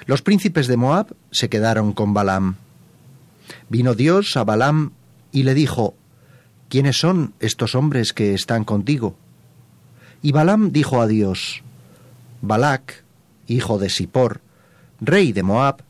Los 0.07 0.21
príncipes 0.21 0.67
de 0.67 0.77
Moab 0.77 1.14
se 1.31 1.49
quedaron 1.49 1.93
con 1.93 2.12
Balaam. 2.12 2.57
Vino 3.71 3.95
Dios 3.95 4.37
a 4.37 4.45
Balaam 4.45 4.93
y 5.33 5.45
le 5.45 5.55
dijo, 5.55 5.95
¿quiénes 6.69 6.99
son 6.99 7.33
estos 7.40 7.75
hombres 7.75 8.12
que 8.12 8.35
están 8.35 8.64
contigo? 8.64 9.17
Y 10.21 10.33
Balaam 10.33 10.73
dijo 10.73 11.01
a 11.01 11.07
Dios, 11.07 11.62
Balac, 12.43 13.05
hijo 13.47 13.79
de 13.79 13.88
Sipor, 13.88 14.40
rey 15.01 15.33
de 15.33 15.43
Moab, 15.43 15.83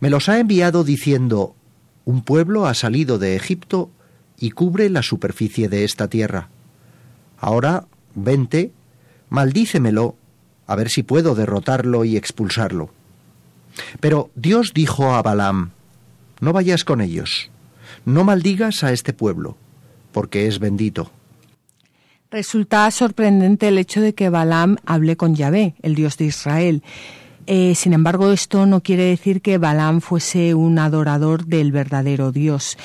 me 0.00 0.10
los 0.10 0.28
ha 0.28 0.38
enviado 0.38 0.84
diciendo, 0.84 1.56
un 2.04 2.22
pueblo 2.22 2.66
ha 2.66 2.74
salido 2.74 3.18
de 3.18 3.34
Egipto 3.34 3.90
y 4.38 4.50
cubre 4.50 4.88
la 4.88 5.02
superficie 5.02 5.68
de 5.68 5.84
esta 5.84 6.08
tierra. 6.08 6.48
Ahora, 7.38 7.86
vente, 8.14 8.72
maldícemelo, 9.30 10.14
a 10.66 10.76
ver 10.76 10.90
si 10.90 11.02
puedo 11.02 11.34
derrotarlo 11.34 12.04
y 12.04 12.16
expulsarlo. 12.16 12.90
Pero 14.00 14.30
Dios 14.34 14.72
dijo 14.74 15.14
a 15.14 15.22
Balaam, 15.22 15.70
no 16.40 16.52
vayas 16.52 16.84
con 16.84 17.00
ellos, 17.00 17.50
no 18.04 18.24
maldigas 18.24 18.84
a 18.84 18.92
este 18.92 19.12
pueblo, 19.12 19.56
porque 20.12 20.46
es 20.46 20.58
bendito. 20.58 21.10
Resulta 22.30 22.90
sorprendente 22.90 23.68
el 23.68 23.78
hecho 23.78 24.00
de 24.00 24.14
que 24.14 24.28
Balaam 24.28 24.76
hable 24.84 25.16
con 25.16 25.34
Yahvé, 25.34 25.74
el 25.82 25.94
Dios 25.94 26.18
de 26.18 26.26
Israel. 26.26 26.82
Eh, 27.50 27.74
sin 27.74 27.94
embargo, 27.94 28.30
esto 28.30 28.66
no 28.66 28.82
quiere 28.82 29.04
decir 29.04 29.40
que 29.40 29.56
Balaam 29.56 30.02
fuese 30.02 30.52
un 30.52 30.78
adorador 30.78 31.46
del 31.46 31.72
verdadero 31.72 32.30
Dios. 32.30 32.76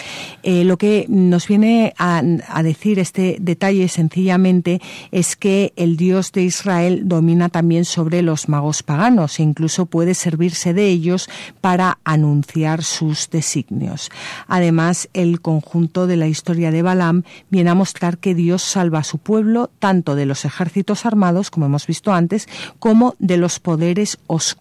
Eh, 0.41 0.63
lo 0.63 0.78
que 0.78 1.06
nos 1.10 1.49
viene 1.49 1.93
a, 1.97 2.23
decir 2.63 2.97
este 2.97 3.36
detalle 3.41 3.89
sencillamente 3.89 4.80
es 5.12 5.36
que 5.36 5.73
el 5.76 5.97
Dios 5.97 6.32
de 6.32 6.43
Israel 6.43 7.02
domina 7.10 7.49
también 7.49 7.84
sobre 7.84 8.21
los 8.21 8.47
magos 8.47 8.84
paganos 8.84 9.38
e 9.38 9.43
incluso 9.43 9.86
puede 9.86 10.13
servirse 10.13 10.73
de 10.73 10.88
ellos 10.88 11.28
para 11.60 12.00
anunciar 12.06 12.83
sus 12.83 13.29
designios. 13.29 14.12
Además, 14.48 15.10
el 15.13 15.42
conjunto 15.42 16.08
de 16.08 16.15
la 16.15 16.27
historia 16.27 16.71
de 16.71 16.83
Balaam 16.83 17.23
viene 17.50 17.69
a 17.69 17.75
mostrar 17.75 18.17
que 18.17 18.33
Dios 18.33 18.62
salva 18.62 19.00
a 19.00 19.04
su 19.04 19.17
pueblo 19.17 19.69
tanto 19.79 20.15
de 20.15 20.25
los 20.25 20.46
ejércitos 20.46 21.06
armados, 21.06 21.52
como 21.52 21.65
hemos 21.65 21.85
visto 21.85 22.13
antes, 22.13 22.48
como 22.79 23.15
de 23.19 23.35
los 23.35 23.60
poderes 23.60 24.19
oscuros 24.27 24.52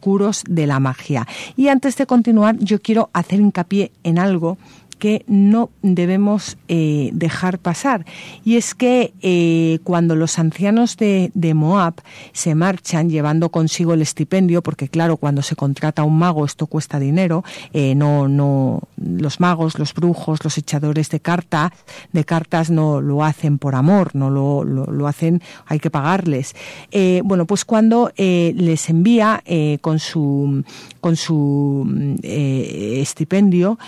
de 0.47 0.66
la 0.66 0.80
magia. 0.80 1.26
Y 1.57 1.68
antes 1.68 1.97
de 1.97 2.07
continuar, 2.07 2.57
yo 2.59 2.80
quiero 2.80 3.11
hacer 3.12 3.40
hincapié 3.40 3.93
en 4.03 4.18
algo 4.18 4.59
que 5.03 5.25
no 5.27 5.71
debemos 5.83 6.59
eh, 6.69 7.11
dejar 7.13 7.59
pasar. 7.59 8.07
Y 8.45 8.55
es 8.55 8.73
que 8.73 9.13
eh, 9.21 9.81
cuando 9.83 10.15
los 10.15 10.39
ancianos 10.39 10.97
de, 10.97 11.33
Moab 11.57 11.95
se 12.33 12.55
marchan 12.55 13.11
llevando 13.11 13.49
consigo 13.49 13.95
el 13.95 14.03
estipendio, 14.03 14.63
porque 14.63 14.87
claro, 14.89 15.17
cuando 15.17 15.43
se 15.43 15.57
contrata 15.57 16.05
un 16.05 16.21
mago 16.21 16.45
esto 16.45 16.69
cuesta 16.69 17.01
dinero, 17.01 17.43
eh, 17.73 17.97
no, 17.97 18.29
no, 18.29 18.83
los 18.97 19.41
magos, 19.41 19.77
los 19.77 19.93
brujos, 19.93 20.45
los 20.45 20.57
echadores 20.57 21.11
de 21.11 21.21
de 22.13 22.25
cartas 22.25 22.71
no 22.71 23.01
lo 23.01 23.25
hacen 23.25 23.59
por 23.59 23.75
amor, 23.75 24.15
no 24.15 24.31
lo, 24.31 24.63
lo, 24.63 25.09
hacen, 25.09 25.43
hay 25.67 25.81
que 25.81 25.91
pagarles. 25.91 26.55
bueno, 27.25 27.45
pues 27.45 27.65
cuando 27.65 28.13
les 28.17 28.89
envía 28.89 29.43
con 29.81 29.99
su 29.99 30.63
con 31.01 31.17
su 31.17 32.19
estipendio, 32.23 33.79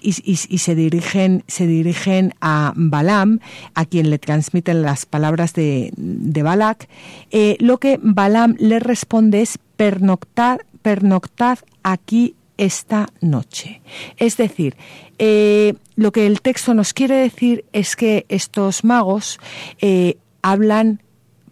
y, 0.00 0.12
se 0.36 0.74
dirigen 0.74 1.44
se 1.46 1.66
dirigen 1.66 2.34
a 2.40 2.72
Balaam, 2.76 3.40
a 3.74 3.84
quien 3.84 4.10
le 4.10 4.18
transmiten 4.18 4.82
las 4.82 5.06
palabras 5.06 5.52
de, 5.54 5.92
de 5.96 6.42
Balak, 6.42 6.88
eh, 7.30 7.56
lo 7.60 7.78
que 7.78 7.98
Balaam 8.02 8.56
le 8.58 8.78
responde 8.78 9.42
es 9.42 9.58
pernoctad, 9.76 10.58
pernoctad 10.82 11.58
aquí 11.82 12.34
esta 12.56 13.08
noche. 13.20 13.80
Es 14.16 14.36
decir, 14.36 14.76
eh, 15.18 15.74
lo 15.94 16.12
que 16.12 16.26
el 16.26 16.40
texto 16.40 16.74
nos 16.74 16.92
quiere 16.92 17.16
decir 17.16 17.64
es 17.72 17.96
que 17.96 18.26
estos 18.28 18.84
magos 18.84 19.38
eh, 19.80 20.16
hablan 20.42 21.02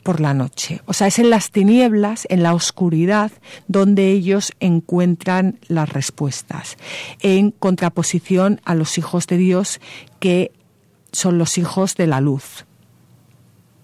por 0.04 0.20
la 0.20 0.34
noche. 0.34 0.82
O 0.86 0.92
sea, 0.92 1.08
es 1.08 1.18
en 1.18 1.30
las 1.30 1.50
tinieblas, 1.50 2.26
en 2.30 2.44
la 2.44 2.54
oscuridad, 2.54 3.32
donde 3.66 4.12
ellos 4.12 4.52
encuentran 4.60 5.58
las 5.66 5.88
respuestas, 5.88 6.76
en 7.20 7.50
contraposición 7.50 8.60
a 8.64 8.76
los 8.76 8.98
hijos 8.98 9.26
de 9.26 9.38
Dios 9.38 9.80
que 10.20 10.52
son 11.10 11.38
los 11.38 11.58
hijos 11.58 11.96
de 11.96 12.06
la 12.06 12.20
luz. 12.20 12.66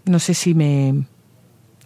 No 0.04 0.20
sé 0.20 0.34
si 0.34 0.54
me... 0.54 1.06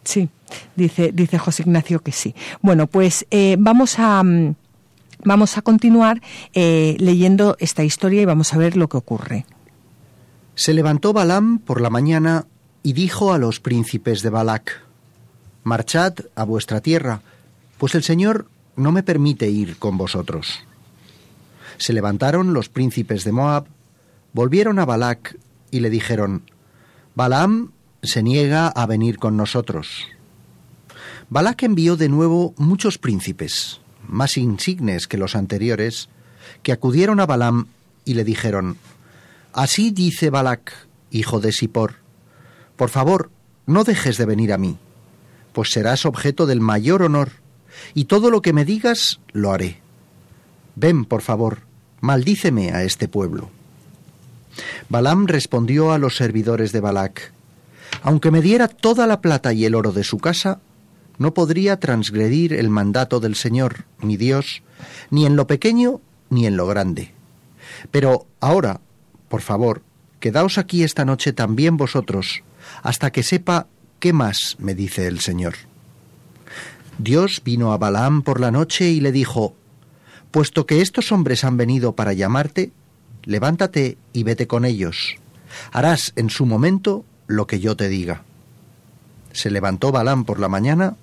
Sí, 0.02 0.28
dice, 0.76 1.12
dice 1.12 1.38
José 1.38 1.62
Ignacio 1.62 2.00
que 2.00 2.12
sí. 2.12 2.34
Bueno, 2.60 2.86
pues 2.86 3.26
eh, 3.30 3.56
vamos 3.58 3.98
a... 3.98 4.22
Mm, 4.22 4.56
vamos 5.24 5.56
a 5.56 5.62
continuar 5.62 6.20
eh, 6.52 6.96
leyendo 6.98 7.56
esta 7.58 7.82
historia 7.82 8.20
y 8.20 8.24
vamos 8.26 8.52
a 8.52 8.58
ver 8.58 8.76
lo 8.76 8.88
que 8.88 8.98
ocurre. 8.98 9.46
Se 10.54 10.74
levantó 10.74 11.12
Balaam 11.12 11.58
por 11.58 11.80
la 11.80 11.88
mañana 11.88 12.46
y 12.84 12.92
dijo 12.92 13.32
a 13.32 13.38
los 13.38 13.60
príncipes 13.60 14.22
de 14.22 14.28
Balac, 14.28 14.82
Marchad 15.64 16.16
a 16.36 16.44
vuestra 16.44 16.82
tierra, 16.82 17.22
pues 17.78 17.94
el 17.94 18.04
Señor 18.04 18.46
no 18.76 18.92
me 18.92 19.02
permite 19.02 19.48
ir 19.48 19.78
con 19.78 19.96
vosotros. 19.96 20.60
Se 21.78 21.94
levantaron 21.94 22.52
los 22.52 22.68
príncipes 22.68 23.24
de 23.24 23.32
Moab, 23.32 23.64
volvieron 24.34 24.78
a 24.78 24.84
Balac 24.84 25.38
y 25.70 25.80
le 25.80 25.88
dijeron, 25.88 26.42
Balaam 27.14 27.72
se 28.02 28.22
niega 28.22 28.68
a 28.68 28.84
venir 28.84 29.18
con 29.18 29.38
nosotros. 29.38 30.04
Balac 31.30 31.62
envió 31.62 31.96
de 31.96 32.10
nuevo 32.10 32.52
muchos 32.58 32.98
príncipes, 32.98 33.80
más 34.06 34.36
insignes 34.36 35.08
que 35.08 35.16
los 35.16 35.36
anteriores, 35.36 36.10
que 36.62 36.72
acudieron 36.72 37.18
a 37.18 37.24
Balaam 37.24 37.68
y 38.04 38.12
le 38.12 38.24
dijeron, 38.24 38.76
Así 39.54 39.90
dice 39.90 40.28
Balac, 40.28 40.86
hijo 41.10 41.40
de 41.40 41.50
Sipor, 41.50 42.03
por 42.76 42.90
favor, 42.90 43.30
no 43.66 43.84
dejes 43.84 44.18
de 44.18 44.26
venir 44.26 44.52
a 44.52 44.58
mí, 44.58 44.78
pues 45.52 45.70
serás 45.70 46.06
objeto 46.06 46.46
del 46.46 46.60
mayor 46.60 47.02
honor, 47.02 47.30
y 47.94 48.04
todo 48.04 48.30
lo 48.30 48.42
que 48.42 48.52
me 48.52 48.64
digas 48.64 49.20
lo 49.32 49.52
haré. 49.52 49.80
Ven, 50.76 51.04
por 51.04 51.22
favor, 51.22 51.60
maldíceme 52.00 52.72
a 52.72 52.82
este 52.82 53.08
pueblo. 53.08 53.50
Balaam 54.88 55.26
respondió 55.26 55.92
a 55.92 55.98
los 55.98 56.16
servidores 56.16 56.72
de 56.72 56.80
Balac, 56.80 57.32
aunque 58.02 58.30
me 58.30 58.42
diera 58.42 58.68
toda 58.68 59.06
la 59.06 59.20
plata 59.20 59.52
y 59.52 59.64
el 59.64 59.74
oro 59.74 59.92
de 59.92 60.04
su 60.04 60.18
casa, 60.18 60.60
no 61.18 61.32
podría 61.32 61.78
transgredir 61.78 62.52
el 62.52 62.68
mandato 62.68 63.20
del 63.20 63.34
Señor, 63.36 63.84
mi 64.00 64.16
Dios, 64.16 64.62
ni 65.10 65.26
en 65.26 65.36
lo 65.36 65.46
pequeño 65.46 66.00
ni 66.28 66.46
en 66.46 66.56
lo 66.56 66.66
grande. 66.66 67.12
Pero 67.90 68.26
ahora, 68.40 68.80
por 69.28 69.40
favor, 69.40 69.82
quedaos 70.20 70.58
aquí 70.58 70.82
esta 70.82 71.04
noche 71.04 71.32
también 71.32 71.76
vosotros, 71.76 72.42
hasta 72.84 73.10
que 73.10 73.24
sepa 73.24 73.66
qué 73.98 74.12
más 74.12 74.56
me 74.60 74.74
dice 74.74 75.08
el 75.08 75.18
Señor. 75.18 75.54
Dios 76.98 77.42
vino 77.44 77.72
a 77.72 77.78
Balaam 77.78 78.22
por 78.22 78.38
la 78.38 78.52
noche 78.52 78.90
y 78.90 79.00
le 79.00 79.10
dijo, 79.10 79.56
Puesto 80.30 80.66
que 80.66 80.82
estos 80.82 81.10
hombres 81.10 81.44
han 81.44 81.56
venido 81.56 81.96
para 81.96 82.12
llamarte, 82.12 82.70
levántate 83.24 83.96
y 84.12 84.22
vete 84.22 84.46
con 84.46 84.64
ellos. 84.64 85.16
Harás 85.72 86.12
en 86.16 86.28
su 86.28 86.44
momento 86.44 87.04
lo 87.26 87.46
que 87.46 87.58
yo 87.58 87.74
te 87.74 87.88
diga. 87.88 88.22
Se 89.32 89.50
levantó 89.50 89.90
Balaam 89.90 90.24
por 90.24 90.38
la 90.38 90.48
mañana, 90.48 90.96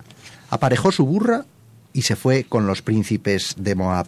aparejó 0.51 0.91
su 0.91 1.05
burra 1.05 1.45
y 1.93 2.03
se 2.03 2.15
fue 2.15 2.43
con 2.43 2.67
los 2.67 2.84
príncipes 2.84 3.55
de 3.57 3.73
Moab. 3.73 4.07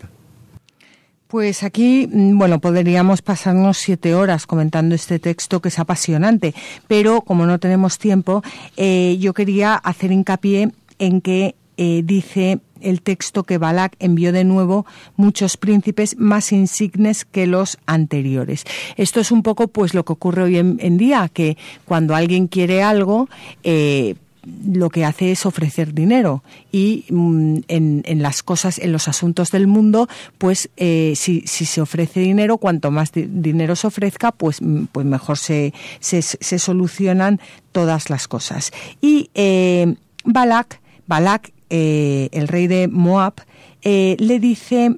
Pues 1.33 1.63
aquí, 1.63 2.07
mm, 2.11 2.37
bueno, 2.37 2.59
podríamos 2.59 3.23
pasarnos 3.23 3.79
siete 3.79 4.13
horas 4.13 4.45
comentando 4.45 4.93
este 4.93 5.17
texto 5.17 5.63
que 5.63 5.69
es 5.69 5.79
apasionante, 5.79 6.53
pero 6.87 7.21
como 7.21 7.47
no 7.47 7.57
tenemos 7.57 7.97
tiempo, 7.97 8.43
eh, 8.77 9.17
yo 9.19 9.33
quería 9.33 9.73
hacer 9.73 10.11
hincapié 10.11 10.69
en 10.99 11.21
que 11.21 11.55
eh, 11.77 12.03
dice 12.05 12.59
el 12.81 13.01
texto 13.01 13.45
que 13.45 13.57
Balak 13.57 13.95
envió 13.97 14.31
de 14.31 14.43
nuevo 14.43 14.85
muchos 15.15 15.57
príncipes 15.57 16.15
más 16.19 16.51
insignes 16.51 17.25
que 17.25 17.47
los 17.47 17.79
anteriores. 17.87 18.63
Esto 18.95 19.19
es 19.19 19.31
un 19.31 19.41
poco 19.41 19.69
pues 19.69 19.95
lo 19.95 20.05
que 20.05 20.13
ocurre 20.13 20.43
hoy 20.43 20.57
en, 20.57 20.97
día, 20.99 21.31
que 21.33 21.57
cuando 21.85 22.13
alguien 22.13 22.45
quiere 22.45 22.83
algo, 22.83 23.27
eh, 23.63 24.13
lo 24.45 24.89
que 24.89 25.05
hace 25.05 25.31
es 25.31 25.45
ofrecer 25.45 25.93
dinero 25.93 26.43
y 26.71 27.05
mm, 27.09 27.59
en, 27.67 28.21
las 28.21 28.43
cosas, 28.43 28.79
en 28.79 28.91
los 28.91 29.07
asuntos 29.07 29.51
del 29.51 29.67
mundo, 29.67 30.07
pues 30.37 30.69
eh, 30.77 31.13
si, 31.15 31.41
se 31.45 31.81
ofrece 31.81 32.19
dinero, 32.19 32.57
cuanto 32.57 32.91
más 32.91 33.11
dinero 33.13 33.75
se 33.75 33.87
ofrezca, 33.87 34.31
pues, 34.31 34.61
mm, 34.61 34.85
pues 34.91 35.05
mejor 35.05 35.37
se, 35.37 35.73
se, 35.99 36.21
solucionan 36.59 37.39
todas 37.71 38.09
las 38.09 38.27
cosas. 38.27 38.71
Y 39.01 39.29
eh, 39.33 39.95
Balak, 40.25 40.81
Balak 41.07 41.51
eh, 41.69 42.29
el 42.31 42.47
rey 42.47 42.67
de 42.67 42.87
Moab, 42.87 43.33
le 43.83 44.39
dice 44.39 44.97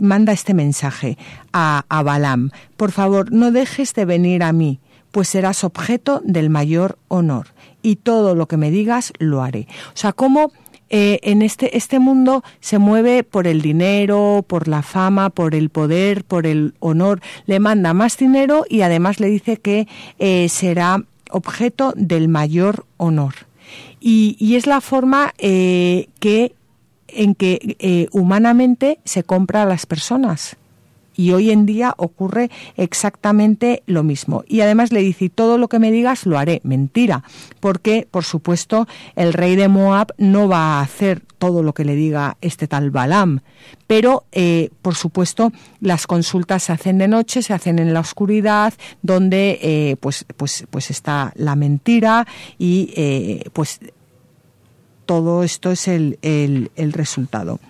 manda 0.00 0.32
este 0.32 0.54
mensaje 0.54 1.16
a, 1.52 1.84
a. 1.88 2.36
Por 2.76 2.92
favor, 2.92 3.32
no 3.32 3.52
dejes 3.52 3.94
de 3.94 4.04
venir 4.04 4.42
a 4.42 4.52
mí, 4.52 4.80
pues 5.12 5.28
serás 5.28 5.64
objeto 5.64 6.20
del 6.24 6.50
mayor 6.50 6.98
honor 7.08 7.51
y 7.82 7.96
todo 7.96 8.34
lo 8.34 8.46
que 8.46 8.56
me 8.56 8.70
digas 8.70 9.12
lo 9.18 9.42
haré. 9.42 9.66
O 9.88 9.96
sea, 9.96 10.12
cómo 10.12 10.52
eh, 10.94 11.20
en 11.22 11.40
este, 11.40 11.74
este 11.78 11.98
mundo 11.98 12.44
se 12.60 12.76
mueve 12.76 13.24
por 13.24 13.46
el 13.46 13.62
dinero, 13.62 14.44
por 14.46 14.68
la 14.68 14.82
fama, 14.82 15.30
por 15.30 15.54
el 15.54 15.70
poder, 15.70 16.22
por 16.22 16.46
el 16.46 16.74
honor. 16.80 17.22
Le 17.46 17.60
manda 17.60 17.94
más 17.94 18.18
dinero 18.18 18.66
y 18.68 18.82
además 18.82 19.18
le 19.18 19.28
dice 19.28 19.56
que 19.56 19.88
eh, 20.18 20.50
será 20.50 21.02
objeto 21.30 21.94
del 21.96 22.28
mayor 22.28 22.84
honor. 22.98 23.34
Y, 24.00 24.54
es 24.54 24.66
la 24.66 24.82
forma 24.82 25.32
eh, 25.38 26.08
que 26.20 26.52
en 27.08 27.34
que 27.34 28.08
humanamente 28.12 28.98
se 29.04 29.22
compra 29.22 29.62
a 29.62 29.66
las 29.66 29.86
personas. 29.86 30.56
Y 31.22 31.30
hoy 31.30 31.52
en 31.52 31.66
día 31.66 31.94
ocurre 31.98 32.50
exactamente 32.76 33.84
lo 33.86 34.02
mismo. 34.02 34.42
Y 34.48 34.60
además 34.62 34.90
le 34.90 35.02
dice, 35.02 35.28
todo 35.28 35.56
lo 35.56 35.68
que 35.68 35.78
me 35.78 35.92
digas 35.92 36.26
lo 36.26 36.36
haré. 36.36 36.60
Mentira, 36.64 37.22
porque 37.60 38.08
por 38.10 38.24
supuesto 38.24 38.88
el 39.14 39.32
rey 39.32 39.54
de 39.54 39.68
Moab 39.68 40.14
no 40.18 40.48
va 40.48 40.58
a 40.58 40.80
hacer 40.80 41.22
todo 41.38 41.62
lo 41.62 41.74
que 41.74 41.84
le 41.84 41.94
diga 41.94 42.38
este 42.40 42.66
tal 42.66 42.90
Balaam. 42.90 43.38
Pero, 43.86 44.24
eh, 44.32 44.70
por 44.82 44.96
supuesto, 44.96 45.52
las 45.80 46.08
consultas 46.08 46.64
se 46.64 46.72
hacen 46.72 46.98
de 46.98 47.06
noche, 47.06 47.42
se 47.42 47.54
hacen 47.54 47.78
en 47.78 47.94
la 47.94 48.00
oscuridad, 48.00 48.74
donde 49.02 49.60
eh, 49.62 49.96
pues, 50.00 50.24
pues, 50.36 50.66
pues 50.70 50.90
está 50.90 51.32
la 51.36 51.54
mentira 51.54 52.26
y 52.58 52.92
eh, 52.96 53.44
pues 53.52 53.78
todo 55.06 55.44
esto 55.44 55.70
es 55.70 55.86
el, 55.86 56.18
el, 56.22 56.72
el 56.74 56.92
resultado. 56.92 57.60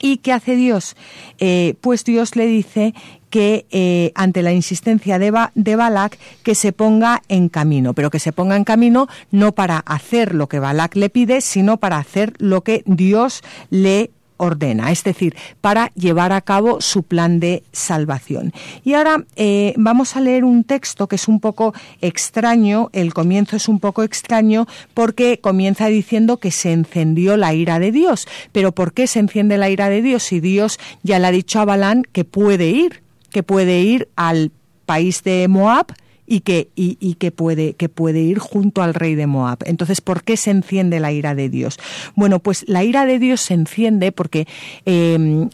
¿Y 0.00 0.18
qué 0.18 0.32
hace 0.32 0.56
Dios? 0.56 0.96
Eh, 1.38 1.74
pues 1.80 2.04
Dios 2.04 2.34
le 2.36 2.46
dice 2.46 2.94
que 3.28 3.66
eh, 3.70 4.12
ante 4.14 4.42
la 4.42 4.52
insistencia 4.52 5.18
de, 5.18 5.32
de 5.54 5.76
Balak 5.76 6.18
que 6.42 6.54
se 6.54 6.72
ponga 6.72 7.22
en 7.28 7.48
camino, 7.48 7.94
pero 7.94 8.10
que 8.10 8.18
se 8.18 8.32
ponga 8.32 8.56
en 8.56 8.64
camino 8.64 9.06
no 9.30 9.52
para 9.52 9.78
hacer 9.78 10.34
lo 10.34 10.48
que 10.48 10.58
Balak 10.58 10.96
le 10.96 11.10
pide, 11.10 11.40
sino 11.40 11.76
para 11.76 11.98
hacer 11.98 12.34
lo 12.38 12.62
que 12.62 12.82
Dios 12.86 13.42
le 13.70 14.10
ordena, 14.40 14.90
es 14.90 15.04
decir, 15.04 15.36
para 15.60 15.92
llevar 15.94 16.32
a 16.32 16.40
cabo 16.40 16.80
su 16.80 17.02
plan 17.02 17.40
de 17.40 17.62
salvación. 17.72 18.52
Y 18.84 18.94
ahora 18.94 19.24
eh, 19.36 19.74
vamos 19.76 20.16
a 20.16 20.20
leer 20.20 20.44
un 20.44 20.64
texto 20.64 21.06
que 21.06 21.16
es 21.16 21.28
un 21.28 21.40
poco 21.40 21.74
extraño, 22.00 22.90
el 22.92 23.14
comienzo 23.14 23.56
es 23.56 23.68
un 23.68 23.80
poco 23.80 24.02
extraño 24.02 24.66
porque 24.94 25.38
comienza 25.40 25.86
diciendo 25.86 26.38
que 26.38 26.50
se 26.50 26.72
encendió 26.72 27.36
la 27.36 27.54
ira 27.54 27.78
de 27.78 27.92
Dios. 27.92 28.26
Pero 28.52 28.72
¿por 28.72 28.92
qué 28.92 29.06
se 29.06 29.20
enciende 29.20 29.58
la 29.58 29.70
ira 29.70 29.88
de 29.88 30.02
Dios 30.02 30.22
si 30.22 30.40
Dios 30.40 30.78
ya 31.02 31.18
le 31.18 31.26
ha 31.26 31.30
dicho 31.30 31.60
a 31.60 31.64
Balán 31.64 32.02
que 32.12 32.24
puede 32.24 32.70
ir? 32.70 33.02
que 33.30 33.42
puede 33.42 33.80
ir 33.80 34.08
al 34.16 34.50
país 34.86 35.22
de 35.22 35.48
Moab, 35.48 35.86
y 36.30 36.42
que, 36.42 36.68
y, 36.76 37.14
que, 37.14 37.32
puede, 37.32 37.74
que 37.74 37.88
puede 37.88 38.20
ir 38.20 38.38
junto 38.38 38.82
al 38.82 38.94
rey 38.94 39.16
de 39.16 39.26
Moab. 39.26 39.58
Entonces, 39.64 40.00
¿por 40.00 40.22
qué 40.22 40.36
se 40.36 40.52
enciende 40.52 41.00
la 41.00 41.10
ira 41.10 41.34
de 41.34 41.48
Dios? 41.48 41.80
Bueno, 42.14 42.38
pues 42.38 42.64
la 42.68 42.84
ira 42.84 43.04
de 43.04 43.18
Dios 43.18 43.40
se 43.40 43.54
enciende 43.54 44.12
porque 44.12 44.46
em, 44.84 45.50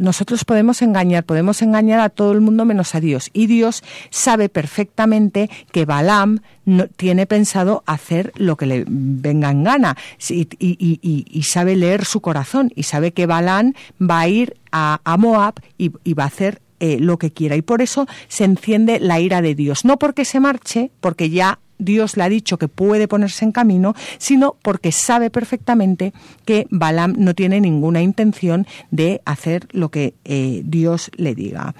nosotros 0.00 0.46
podemos 0.46 0.80
engañar, 0.80 1.24
podemos 1.24 1.60
engañar 1.60 2.00
a 2.00 2.08
todo 2.08 2.32
el 2.32 2.40
mundo 2.40 2.64
menos 2.64 2.94
a 2.94 3.00
Dios. 3.00 3.28
Y 3.34 3.46
Dios 3.46 3.84
sabe 4.08 4.48
perfectamente 4.48 5.50
que 5.70 5.84
Balaam 5.84 6.40
no, 6.64 6.86
tiene 6.88 7.26
pensado 7.26 7.82
hacer 7.84 8.32
lo 8.36 8.56
que 8.56 8.64
le 8.64 8.84
venga 8.88 9.50
en 9.50 9.64
gana 9.64 9.98
y, 10.30 10.48
y, 10.58 11.42
sabe 11.42 11.76
leer 11.76 12.06
su 12.06 12.22
corazón 12.22 12.72
y 12.74 12.84
sabe 12.84 13.12
que 13.12 13.26
Balaam 13.26 13.74
va 14.00 14.20
a 14.20 14.28
ir 14.28 14.56
a, 14.72 15.16
Moab 15.18 15.54
y, 15.76 16.14
va 16.14 16.24
a 16.24 16.28
hacer 16.28 16.62
eh, 16.80 16.98
lo 16.98 17.18
que 17.18 17.30
quiera. 17.30 17.56
Y 17.56 17.62
por 17.62 17.82
eso 17.82 18.06
se 18.28 18.44
enciende 18.44 19.00
la 19.00 19.20
ira 19.20 19.42
de 19.42 19.54
Dios. 19.54 19.84
No 19.84 19.98
porque 19.98 20.24
se 20.24 20.40
marche, 20.40 20.90
porque 21.00 21.30
ya 21.30 21.60
Dios 21.78 22.16
le 22.16 22.24
ha 22.24 22.28
dicho 22.28 22.58
que 22.58 22.68
puede 22.68 23.08
ponerse 23.08 23.44
en 23.44 23.52
camino, 23.52 23.94
sino 24.18 24.56
porque 24.62 24.92
sabe 24.92 25.30
perfectamente 25.30 26.12
que 26.44 26.66
Balaam 26.70 27.14
no 27.16 27.34
tiene 27.34 27.60
ninguna 27.60 28.02
intención 28.02 28.66
de 28.90 29.22
hacer 29.24 29.66
lo 29.70 29.90
que 29.90 30.14
eh, 30.24 30.62
Dios 30.64 31.10
le 31.16 31.34
diga. 31.34 31.74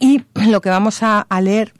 Y 0.00 0.22
lo 0.34 0.60
que 0.60 0.70
vamos 0.70 1.02
a 1.02 1.26
leer 1.40 1.72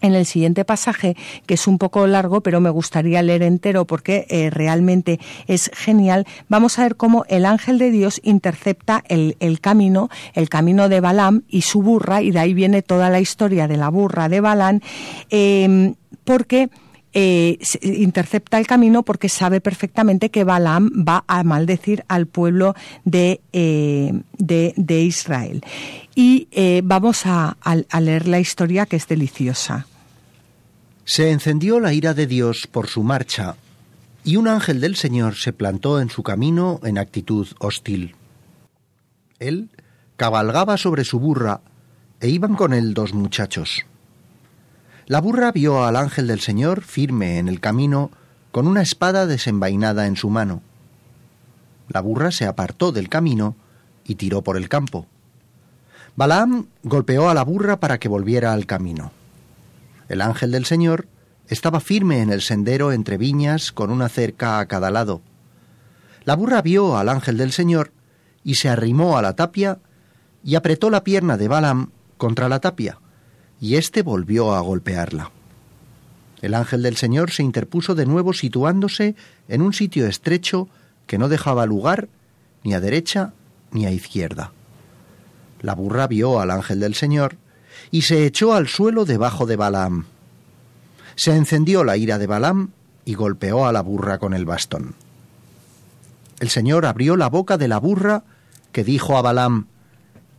en 0.00 0.14
el 0.14 0.26
siguiente 0.26 0.64
pasaje, 0.64 1.16
que 1.46 1.54
es 1.54 1.66
un 1.66 1.78
poco 1.78 2.06
largo, 2.06 2.40
pero 2.40 2.60
me 2.60 2.70
gustaría 2.70 3.22
leer 3.22 3.42
entero 3.42 3.86
porque 3.86 4.26
eh, 4.28 4.50
realmente 4.50 5.20
es 5.46 5.70
genial, 5.74 6.26
vamos 6.48 6.78
a 6.78 6.82
ver 6.82 6.96
cómo 6.96 7.24
el 7.28 7.46
ángel 7.46 7.78
de 7.78 7.90
Dios 7.90 8.20
intercepta 8.24 9.04
el, 9.08 9.34
camino, 9.60 10.08
el 10.34 10.48
camino 10.48 10.88
de 10.88 11.00
Balaam 11.00 11.42
y 11.48 11.62
su 11.62 11.82
burra, 11.82 12.22
y 12.22 12.30
de 12.30 12.40
ahí 12.40 12.54
viene 12.54 12.82
toda 12.82 13.10
la 13.10 13.20
historia 13.20 13.68
de 13.68 13.76
la 13.76 13.88
burra 13.88 14.28
de 14.28 14.40
Balaam, 14.40 14.80
em, 15.30 15.94
porque... 16.24 16.68
Eh, 17.12 17.58
intercepta 17.82 18.56
el 18.56 18.68
camino 18.68 19.02
porque 19.02 19.28
sabe 19.28 19.60
perfectamente 19.60 20.30
que 20.30 20.44
Balaam 20.44 20.90
va 20.92 21.24
a 21.26 21.42
maldecir 21.42 22.04
al 22.06 22.26
pueblo 22.26 22.76
de, 23.04 23.40
eh, 23.52 24.12
de, 24.38 25.02
Israel. 25.02 25.60
Y 26.14 26.48
vamos 26.82 27.22
a 27.24 27.56
leer 28.00 28.28
la 28.28 28.40
historia 28.40 28.86
que 28.86 28.96
es 28.96 29.06
deliciosa. 29.06 29.86
Se 31.04 31.30
encendió 31.30 31.80
la 31.80 31.92
ira 31.92 32.14
de 32.14 32.26
Dios 32.26 32.66
por 32.66 32.86
su 32.86 33.02
marcha, 33.02 33.56
y 34.22 34.36
un 34.36 34.48
ángel 34.48 34.80
del 34.80 34.96
Señor 34.96 35.34
se 35.34 35.52
plantó 35.52 36.00
en 36.00 36.10
su 36.10 36.22
camino 36.22 36.78
en 36.84 36.98
actitud 36.98 37.48
hostil. 37.58 38.14
Él 39.38 39.70
cabalgaba 40.16 40.76
sobre 40.76 41.04
su 41.04 41.18
burra, 41.18 41.62
e 42.20 42.28
iban 42.28 42.54
con 42.54 42.74
él 42.74 42.92
dos 42.92 43.14
muchachos. 43.14 43.86
La 45.06 45.20
burra 45.20 45.50
vio 45.52 45.84
al 45.84 45.96
ángel 45.96 46.26
del 46.26 46.40
Señor 46.40 46.82
firme 46.82 47.38
en 47.38 47.48
el 47.48 47.60
camino, 47.60 48.10
con 48.52 48.66
una 48.66 48.82
espada 48.82 49.26
desenvainada 49.26 50.06
en 50.06 50.16
su 50.16 50.28
mano. 50.28 50.62
La 51.88 52.00
burra 52.02 52.30
se 52.30 52.46
apartó 52.46 52.92
del 52.92 53.08
camino 53.08 53.56
y 54.04 54.16
tiró 54.16 54.42
por 54.42 54.56
el 54.56 54.68
campo. 54.68 55.06
Balaam 56.20 56.66
golpeó 56.82 57.30
a 57.30 57.34
la 57.34 57.42
burra 57.44 57.80
para 57.80 57.98
que 57.98 58.06
volviera 58.06 58.52
al 58.52 58.66
camino. 58.66 59.10
El 60.10 60.20
ángel 60.20 60.50
del 60.50 60.66
Señor 60.66 61.06
estaba 61.48 61.80
firme 61.80 62.20
en 62.20 62.30
el 62.30 62.42
sendero 62.42 62.92
entre 62.92 63.16
viñas 63.16 63.72
con 63.72 63.90
una 63.90 64.10
cerca 64.10 64.58
a 64.58 64.66
cada 64.66 64.90
lado. 64.90 65.22
La 66.26 66.36
burra 66.36 66.60
vio 66.60 66.98
al 66.98 67.08
ángel 67.08 67.38
del 67.38 67.52
Señor 67.52 67.92
y 68.44 68.56
se 68.56 68.68
arrimó 68.68 69.16
a 69.16 69.22
la 69.22 69.34
tapia 69.34 69.78
y 70.44 70.56
apretó 70.56 70.90
la 70.90 71.04
pierna 71.04 71.38
de 71.38 71.48
Balaam 71.48 71.88
contra 72.18 72.50
la 72.50 72.60
tapia, 72.60 72.98
y 73.58 73.76
éste 73.76 74.02
volvió 74.02 74.52
a 74.52 74.60
golpearla. 74.60 75.30
El 76.42 76.52
ángel 76.52 76.82
del 76.82 76.98
Señor 76.98 77.30
se 77.30 77.44
interpuso 77.44 77.94
de 77.94 78.04
nuevo 78.04 78.34
situándose 78.34 79.16
en 79.48 79.62
un 79.62 79.72
sitio 79.72 80.06
estrecho 80.06 80.68
que 81.06 81.16
no 81.16 81.30
dejaba 81.30 81.64
lugar 81.64 82.10
ni 82.62 82.74
a 82.74 82.80
derecha 82.80 83.32
ni 83.72 83.86
a 83.86 83.90
izquierda. 83.90 84.52
La 85.60 85.74
burra 85.74 86.06
vio 86.06 86.40
al 86.40 86.50
ángel 86.50 86.80
del 86.80 86.94
Señor 86.94 87.36
y 87.90 88.02
se 88.02 88.24
echó 88.24 88.54
al 88.54 88.68
suelo 88.68 89.04
debajo 89.04 89.46
de 89.46 89.56
Balaam. 89.56 90.06
Se 91.16 91.36
encendió 91.36 91.84
la 91.84 91.96
ira 91.96 92.18
de 92.18 92.26
Balaam 92.26 92.70
y 93.04 93.14
golpeó 93.14 93.66
a 93.66 93.72
la 93.72 93.82
burra 93.82 94.18
con 94.18 94.32
el 94.32 94.46
bastón. 94.46 94.94
El 96.38 96.48
Señor 96.48 96.86
abrió 96.86 97.16
la 97.16 97.28
boca 97.28 97.58
de 97.58 97.68
la 97.68 97.78
burra 97.78 98.24
que 98.72 98.84
dijo 98.84 99.16
a 99.16 99.22
Balaam, 99.22 99.66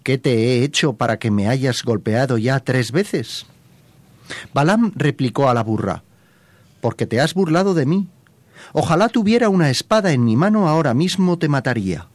¿Qué 0.04 0.18
te 0.18 0.34
he 0.34 0.64
hecho 0.64 0.94
para 0.94 1.20
que 1.20 1.30
me 1.30 1.48
hayas 1.48 1.84
golpeado 1.84 2.40
ya 2.40 2.60
tres 2.60 2.92
veces? 2.92 3.46
Balaam 4.54 4.94
replicó 4.96 5.50
a 5.50 5.54
la 5.54 5.62
burra, 5.62 6.04
Porque 6.80 7.06
te 7.06 7.22
has 7.22 7.36
burlado 7.36 7.76
de 7.76 7.86
mí. 7.86 8.08
Ojalá 8.74 9.10
tuviera 9.10 9.50
una 9.50 9.70
espada 9.70 10.12
en 10.14 10.26
mi 10.26 10.36
mano 10.36 10.68
ahora 10.68 10.96
mismo 10.96 11.38
te 11.38 11.48
mataría. 11.48 12.08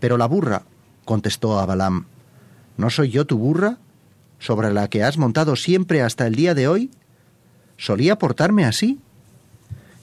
Pero 0.00 0.18
la 0.18 0.26
burra 0.26 0.64
contestó 1.04 1.58
a 1.58 1.66
Balaam, 1.66 2.06
¿no 2.76 2.90
soy 2.90 3.10
yo 3.10 3.24
tu 3.26 3.38
burra? 3.38 3.78
sobre 4.44 4.74
la 4.74 4.88
que 4.88 5.02
has 5.02 5.16
montado 5.16 5.56
siempre 5.56 6.02
hasta 6.02 6.26
el 6.26 6.34
día 6.34 6.54
de 6.54 6.68
hoy? 6.68 6.90
¿Solía 7.78 8.18
portarme 8.18 8.66
así? 8.66 9.00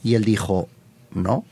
Y 0.02 0.16
él 0.16 0.24
dijo, 0.24 0.68
No. 1.12 1.44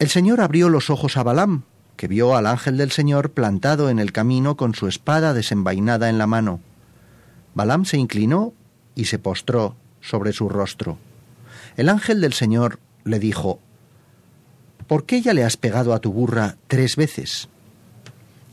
El 0.00 0.08
Señor 0.08 0.40
abrió 0.40 0.68
los 0.68 0.90
ojos 0.90 1.16
a 1.16 1.22
Balaam, 1.22 1.62
que 1.96 2.08
vio 2.08 2.36
al 2.36 2.46
ángel 2.46 2.76
del 2.76 2.90
Señor 2.90 3.30
plantado 3.30 3.90
en 3.90 4.00
el 4.00 4.10
camino 4.10 4.56
con 4.56 4.74
su 4.74 4.88
espada 4.88 5.34
desenvainada 5.34 6.10
en 6.10 6.18
la 6.18 6.26
mano. 6.26 6.58
Balaam 7.54 7.84
se 7.84 7.96
inclinó 7.96 8.52
y 8.96 9.04
se 9.04 9.20
postró 9.20 9.76
sobre 10.00 10.32
su 10.32 10.48
rostro. 10.48 10.98
El 11.76 11.88
ángel 11.88 12.20
del 12.20 12.32
Señor 12.32 12.80
le 13.04 13.20
dijo, 13.20 13.60
¿Por 14.88 15.06
qué 15.06 15.22
ya 15.22 15.32
le 15.32 15.44
has 15.44 15.56
pegado 15.56 15.94
a 15.94 16.00
tu 16.00 16.12
burra 16.12 16.56
tres 16.66 16.96
veces? 16.96 17.48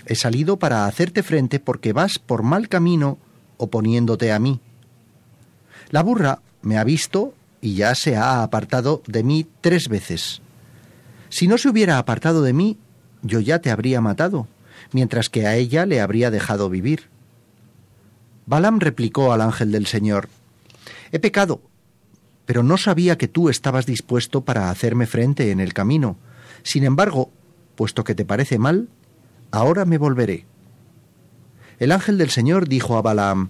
He 0.06 0.16
salido 0.16 0.58
para 0.58 0.86
hacerte 0.86 1.24
frente 1.24 1.60
porque 1.60 1.94
vas 1.94 2.20
por 2.20 2.44
mal 2.44 2.68
camino 2.68 3.18
oponiéndote 3.58 4.32
a 4.32 4.40
mí. 4.40 4.60
La 5.90 6.04
burra 6.04 6.42
me 6.62 6.78
ha 6.78 6.84
visto 6.84 7.34
y 7.62 7.76
ya 7.76 7.96
se 7.96 8.16
ha 8.16 8.44
apartado 8.44 9.02
de 9.08 9.24
mí 9.24 9.48
tres 9.62 9.88
veces. 9.88 10.42
Si 11.30 11.48
no 11.48 11.58
se 11.58 11.70
hubiera 11.70 11.98
apartado 11.98 12.42
de 12.42 12.54
mí, 12.54 12.78
yo 13.22 13.40
ya 13.40 13.60
te 13.60 13.72
habría 13.72 14.02
matado, 14.02 14.48
mientras 14.92 15.30
que 15.30 15.48
a 15.48 15.56
ella 15.56 15.86
le 15.86 16.02
habría 16.02 16.30
dejado 16.30 16.70
vivir. 16.70 17.10
Balaam 18.46 18.80
replicó 18.80 19.32
al 19.32 19.42
ángel 19.42 19.72
del 19.72 19.88
Señor, 19.88 20.28
He 21.12 21.20
pecado, 21.20 21.62
pero 22.46 22.64
no 22.64 22.78
sabía 22.78 23.18
que 23.18 23.28
tú 23.28 23.50
estabas 23.50 23.86
dispuesto 23.86 24.42
para 24.42 24.70
hacerme 24.70 25.06
frente 25.06 25.52
en 25.52 25.60
el 25.60 25.74
camino. 25.74 26.18
Sin 26.64 26.84
embargo, 26.84 27.32
puesto 27.76 28.04
que 28.04 28.16
te 28.16 28.26
parece 28.26 28.58
mal, 28.58 28.90
ahora 29.54 29.86
me 29.86 29.98
volveré. 29.98 30.46
El 31.80 31.92
ángel 31.92 32.18
del 32.18 32.32
Señor 32.32 32.68
dijo 32.68 32.98
a 32.98 33.02
Balaam, 33.02 33.50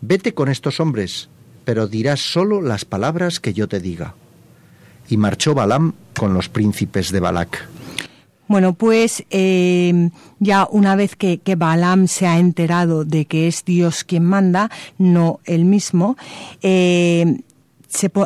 Vete 0.00 0.34
con 0.34 0.48
estos 0.48 0.80
hombres, 0.80 1.28
pero 1.64 1.86
dirás 1.86 2.20
solo 2.20 2.62
las 2.62 2.84
palabras 2.84 3.40
que 3.40 3.52
yo 3.52 3.68
te 3.68 3.80
diga. 3.80 4.14
Y 5.08 5.16
marchó 5.16 5.54
Balaam 5.54 5.94
con 6.16 6.32
los 6.32 6.48
príncipes 6.48 7.12
de 7.12 7.20
Balac. 7.20 7.68
Bueno, 8.48 8.74
pues 8.74 9.24
eh, 9.30 10.10
ya 10.38 10.68
una 10.70 10.96
vez 10.96 11.16
que, 11.16 11.38
que, 11.38 11.56
Balaam 11.56 12.06
se 12.06 12.26
ha 12.26 12.38
enterado 12.38 13.04
de 13.04 13.24
que 13.24 13.48
es 13.48 13.64
Dios 13.64 14.04
quien 14.04 14.24
manda, 14.24 14.70
no 14.98 15.40
él 15.44 15.64
mismo, 15.64 16.16
eh, 16.62 17.38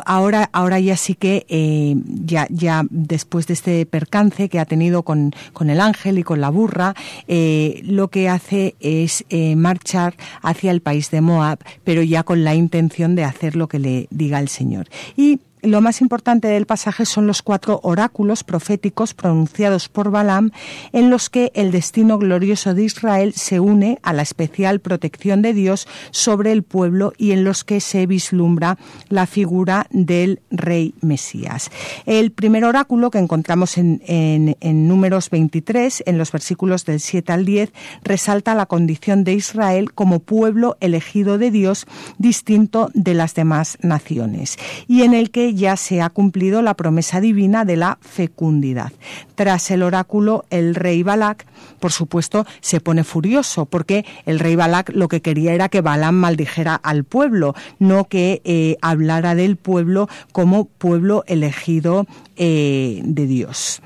ahora, 0.05 0.49
ahora 0.53 0.79
ya 0.79 0.97
sí 0.97 1.15
que, 1.15 1.45
eh, 1.49 1.95
ya, 2.05 2.47
ya 2.49 2.85
después 2.89 3.47
de 3.47 3.53
este 3.53 3.85
percance 3.85 4.49
que 4.49 4.59
ha 4.59 4.65
tenido 4.65 5.03
con, 5.03 5.33
con 5.53 5.69
el 5.69 5.81
ángel 5.81 6.19
y 6.19 6.23
con 6.23 6.41
la 6.41 6.49
burra, 6.49 6.95
eh, 7.27 7.81
lo 7.83 8.09
que 8.09 8.29
hace 8.29 8.75
es 8.79 9.25
eh, 9.29 9.55
marchar 9.55 10.15
hacia 10.41 10.71
el 10.71 10.81
país 10.81 11.11
de 11.11 11.21
Moab, 11.21 11.59
pero 11.83 12.01
ya 12.01 12.23
con 12.23 12.43
la 12.43 12.55
intención 12.55 13.15
de 13.15 13.23
hacer 13.23 13.55
lo 13.55 13.67
que 13.67 13.79
le 13.79 14.07
diga 14.09 14.39
el 14.39 14.47
Señor. 14.47 14.87
Y 15.15 15.39
lo 15.61 15.81
más 15.81 16.01
importante 16.01 16.47
del 16.47 16.65
pasaje 16.65 17.05
son 17.05 17.27
los 17.27 17.41
cuatro 17.41 17.79
oráculos 17.83 18.43
proféticos 18.43 19.13
pronunciados 19.13 19.89
por 19.89 20.11
Balaam, 20.11 20.51
en 20.93 21.09
los 21.09 21.29
que 21.29 21.51
el 21.55 21.71
destino 21.71 22.17
glorioso 22.19 22.73
de 22.73 22.83
Israel 22.83 23.33
se 23.33 23.59
une 23.59 23.99
a 24.03 24.13
la 24.13 24.21
especial 24.21 24.79
protección 24.79 25.41
de 25.41 25.53
Dios 25.53 25.87
sobre 26.11 26.51
el 26.51 26.63
pueblo 26.63 27.13
y 27.17 27.31
en 27.31 27.43
los 27.43 27.63
que 27.63 27.79
se 27.79 28.05
vislumbra 28.05 28.77
la 29.09 29.25
figura 29.25 29.87
del 29.89 30.41
rey 30.51 30.93
Mesías. 31.01 31.71
El 32.05 32.31
primer 32.31 32.63
oráculo 32.63 33.09
que 33.09 33.19
encontramos 33.19 33.77
en, 33.77 34.55
números 34.61 35.29
23, 35.29 36.03
en 36.05 36.17
los 36.17 36.31
versículos 36.31 36.85
del 36.85 36.99
7 36.99 37.33
al 37.33 37.45
10, 37.45 37.71
resalta 38.03 38.55
la 38.55 38.65
condición 38.67 39.23
de 39.23 39.33
Israel 39.33 39.93
como 39.93 40.19
pueblo 40.19 40.77
elegido 40.79 41.37
de 41.37 41.51
Dios 41.51 41.85
distinto 42.17 42.89
de 42.93 43.13
las 43.13 43.33
demás 43.33 43.77
naciones 43.81 44.57
y 44.87 45.01
en 45.01 45.13
el 45.13 45.31
que 45.31 45.46
ya 45.53 45.77
se 45.77 46.01
ha 46.01 46.09
cumplido 46.09 46.61
la 46.61 46.75
promesa 46.75 47.21
divina 47.21 47.65
de 47.65 47.77
la 47.77 47.97
fecundidad. 48.01 48.91
Tras 49.35 49.71
el 49.71 49.83
oráculo, 49.83 50.45
el 50.49 50.75
rey 50.75 51.03
Balak, 51.03 51.45
por 51.79 51.91
supuesto, 51.91 52.45
se 52.61 52.79
pone 52.79 53.03
furioso 53.03 53.65
porque 53.65 54.05
el 54.25 54.39
rey 54.39 54.55
Balak 54.55 54.91
lo 54.93 55.07
que 55.07 55.21
quería 55.21 55.53
era 55.53 55.69
que 55.69 55.81
Balaam 55.81 56.15
maldijera 56.15 56.75
al 56.75 57.03
pueblo, 57.03 57.55
no 57.79 58.05
que 58.05 58.41
eh, 58.43 58.77
hablara 58.81 59.35
del 59.35 59.57
pueblo 59.57 60.07
como 60.31 60.65
pueblo 60.65 61.23
elegido 61.27 62.05
eh, 62.35 63.01
de 63.03 63.27
Dios. 63.27 63.81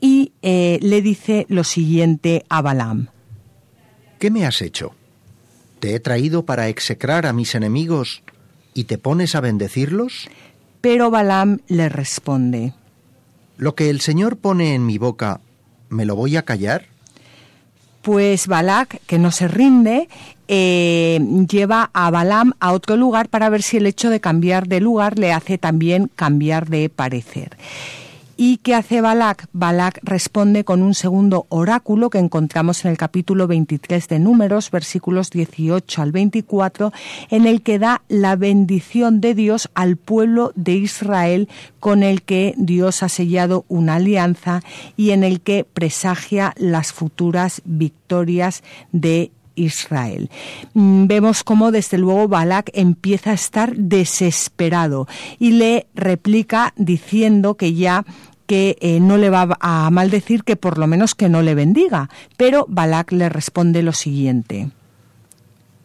Y 0.00 0.32
eh, 0.42 0.78
le 0.82 1.02
dice 1.02 1.46
lo 1.48 1.64
siguiente 1.64 2.44
a 2.48 2.62
Balaam. 2.62 3.08
¿Qué 4.18 4.30
me 4.30 4.46
has 4.46 4.60
hecho? 4.62 4.94
¿Te 5.80 5.94
he 5.94 6.00
traído 6.00 6.44
para 6.44 6.68
execrar 6.68 7.26
a 7.26 7.32
mis 7.32 7.54
enemigos 7.54 8.22
y 8.74 8.84
te 8.84 8.98
pones 8.98 9.34
a 9.34 9.40
bendecirlos? 9.40 10.28
Pero 10.84 11.10
Balaam 11.10 11.60
le 11.68 11.88
responde, 11.88 12.74
¿Lo 13.56 13.74
que 13.74 13.88
el 13.88 14.02
Señor 14.02 14.36
pone 14.36 14.74
en 14.74 14.84
mi 14.84 14.98
boca, 14.98 15.40
me 15.88 16.04
lo 16.04 16.14
voy 16.14 16.36
a 16.36 16.42
callar? 16.42 16.84
Pues 18.02 18.48
Balak, 18.48 19.00
que 19.06 19.18
no 19.18 19.30
se 19.30 19.48
rinde, 19.48 20.10
eh, 20.46 21.18
lleva 21.48 21.88
a 21.94 22.10
Balaam 22.10 22.52
a 22.60 22.74
otro 22.74 22.98
lugar 22.98 23.30
para 23.30 23.48
ver 23.48 23.62
si 23.62 23.78
el 23.78 23.86
hecho 23.86 24.10
de 24.10 24.20
cambiar 24.20 24.68
de 24.68 24.82
lugar 24.82 25.18
le 25.18 25.32
hace 25.32 25.56
también 25.56 26.10
cambiar 26.14 26.68
de 26.68 26.90
parecer. 26.90 27.56
¿Y 28.36 28.56
qué 28.58 28.74
hace 28.74 29.00
Balak? 29.00 29.46
Balak 29.52 30.00
responde 30.02 30.64
con 30.64 30.82
un 30.82 30.94
segundo 30.94 31.46
oráculo 31.50 32.10
que 32.10 32.18
encontramos 32.18 32.84
en 32.84 32.90
el 32.90 32.96
capítulo 32.96 33.46
23 33.46 34.08
de 34.08 34.18
Números, 34.18 34.72
versículos 34.72 35.30
18 35.30 36.02
al 36.02 36.10
24, 36.10 36.92
en 37.30 37.46
el 37.46 37.62
que 37.62 37.78
da 37.78 38.02
la 38.08 38.34
bendición 38.34 39.20
de 39.20 39.34
Dios 39.34 39.70
al 39.74 39.96
pueblo 39.96 40.52
de 40.56 40.72
Israel 40.72 41.48
con 41.78 42.02
el 42.02 42.22
que 42.22 42.54
Dios 42.56 43.04
ha 43.04 43.08
sellado 43.08 43.64
una 43.68 43.96
alianza 43.96 44.62
y 44.96 45.10
en 45.10 45.22
el 45.22 45.40
que 45.40 45.64
presagia 45.64 46.54
las 46.56 46.92
futuras 46.92 47.62
victorias 47.64 48.64
de 48.90 49.22
Israel. 49.22 49.43
Mm, 49.56 51.06
vemos 51.06 51.44
cómo 51.44 51.70
desde 51.70 51.98
luego 51.98 52.28
Balak 52.28 52.70
empieza 52.74 53.30
a 53.30 53.34
estar 53.34 53.76
desesperado 53.76 55.06
y 55.38 55.52
le 55.52 55.86
replica 55.94 56.72
diciendo 56.76 57.54
que 57.54 57.74
ya 57.74 58.04
que 58.46 58.76
eh, 58.80 59.00
no 59.00 59.16
le 59.16 59.30
va 59.30 59.56
a 59.60 59.88
maldecir, 59.90 60.44
que 60.44 60.56
por 60.56 60.76
lo 60.76 60.86
menos 60.86 61.14
que 61.14 61.28
no 61.28 61.40
le 61.40 61.54
bendiga. 61.54 62.10
Pero 62.36 62.66
Balak 62.68 63.12
le 63.12 63.28
responde 63.28 63.82
lo 63.82 63.92
siguiente. 63.92 64.70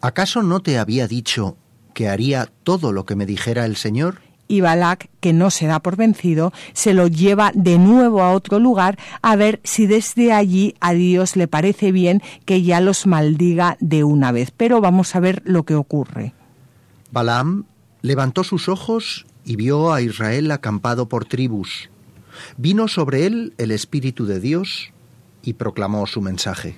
¿Acaso 0.02 0.42
no 0.42 0.60
te 0.60 0.78
había 0.78 1.06
dicho 1.06 1.56
que 1.94 2.08
haría 2.08 2.50
todo 2.62 2.92
lo 2.92 3.04
que 3.04 3.16
me 3.16 3.26
dijera 3.26 3.64
el 3.64 3.76
Señor? 3.76 4.20
Y 4.50 4.60
Balak, 4.60 5.08
que 5.20 5.32
no 5.32 5.50
se 5.50 5.66
da 5.66 5.78
por 5.78 5.96
vencido, 5.96 6.52
se 6.72 6.92
lo 6.92 7.06
lleva 7.06 7.52
de 7.54 7.78
nuevo 7.78 8.22
a 8.22 8.32
otro 8.32 8.58
lugar 8.58 8.98
a 9.22 9.36
ver 9.36 9.60
si 9.62 9.86
desde 9.86 10.32
allí 10.32 10.74
a 10.80 10.92
Dios 10.92 11.36
le 11.36 11.46
parece 11.46 11.92
bien 11.92 12.20
que 12.44 12.62
ya 12.62 12.80
los 12.80 13.06
maldiga 13.06 13.76
de 13.78 14.02
una 14.02 14.32
vez. 14.32 14.50
Pero 14.50 14.80
vamos 14.80 15.14
a 15.14 15.20
ver 15.20 15.40
lo 15.44 15.62
que 15.62 15.76
ocurre. 15.76 16.34
Balaam 17.12 17.64
levantó 18.02 18.42
sus 18.42 18.68
ojos 18.68 19.24
y 19.44 19.54
vio 19.54 19.92
a 19.92 20.02
Israel 20.02 20.50
acampado 20.50 21.08
por 21.08 21.26
tribus. 21.26 21.88
Vino 22.56 22.88
sobre 22.88 23.26
él 23.26 23.54
el 23.56 23.70
Espíritu 23.70 24.26
de 24.26 24.40
Dios 24.40 24.92
y 25.42 25.54
proclamó 25.54 26.06
su 26.06 26.20
mensaje. 26.20 26.74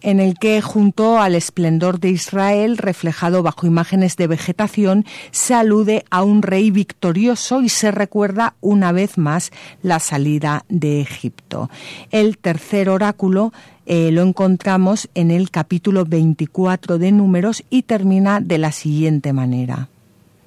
En 0.00 0.20
el 0.20 0.38
que, 0.38 0.60
junto 0.60 1.18
al 1.18 1.34
esplendor 1.34 2.00
de 2.00 2.10
Israel, 2.10 2.78
reflejado 2.78 3.42
bajo 3.42 3.66
imágenes 3.66 4.16
de 4.16 4.26
vegetación, 4.26 5.04
se 5.30 5.54
alude 5.54 6.04
a 6.10 6.22
un 6.22 6.42
rey 6.42 6.70
victorioso 6.70 7.62
y 7.62 7.68
se 7.68 7.90
recuerda 7.90 8.54
una 8.60 8.92
vez 8.92 9.18
más 9.18 9.50
la 9.82 9.98
salida 9.98 10.64
de 10.68 11.00
Egipto. 11.00 11.70
El 12.10 12.38
tercer 12.38 12.88
oráculo 12.88 13.52
eh, 13.86 14.10
lo 14.10 14.22
encontramos 14.22 15.08
en 15.14 15.30
el 15.30 15.50
capítulo 15.50 16.04
24 16.04 16.98
de 16.98 17.12
Números 17.12 17.64
y 17.70 17.82
termina 17.82 18.40
de 18.40 18.58
la 18.58 18.72
siguiente 18.72 19.32
manera. 19.32 19.88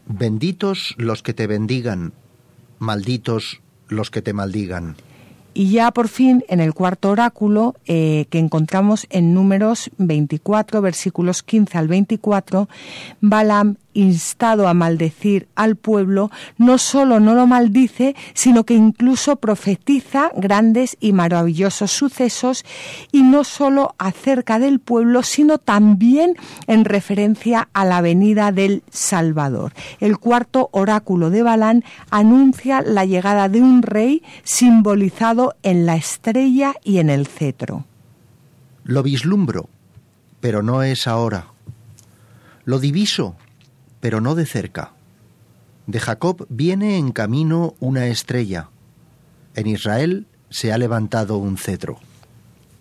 Benditos 0.07 0.95
los 0.97 1.22
que 1.24 1.34
te 1.34 1.47
bendigan, 1.47 2.13
malditos 2.80 3.61
los 3.88 4.11
que 4.11 4.22
te 4.22 4.34
maldigan. 4.34 4.95
Y 5.60 5.72
ya 5.72 5.91
por 5.91 6.07
fin, 6.07 6.45
en 6.47 6.62
el 6.62 6.74
cuarto 6.74 7.10
oráculo, 7.10 7.76
eh, 7.86 8.28
que 8.30 8.39
encontramos 8.39 9.05
en 9.10 9.34
números 9.34 9.91
24, 9.97 10.82
versículos 10.82 11.43
15 11.43 11.78
al 11.78 11.89
24, 11.89 12.70
Balaam 13.20 13.76
instado 13.94 14.68
a 14.68 14.74
maldecir 14.74 15.48
al 15.56 15.76
pueblo, 15.76 16.32
no 16.58 16.78
solo 16.78 17.20
no 17.20 17.34
lo 17.34 17.48
maldice, 17.48 18.16
sino 18.34 18.64
que 18.64 18.74
incluso 18.74 19.38
profetiza 19.38 20.32
grandes 20.36 20.98
y 21.00 21.14
maravillosos 21.14 21.92
sucesos 21.92 22.66
y 23.12 23.24
no 23.24 23.44
solo 23.44 23.96
acerca 23.98 24.60
del 24.60 24.80
pueblo, 24.80 25.24
sino 25.24 25.58
también 25.58 26.36
en 26.68 26.86
referencia 26.86 27.70
a 27.74 27.86
la 27.86 28.02
venida 28.02 28.52
del 28.52 28.84
Salvador. 28.90 29.74
El 30.00 30.18
cuarto 30.18 30.70
oráculo 30.72 31.30
de 31.30 31.44
Balán 31.44 31.84
anuncia 32.10 32.82
la 32.82 33.06
llegada 33.06 33.50
de 33.50 33.62
un 33.62 33.82
rey 33.82 34.24
simbolizado 34.44 35.56
en 35.64 35.86
la 35.86 35.96
estrella 35.96 36.74
y 36.84 37.00
en 37.00 37.10
el 37.10 37.28
cetro. 37.28 37.86
Lo 38.84 39.04
vislumbro, 39.04 39.70
pero 40.40 40.64
no 40.64 40.84
es 40.84 41.08
ahora. 41.08 41.48
Lo 42.66 42.80
diviso, 42.80 43.36
pero 44.00 44.22
no 44.22 44.36
de 44.36 44.45
cerca. 44.45 44.91
De 45.88 46.00
Jacob 46.00 46.45
viene 46.50 46.97
en 46.97 47.12
camino 47.12 47.76
una 47.80 48.08
estrella. 48.08 48.70
En 49.56 49.68
Israel 49.68 50.28
se 50.50 50.72
ha 50.72 50.78
levantado 50.78 51.38
un 51.38 51.58
cetro. 51.58 52.00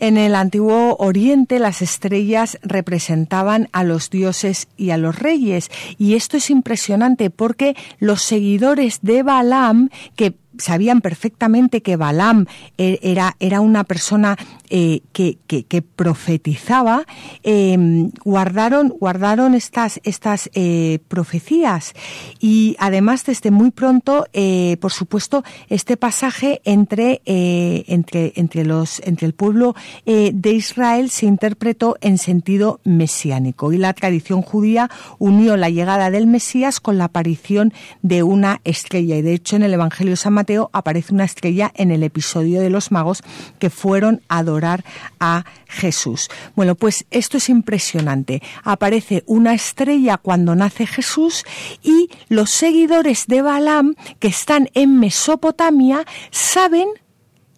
En 0.00 0.16
el 0.16 0.36
antiguo 0.36 0.96
Oriente 1.00 1.58
las 1.58 1.82
estrellas 1.82 2.58
representaban 2.62 3.68
a 3.72 3.82
los 3.82 4.10
dioses 4.10 4.68
y 4.76 4.90
a 4.90 4.96
los 4.96 5.18
reyes 5.18 5.70
y 5.98 6.14
esto 6.14 6.36
es 6.36 6.50
impresionante 6.50 7.30
porque 7.30 7.74
los 7.98 8.22
seguidores 8.22 9.00
de 9.02 9.24
Balaam 9.24 9.90
que 10.14 10.34
sabían 10.56 11.00
perfectamente 11.00 11.82
que 11.82 11.96
Balaam 11.96 12.46
e-, 12.76 13.00
era, 13.02 13.36
era 13.40 13.60
una 13.60 13.82
persona 13.82 14.36
eh, 14.70 15.00
que, 15.12 15.38
que, 15.46 15.82
profetizaba, 15.82 17.06
em, 17.42 18.10
guardaron, 18.24 18.90
guardaron 18.90 19.54
estas, 19.54 20.00
estas 20.04 20.50
eh, 20.54 20.98
profecías. 21.08 21.94
Y 22.38 22.76
además, 22.78 23.24
desde 23.24 23.50
muy 23.50 23.70
pronto, 23.70 24.26
eh, 24.32 24.76
por 24.80 24.92
supuesto, 24.92 25.42
este 25.68 25.96
pasaje 25.96 26.60
entre, 26.64 27.22
entre, 27.24 28.32
entre, 28.36 28.64
los, 28.64 29.00
entre 29.04 29.26
el 29.26 29.32
pueblo 29.32 29.74
de 30.04 30.52
Israel 30.52 31.10
se 31.10 31.26
interpretó 31.26 31.96
en 32.00 32.18
sentido 32.18 32.80
mesiánico. 32.84 33.72
Y 33.72 33.78
la 33.78 33.92
tradición 33.94 34.42
judía 34.42 34.90
unió 35.18 35.56
la 35.56 35.70
llegada 35.70 36.10
del 36.10 36.26
Mesías 36.26 36.80
con 36.80 36.98
la 36.98 37.04
aparición 37.04 37.72
de 38.02 38.22
una 38.22 38.60
estrella. 38.64 39.16
Y 39.16 39.22
de 39.22 39.34
hecho, 39.34 39.56
en 39.56 39.62
el 39.62 39.72
Evangelio 39.72 40.12
de 40.12 40.16
San 40.16 40.34
Mateo 40.34 40.70
aparece 40.72 41.14
una 41.14 41.24
estrella 41.24 41.72
en 41.74 41.90
el 41.90 42.02
episodio 42.02 42.60
de 42.60 42.70
los 42.70 42.92
magos 42.92 43.22
que 43.58 43.70
fueron 43.70 44.20
a 44.28 44.42
adorar 44.58 44.84
a 45.20 45.44
Jesús. 45.66 46.28
Bueno, 46.56 46.74
pues 46.74 47.06
esto 47.10 47.36
es 47.36 47.48
impresionante. 47.48 48.42
Aparece 48.64 49.22
una 49.26 49.54
estrella 49.54 50.18
cuando 50.18 50.54
nace 50.54 50.86
Jesús 50.86 51.44
y 51.82 52.10
los 52.28 52.50
seguidores 52.50 53.26
de 53.26 53.42
Balaam 53.42 53.94
que 54.18 54.28
están 54.28 54.68
en 54.74 54.98
Mesopotamia 54.98 56.04
saben 56.30 56.88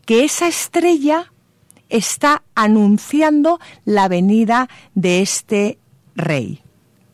que 0.04 0.24
esa 0.24 0.46
estrella 0.48 1.32
está 1.88 2.42
anunciando 2.54 3.58
la 3.84 4.08
venida 4.08 4.68
de 4.94 5.22
este 5.22 5.78
rey 6.14 6.62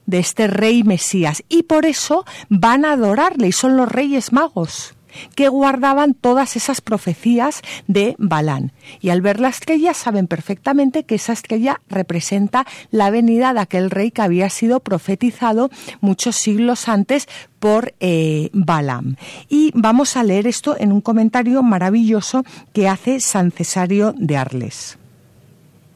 de 0.06 0.20
este 0.20 0.46
rey 0.46 0.84
Mesías 0.84 1.42
y 1.48 1.64
por 1.64 1.84
eso 1.84 2.24
van 2.48 2.84
a 2.84 2.92
adorarle 2.92 3.48
y 3.48 3.52
son 3.52 3.76
los 3.76 3.90
reyes 3.90 4.32
magos 4.32 4.95
que 5.34 5.48
guardaban 5.48 6.14
todas 6.14 6.56
esas 6.56 6.80
profecías 6.80 7.62
de 7.86 8.14
Balán. 8.18 8.72
Y 9.00 9.10
al 9.10 9.22
ver 9.22 9.40
la 9.40 9.48
estrella 9.48 9.94
saben 9.94 10.26
perfectamente 10.26 11.04
que 11.04 11.16
esa 11.16 11.32
estrella 11.32 11.80
representa 11.88 12.66
la 12.90 13.10
venida 13.10 13.52
de 13.52 13.60
aquel 13.60 13.90
rey 13.90 14.10
que 14.10 14.22
había 14.22 14.50
sido 14.50 14.80
profetizado 14.80 15.70
muchos 16.00 16.36
siglos 16.36 16.88
antes 16.88 17.28
por 17.58 17.94
eh, 18.00 18.50
Balaam. 18.52 19.16
Y 19.48 19.72
vamos 19.74 20.16
a 20.16 20.24
leer 20.24 20.46
esto 20.46 20.76
en 20.78 20.92
un 20.92 21.00
comentario 21.00 21.62
maravilloso 21.62 22.44
que 22.72 22.88
hace 22.88 23.20
San 23.20 23.50
Cesario 23.50 24.14
de 24.16 24.36
Arles. 24.36 24.98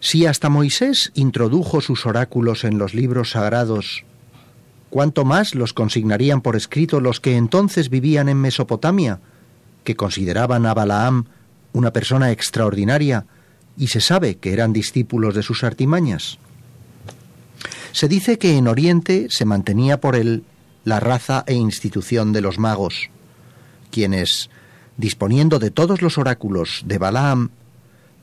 Si 0.00 0.24
hasta 0.24 0.48
Moisés 0.48 1.12
introdujo 1.14 1.82
sus 1.82 2.06
oráculos 2.06 2.64
en 2.64 2.78
los 2.78 2.94
libros 2.94 3.30
sagrados 3.30 4.04
cuánto 4.90 5.24
más 5.24 5.54
los 5.54 5.72
consignarían 5.72 6.42
por 6.42 6.56
escrito 6.56 7.00
los 7.00 7.20
que 7.20 7.36
entonces 7.36 7.88
vivían 7.88 8.28
en 8.28 8.40
Mesopotamia, 8.40 9.20
que 9.84 9.96
consideraban 9.96 10.66
a 10.66 10.74
Balaam 10.74 11.24
una 11.72 11.92
persona 11.92 12.32
extraordinaria 12.32 13.24
y 13.78 13.86
se 13.86 14.00
sabe 14.00 14.36
que 14.36 14.52
eran 14.52 14.72
discípulos 14.72 15.34
de 15.34 15.42
sus 15.42 15.64
artimañas. 15.64 16.38
Se 17.92 18.08
dice 18.08 18.38
que 18.38 18.56
en 18.56 18.68
Oriente 18.68 19.28
se 19.30 19.44
mantenía 19.44 20.00
por 20.00 20.16
él 20.16 20.44
la 20.84 21.00
raza 21.00 21.44
e 21.46 21.54
institución 21.54 22.32
de 22.32 22.40
los 22.40 22.58
magos, 22.58 23.10
quienes, 23.90 24.50
disponiendo 24.96 25.58
de 25.58 25.70
todos 25.70 26.02
los 26.02 26.18
oráculos 26.18 26.82
de 26.84 26.98
Balaam, 26.98 27.50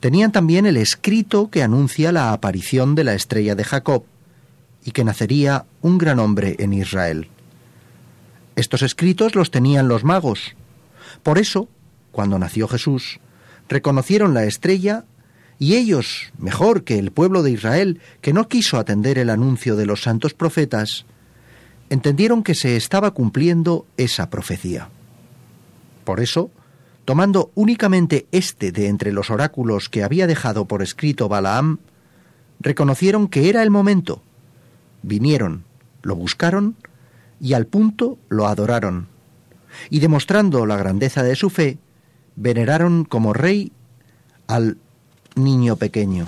tenían 0.00 0.32
también 0.32 0.66
el 0.66 0.76
escrito 0.76 1.50
que 1.50 1.62
anuncia 1.62 2.12
la 2.12 2.32
aparición 2.32 2.94
de 2.94 3.04
la 3.04 3.14
estrella 3.14 3.54
de 3.54 3.64
Jacob 3.64 4.04
y 4.88 4.90
que 4.90 5.04
nacería 5.04 5.66
un 5.82 5.98
gran 5.98 6.18
hombre 6.18 6.56
en 6.60 6.72
Israel. 6.72 7.28
Estos 8.56 8.80
escritos 8.80 9.34
los 9.34 9.50
tenían 9.50 9.86
los 9.86 10.02
magos. 10.02 10.56
Por 11.22 11.36
eso, 11.36 11.68
cuando 12.10 12.38
nació 12.38 12.66
Jesús, 12.68 13.20
reconocieron 13.68 14.32
la 14.32 14.44
estrella 14.44 15.04
y 15.58 15.74
ellos, 15.74 16.32
mejor 16.38 16.84
que 16.84 16.98
el 16.98 17.10
pueblo 17.10 17.42
de 17.42 17.50
Israel, 17.50 18.00
que 18.22 18.32
no 18.32 18.48
quiso 18.48 18.78
atender 18.78 19.18
el 19.18 19.28
anuncio 19.28 19.76
de 19.76 19.84
los 19.84 20.00
santos 20.00 20.32
profetas, 20.32 21.04
entendieron 21.90 22.42
que 22.42 22.54
se 22.54 22.74
estaba 22.74 23.10
cumpliendo 23.10 23.84
esa 23.98 24.30
profecía. 24.30 24.88
Por 26.04 26.20
eso, 26.20 26.50
tomando 27.04 27.50
únicamente 27.54 28.26
este 28.32 28.72
de 28.72 28.86
entre 28.88 29.12
los 29.12 29.28
oráculos 29.28 29.90
que 29.90 30.02
había 30.02 30.26
dejado 30.26 30.64
por 30.64 30.80
escrito 30.80 31.28
Balaam, 31.28 31.76
reconocieron 32.58 33.28
que 33.28 33.50
era 33.50 33.62
el 33.62 33.68
momento. 33.68 34.22
Vinieron, 35.02 35.64
lo 36.02 36.16
buscaron 36.16 36.76
y 37.40 37.54
al 37.54 37.66
punto 37.66 38.18
lo 38.28 38.46
adoraron. 38.46 39.08
Y 39.90 40.00
demostrando 40.00 40.66
la 40.66 40.76
grandeza 40.76 41.22
de 41.22 41.36
su 41.36 41.50
fe, 41.50 41.78
veneraron 42.36 43.04
como 43.04 43.32
rey 43.32 43.72
al 44.46 44.78
niño 45.36 45.76
pequeño. 45.76 46.26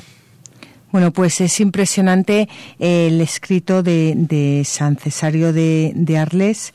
Bueno, 0.92 1.12
pues 1.12 1.40
es 1.40 1.60
impresionante 1.60 2.48
el 2.78 3.20
escrito 3.20 3.82
de, 3.82 4.62
San 4.64 4.96
Cesario 4.96 5.52
de, 5.52 5.92
de 5.94 6.18
Arles 6.18 6.72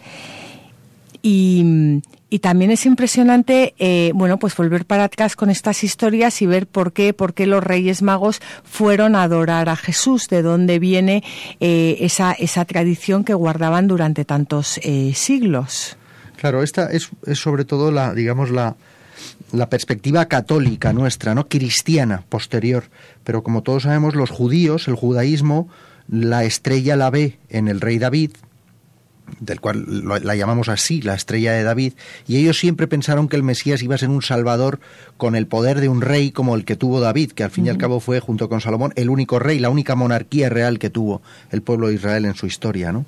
y, 1.21 2.01
y 2.36 2.39
también 2.39 2.69
es 2.69 2.86
impresionante, 2.86 3.75
eh, 3.79 4.11
bueno, 4.13 4.38
pues 4.38 4.57
volver 4.57 4.83
para 4.86 5.05
atrás 5.05 5.38
con 5.38 5.49
estas 5.49 5.86
historias 5.86 6.41
y 6.41 6.45
ver 6.45 6.67
por 6.67 6.91
qué, 6.91 7.13
por 7.13 7.33
qué 7.33 7.47
los 7.47 7.63
Reyes 7.63 8.01
Magos 8.01 8.41
fueron 8.65 9.15
a 9.15 9.23
adorar 9.23 9.69
a 9.69 9.77
Jesús, 9.77 10.27
de 10.27 10.41
dónde 10.41 10.77
viene 10.77 11.23
eh, 11.61 11.95
esa, 12.01 12.33
esa 12.33 12.65
tradición 12.65 13.23
que 13.23 13.33
guardaban 13.33 13.88
durante 13.88 14.25
tantos 14.25 14.81
eh, 14.83 15.13
siglos. 15.15 15.95
Claro, 16.36 16.61
esta 16.61 16.91
es, 16.91 17.09
es, 17.25 17.39
sobre 17.39 17.63
todo 17.63 17.89
la, 17.89 18.13
digamos, 18.13 18.49
la, 18.49 18.75
la 19.53 19.69
perspectiva 19.69 20.25
católica 20.25 20.91
nuestra, 20.91 21.36
no 21.36 21.47
cristiana 21.47 22.25
posterior. 22.27 22.83
Pero 23.23 23.43
como 23.43 23.63
todos 23.63 23.83
sabemos, 23.83 24.13
los 24.13 24.29
judíos, 24.29 24.89
el 24.89 24.95
judaísmo, 24.95 25.69
la 26.09 26.43
estrella 26.43 26.97
la 26.97 27.09
ve 27.09 27.39
en 27.47 27.69
el 27.69 27.79
rey 27.79 27.97
David, 27.97 28.31
del 29.39 29.59
cual 29.59 29.86
la 30.23 30.36
llamamos 30.36 30.69
así, 30.69 31.01
la 31.01 31.15
estrella 31.15 31.53
de 31.53 31.63
David, 31.63 31.93
y 32.28 32.38
ellos 32.38 32.57
siempre 32.57 32.88
pensaron 32.88 33.28
que 33.28 33.36
el 33.36 33.43
Mesías 33.43 33.82
iba 33.84 33.95
a 33.95 33.97
ser 33.97 34.09
un 34.09 34.21
salvador 34.21 34.80
con 35.17 35.36
el 35.36 35.47
poder 35.47 35.82
de 35.82 35.89
un 35.89 36.01
rey 36.01 36.32
como 36.32 36.55
el 36.55 36.65
que 36.65 36.76
tuvo 36.76 36.99
David, 36.99 37.32
que 37.32 37.43
al 37.43 37.51
fin 37.51 37.65
y 37.65 37.69
al 37.69 37.78
cabo 37.78 37.99
fue, 37.99 38.19
junto 38.19 38.49
con 38.49 38.61
Salomón, 38.61 38.93
el 38.95 39.09
único 39.09 39.39
rey, 39.39 39.59
la 39.59 39.69
única 39.69 39.95
monarquía 39.95 40.49
real 40.49 40.80
que 40.80 40.89
tuvo 40.89 41.21
el 41.51 41.61
pueblo 41.61 41.88
de 41.88 41.95
Israel 41.95 42.26
en 42.26 42.36
su 42.36 42.45
historia, 42.45 42.91
¿no? 42.91 43.05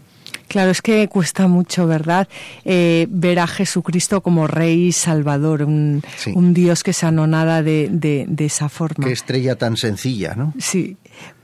Claro, 0.48 0.72
es 0.72 0.82
que 0.82 1.08
cuesta 1.10 1.48
mucho, 1.48 1.88
¿verdad? 1.88 2.28
Eh, 2.64 3.08
ver 3.10 3.40
a 3.40 3.48
Jesucristo 3.48 4.22
como 4.22 4.48
Rey 4.48 4.88
y 4.88 4.92
Salvador, 4.94 5.64
un, 5.64 6.02
Dios 6.54 6.84
que 6.84 6.94
se 6.94 7.06
anonada 7.06 7.64
de, 7.64 7.90
de, 7.92 8.26
de 8.30 8.46
esa 8.46 8.70
forma. 8.70 9.06
Qué 9.06 9.12
estrella 9.12 9.56
tan 9.56 9.76
sencilla, 9.76 10.36
¿no? 10.36 10.54
Sí 10.58 10.98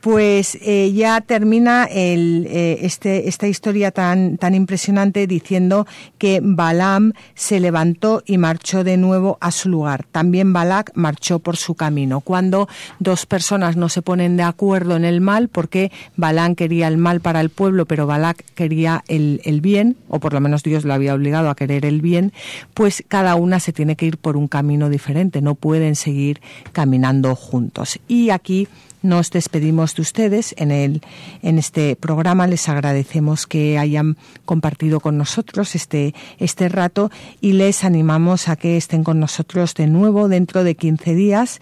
pues 0.03 0.57
eh, 0.61 0.91
ya 0.91 1.21
termina 1.21 1.88
eh, 1.89 2.80
este, 2.82 3.30
esta 3.30 3.47
historia 3.47 3.89
tan, 3.91 4.38
tan 4.38 4.53
impresionante 4.53 5.28
diciendo 5.28 5.88
que 6.17 6.41
Balaam 6.43 7.13
se 7.36 7.61
levantó 7.61 8.21
y 8.26 8.38
marchó 8.38 8.84
de 8.84 8.97
nuevo 8.97 9.38
a 9.39 9.51
su 9.51 9.69
lugar. 9.69 10.05
También 10.11 10.51
Balak 10.51 10.91
marchó 10.95 11.39
por 11.39 11.55
su 11.55 11.76
camino. 11.76 12.19
Cuando 12.19 12.67
dos 12.99 13.26
personas 13.26 13.78
no 13.78 13.88
se 13.88 14.01
ponen 14.01 14.36
de 14.36 14.43
acuerdo 14.43 14.97
en 14.97 15.05
el 15.05 15.21
mal, 15.21 15.47
porque 15.47 15.89
Balaam 16.17 16.55
quería 16.55 16.89
el 16.89 16.97
mal 16.97 17.21
para 17.21 17.39
el 17.39 17.49
pueblo, 17.49 17.86
pero 17.86 18.05
Balak 18.05 18.43
quería 18.55 19.05
el, 19.07 19.39
el 19.45 19.61
bien, 19.61 19.95
o 20.09 20.19
por 20.19 20.34
lo 20.34 20.41
menos 20.41 20.63
Dios 20.63 20.84
lo 20.84 20.93
había 20.93 21.13
obligado 21.13 21.49
a 21.49 21.55
querer 21.55 21.86
el 21.86 22.01
bien, 22.01 22.34
pues 22.74 23.05
cada 23.07 23.36
una 23.36 23.61
se 23.61 23.71
tiene 23.71 23.95
que 23.95 24.05
ir 24.05 24.17
por 24.17 24.36
un 24.36 24.49
camino 24.49 24.89
diferente, 24.89 25.41
no 25.41 25.55
pueden 25.55 25.95
seguir 25.95 26.41
caminando 26.74 27.38
juntos. 27.38 27.99
Y 28.09 28.32
aquí 28.32 28.67
nos 29.03 29.29
despedimos 29.29 29.93
de 29.95 30.01
ustedes 30.01 30.55
en, 30.57 30.71
el, 30.71 31.01
en 31.43 31.59
este 31.59 31.95
programa. 31.95 32.47
Les 32.47 32.67
agradecemos 32.69 33.45
que 33.45 33.77
hayan 33.77 34.17
compartido 34.45 34.99
con 34.99 35.17
nosotros 35.17 35.75
este, 35.75 36.15
este 36.39 36.69
rato 36.69 37.11
y 37.41 37.53
les 37.53 37.83
animamos 37.83 38.47
a 38.49 38.55
que 38.55 38.77
estén 38.77 39.03
con 39.03 39.19
nosotros 39.19 39.75
de 39.75 39.87
nuevo 39.87 40.29
dentro 40.29 40.63
de 40.63 40.75
15 40.75 41.13
días 41.13 41.59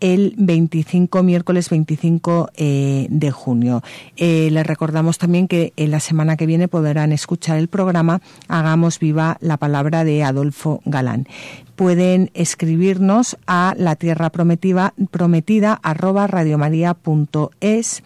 el 0.00 0.34
25, 0.36 1.22
miércoles 1.22 1.70
25 1.70 2.50
eh, 2.56 3.06
de 3.10 3.30
junio. 3.30 3.82
Eh, 4.16 4.48
les 4.50 4.66
recordamos 4.66 5.18
también 5.18 5.48
que 5.48 5.72
en 5.76 5.90
la 5.90 6.00
semana 6.00 6.36
que 6.36 6.46
viene 6.46 6.68
podrán 6.68 7.12
escuchar 7.12 7.58
el 7.58 7.68
programa 7.68 8.20
Hagamos 8.48 8.98
viva 8.98 9.38
la 9.40 9.56
palabra 9.56 10.04
de 10.04 10.22
Adolfo 10.24 10.80
Galán. 10.84 11.26
Pueden 11.74 12.30
escribirnos 12.34 13.36
a 13.46 13.74
la 13.76 13.96
tierra 13.96 14.30
prometida, 14.30 14.94
prometida 15.10 15.78
arroba 15.82 16.26
radiomaria.es 16.26 18.02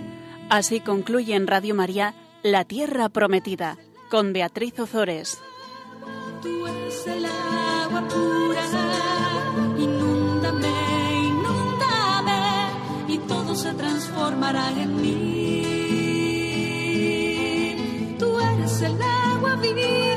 Así 0.51 0.81
concluye 0.81 1.37
en 1.37 1.47
Radio 1.47 1.77
María 1.77 2.17
La 2.43 2.65
Tierra 2.65 3.09
Prometida 3.09 3.79
con 4.11 4.33
Beatriz 4.33 4.81
Ozores. 4.81 5.39
Tú 6.43 6.67
eres 6.67 7.07
el 7.07 7.25
agua 7.25 8.03
pura, 8.09 8.65
inúndame, 9.79 10.75
inúndame, 11.31 12.41
y 13.07 13.19
todo 13.29 13.55
se 13.55 13.73
transformará 13.75 14.73
en 14.73 14.97
el 18.85 19.01
agua 19.01 19.57
vivir. 19.57 20.12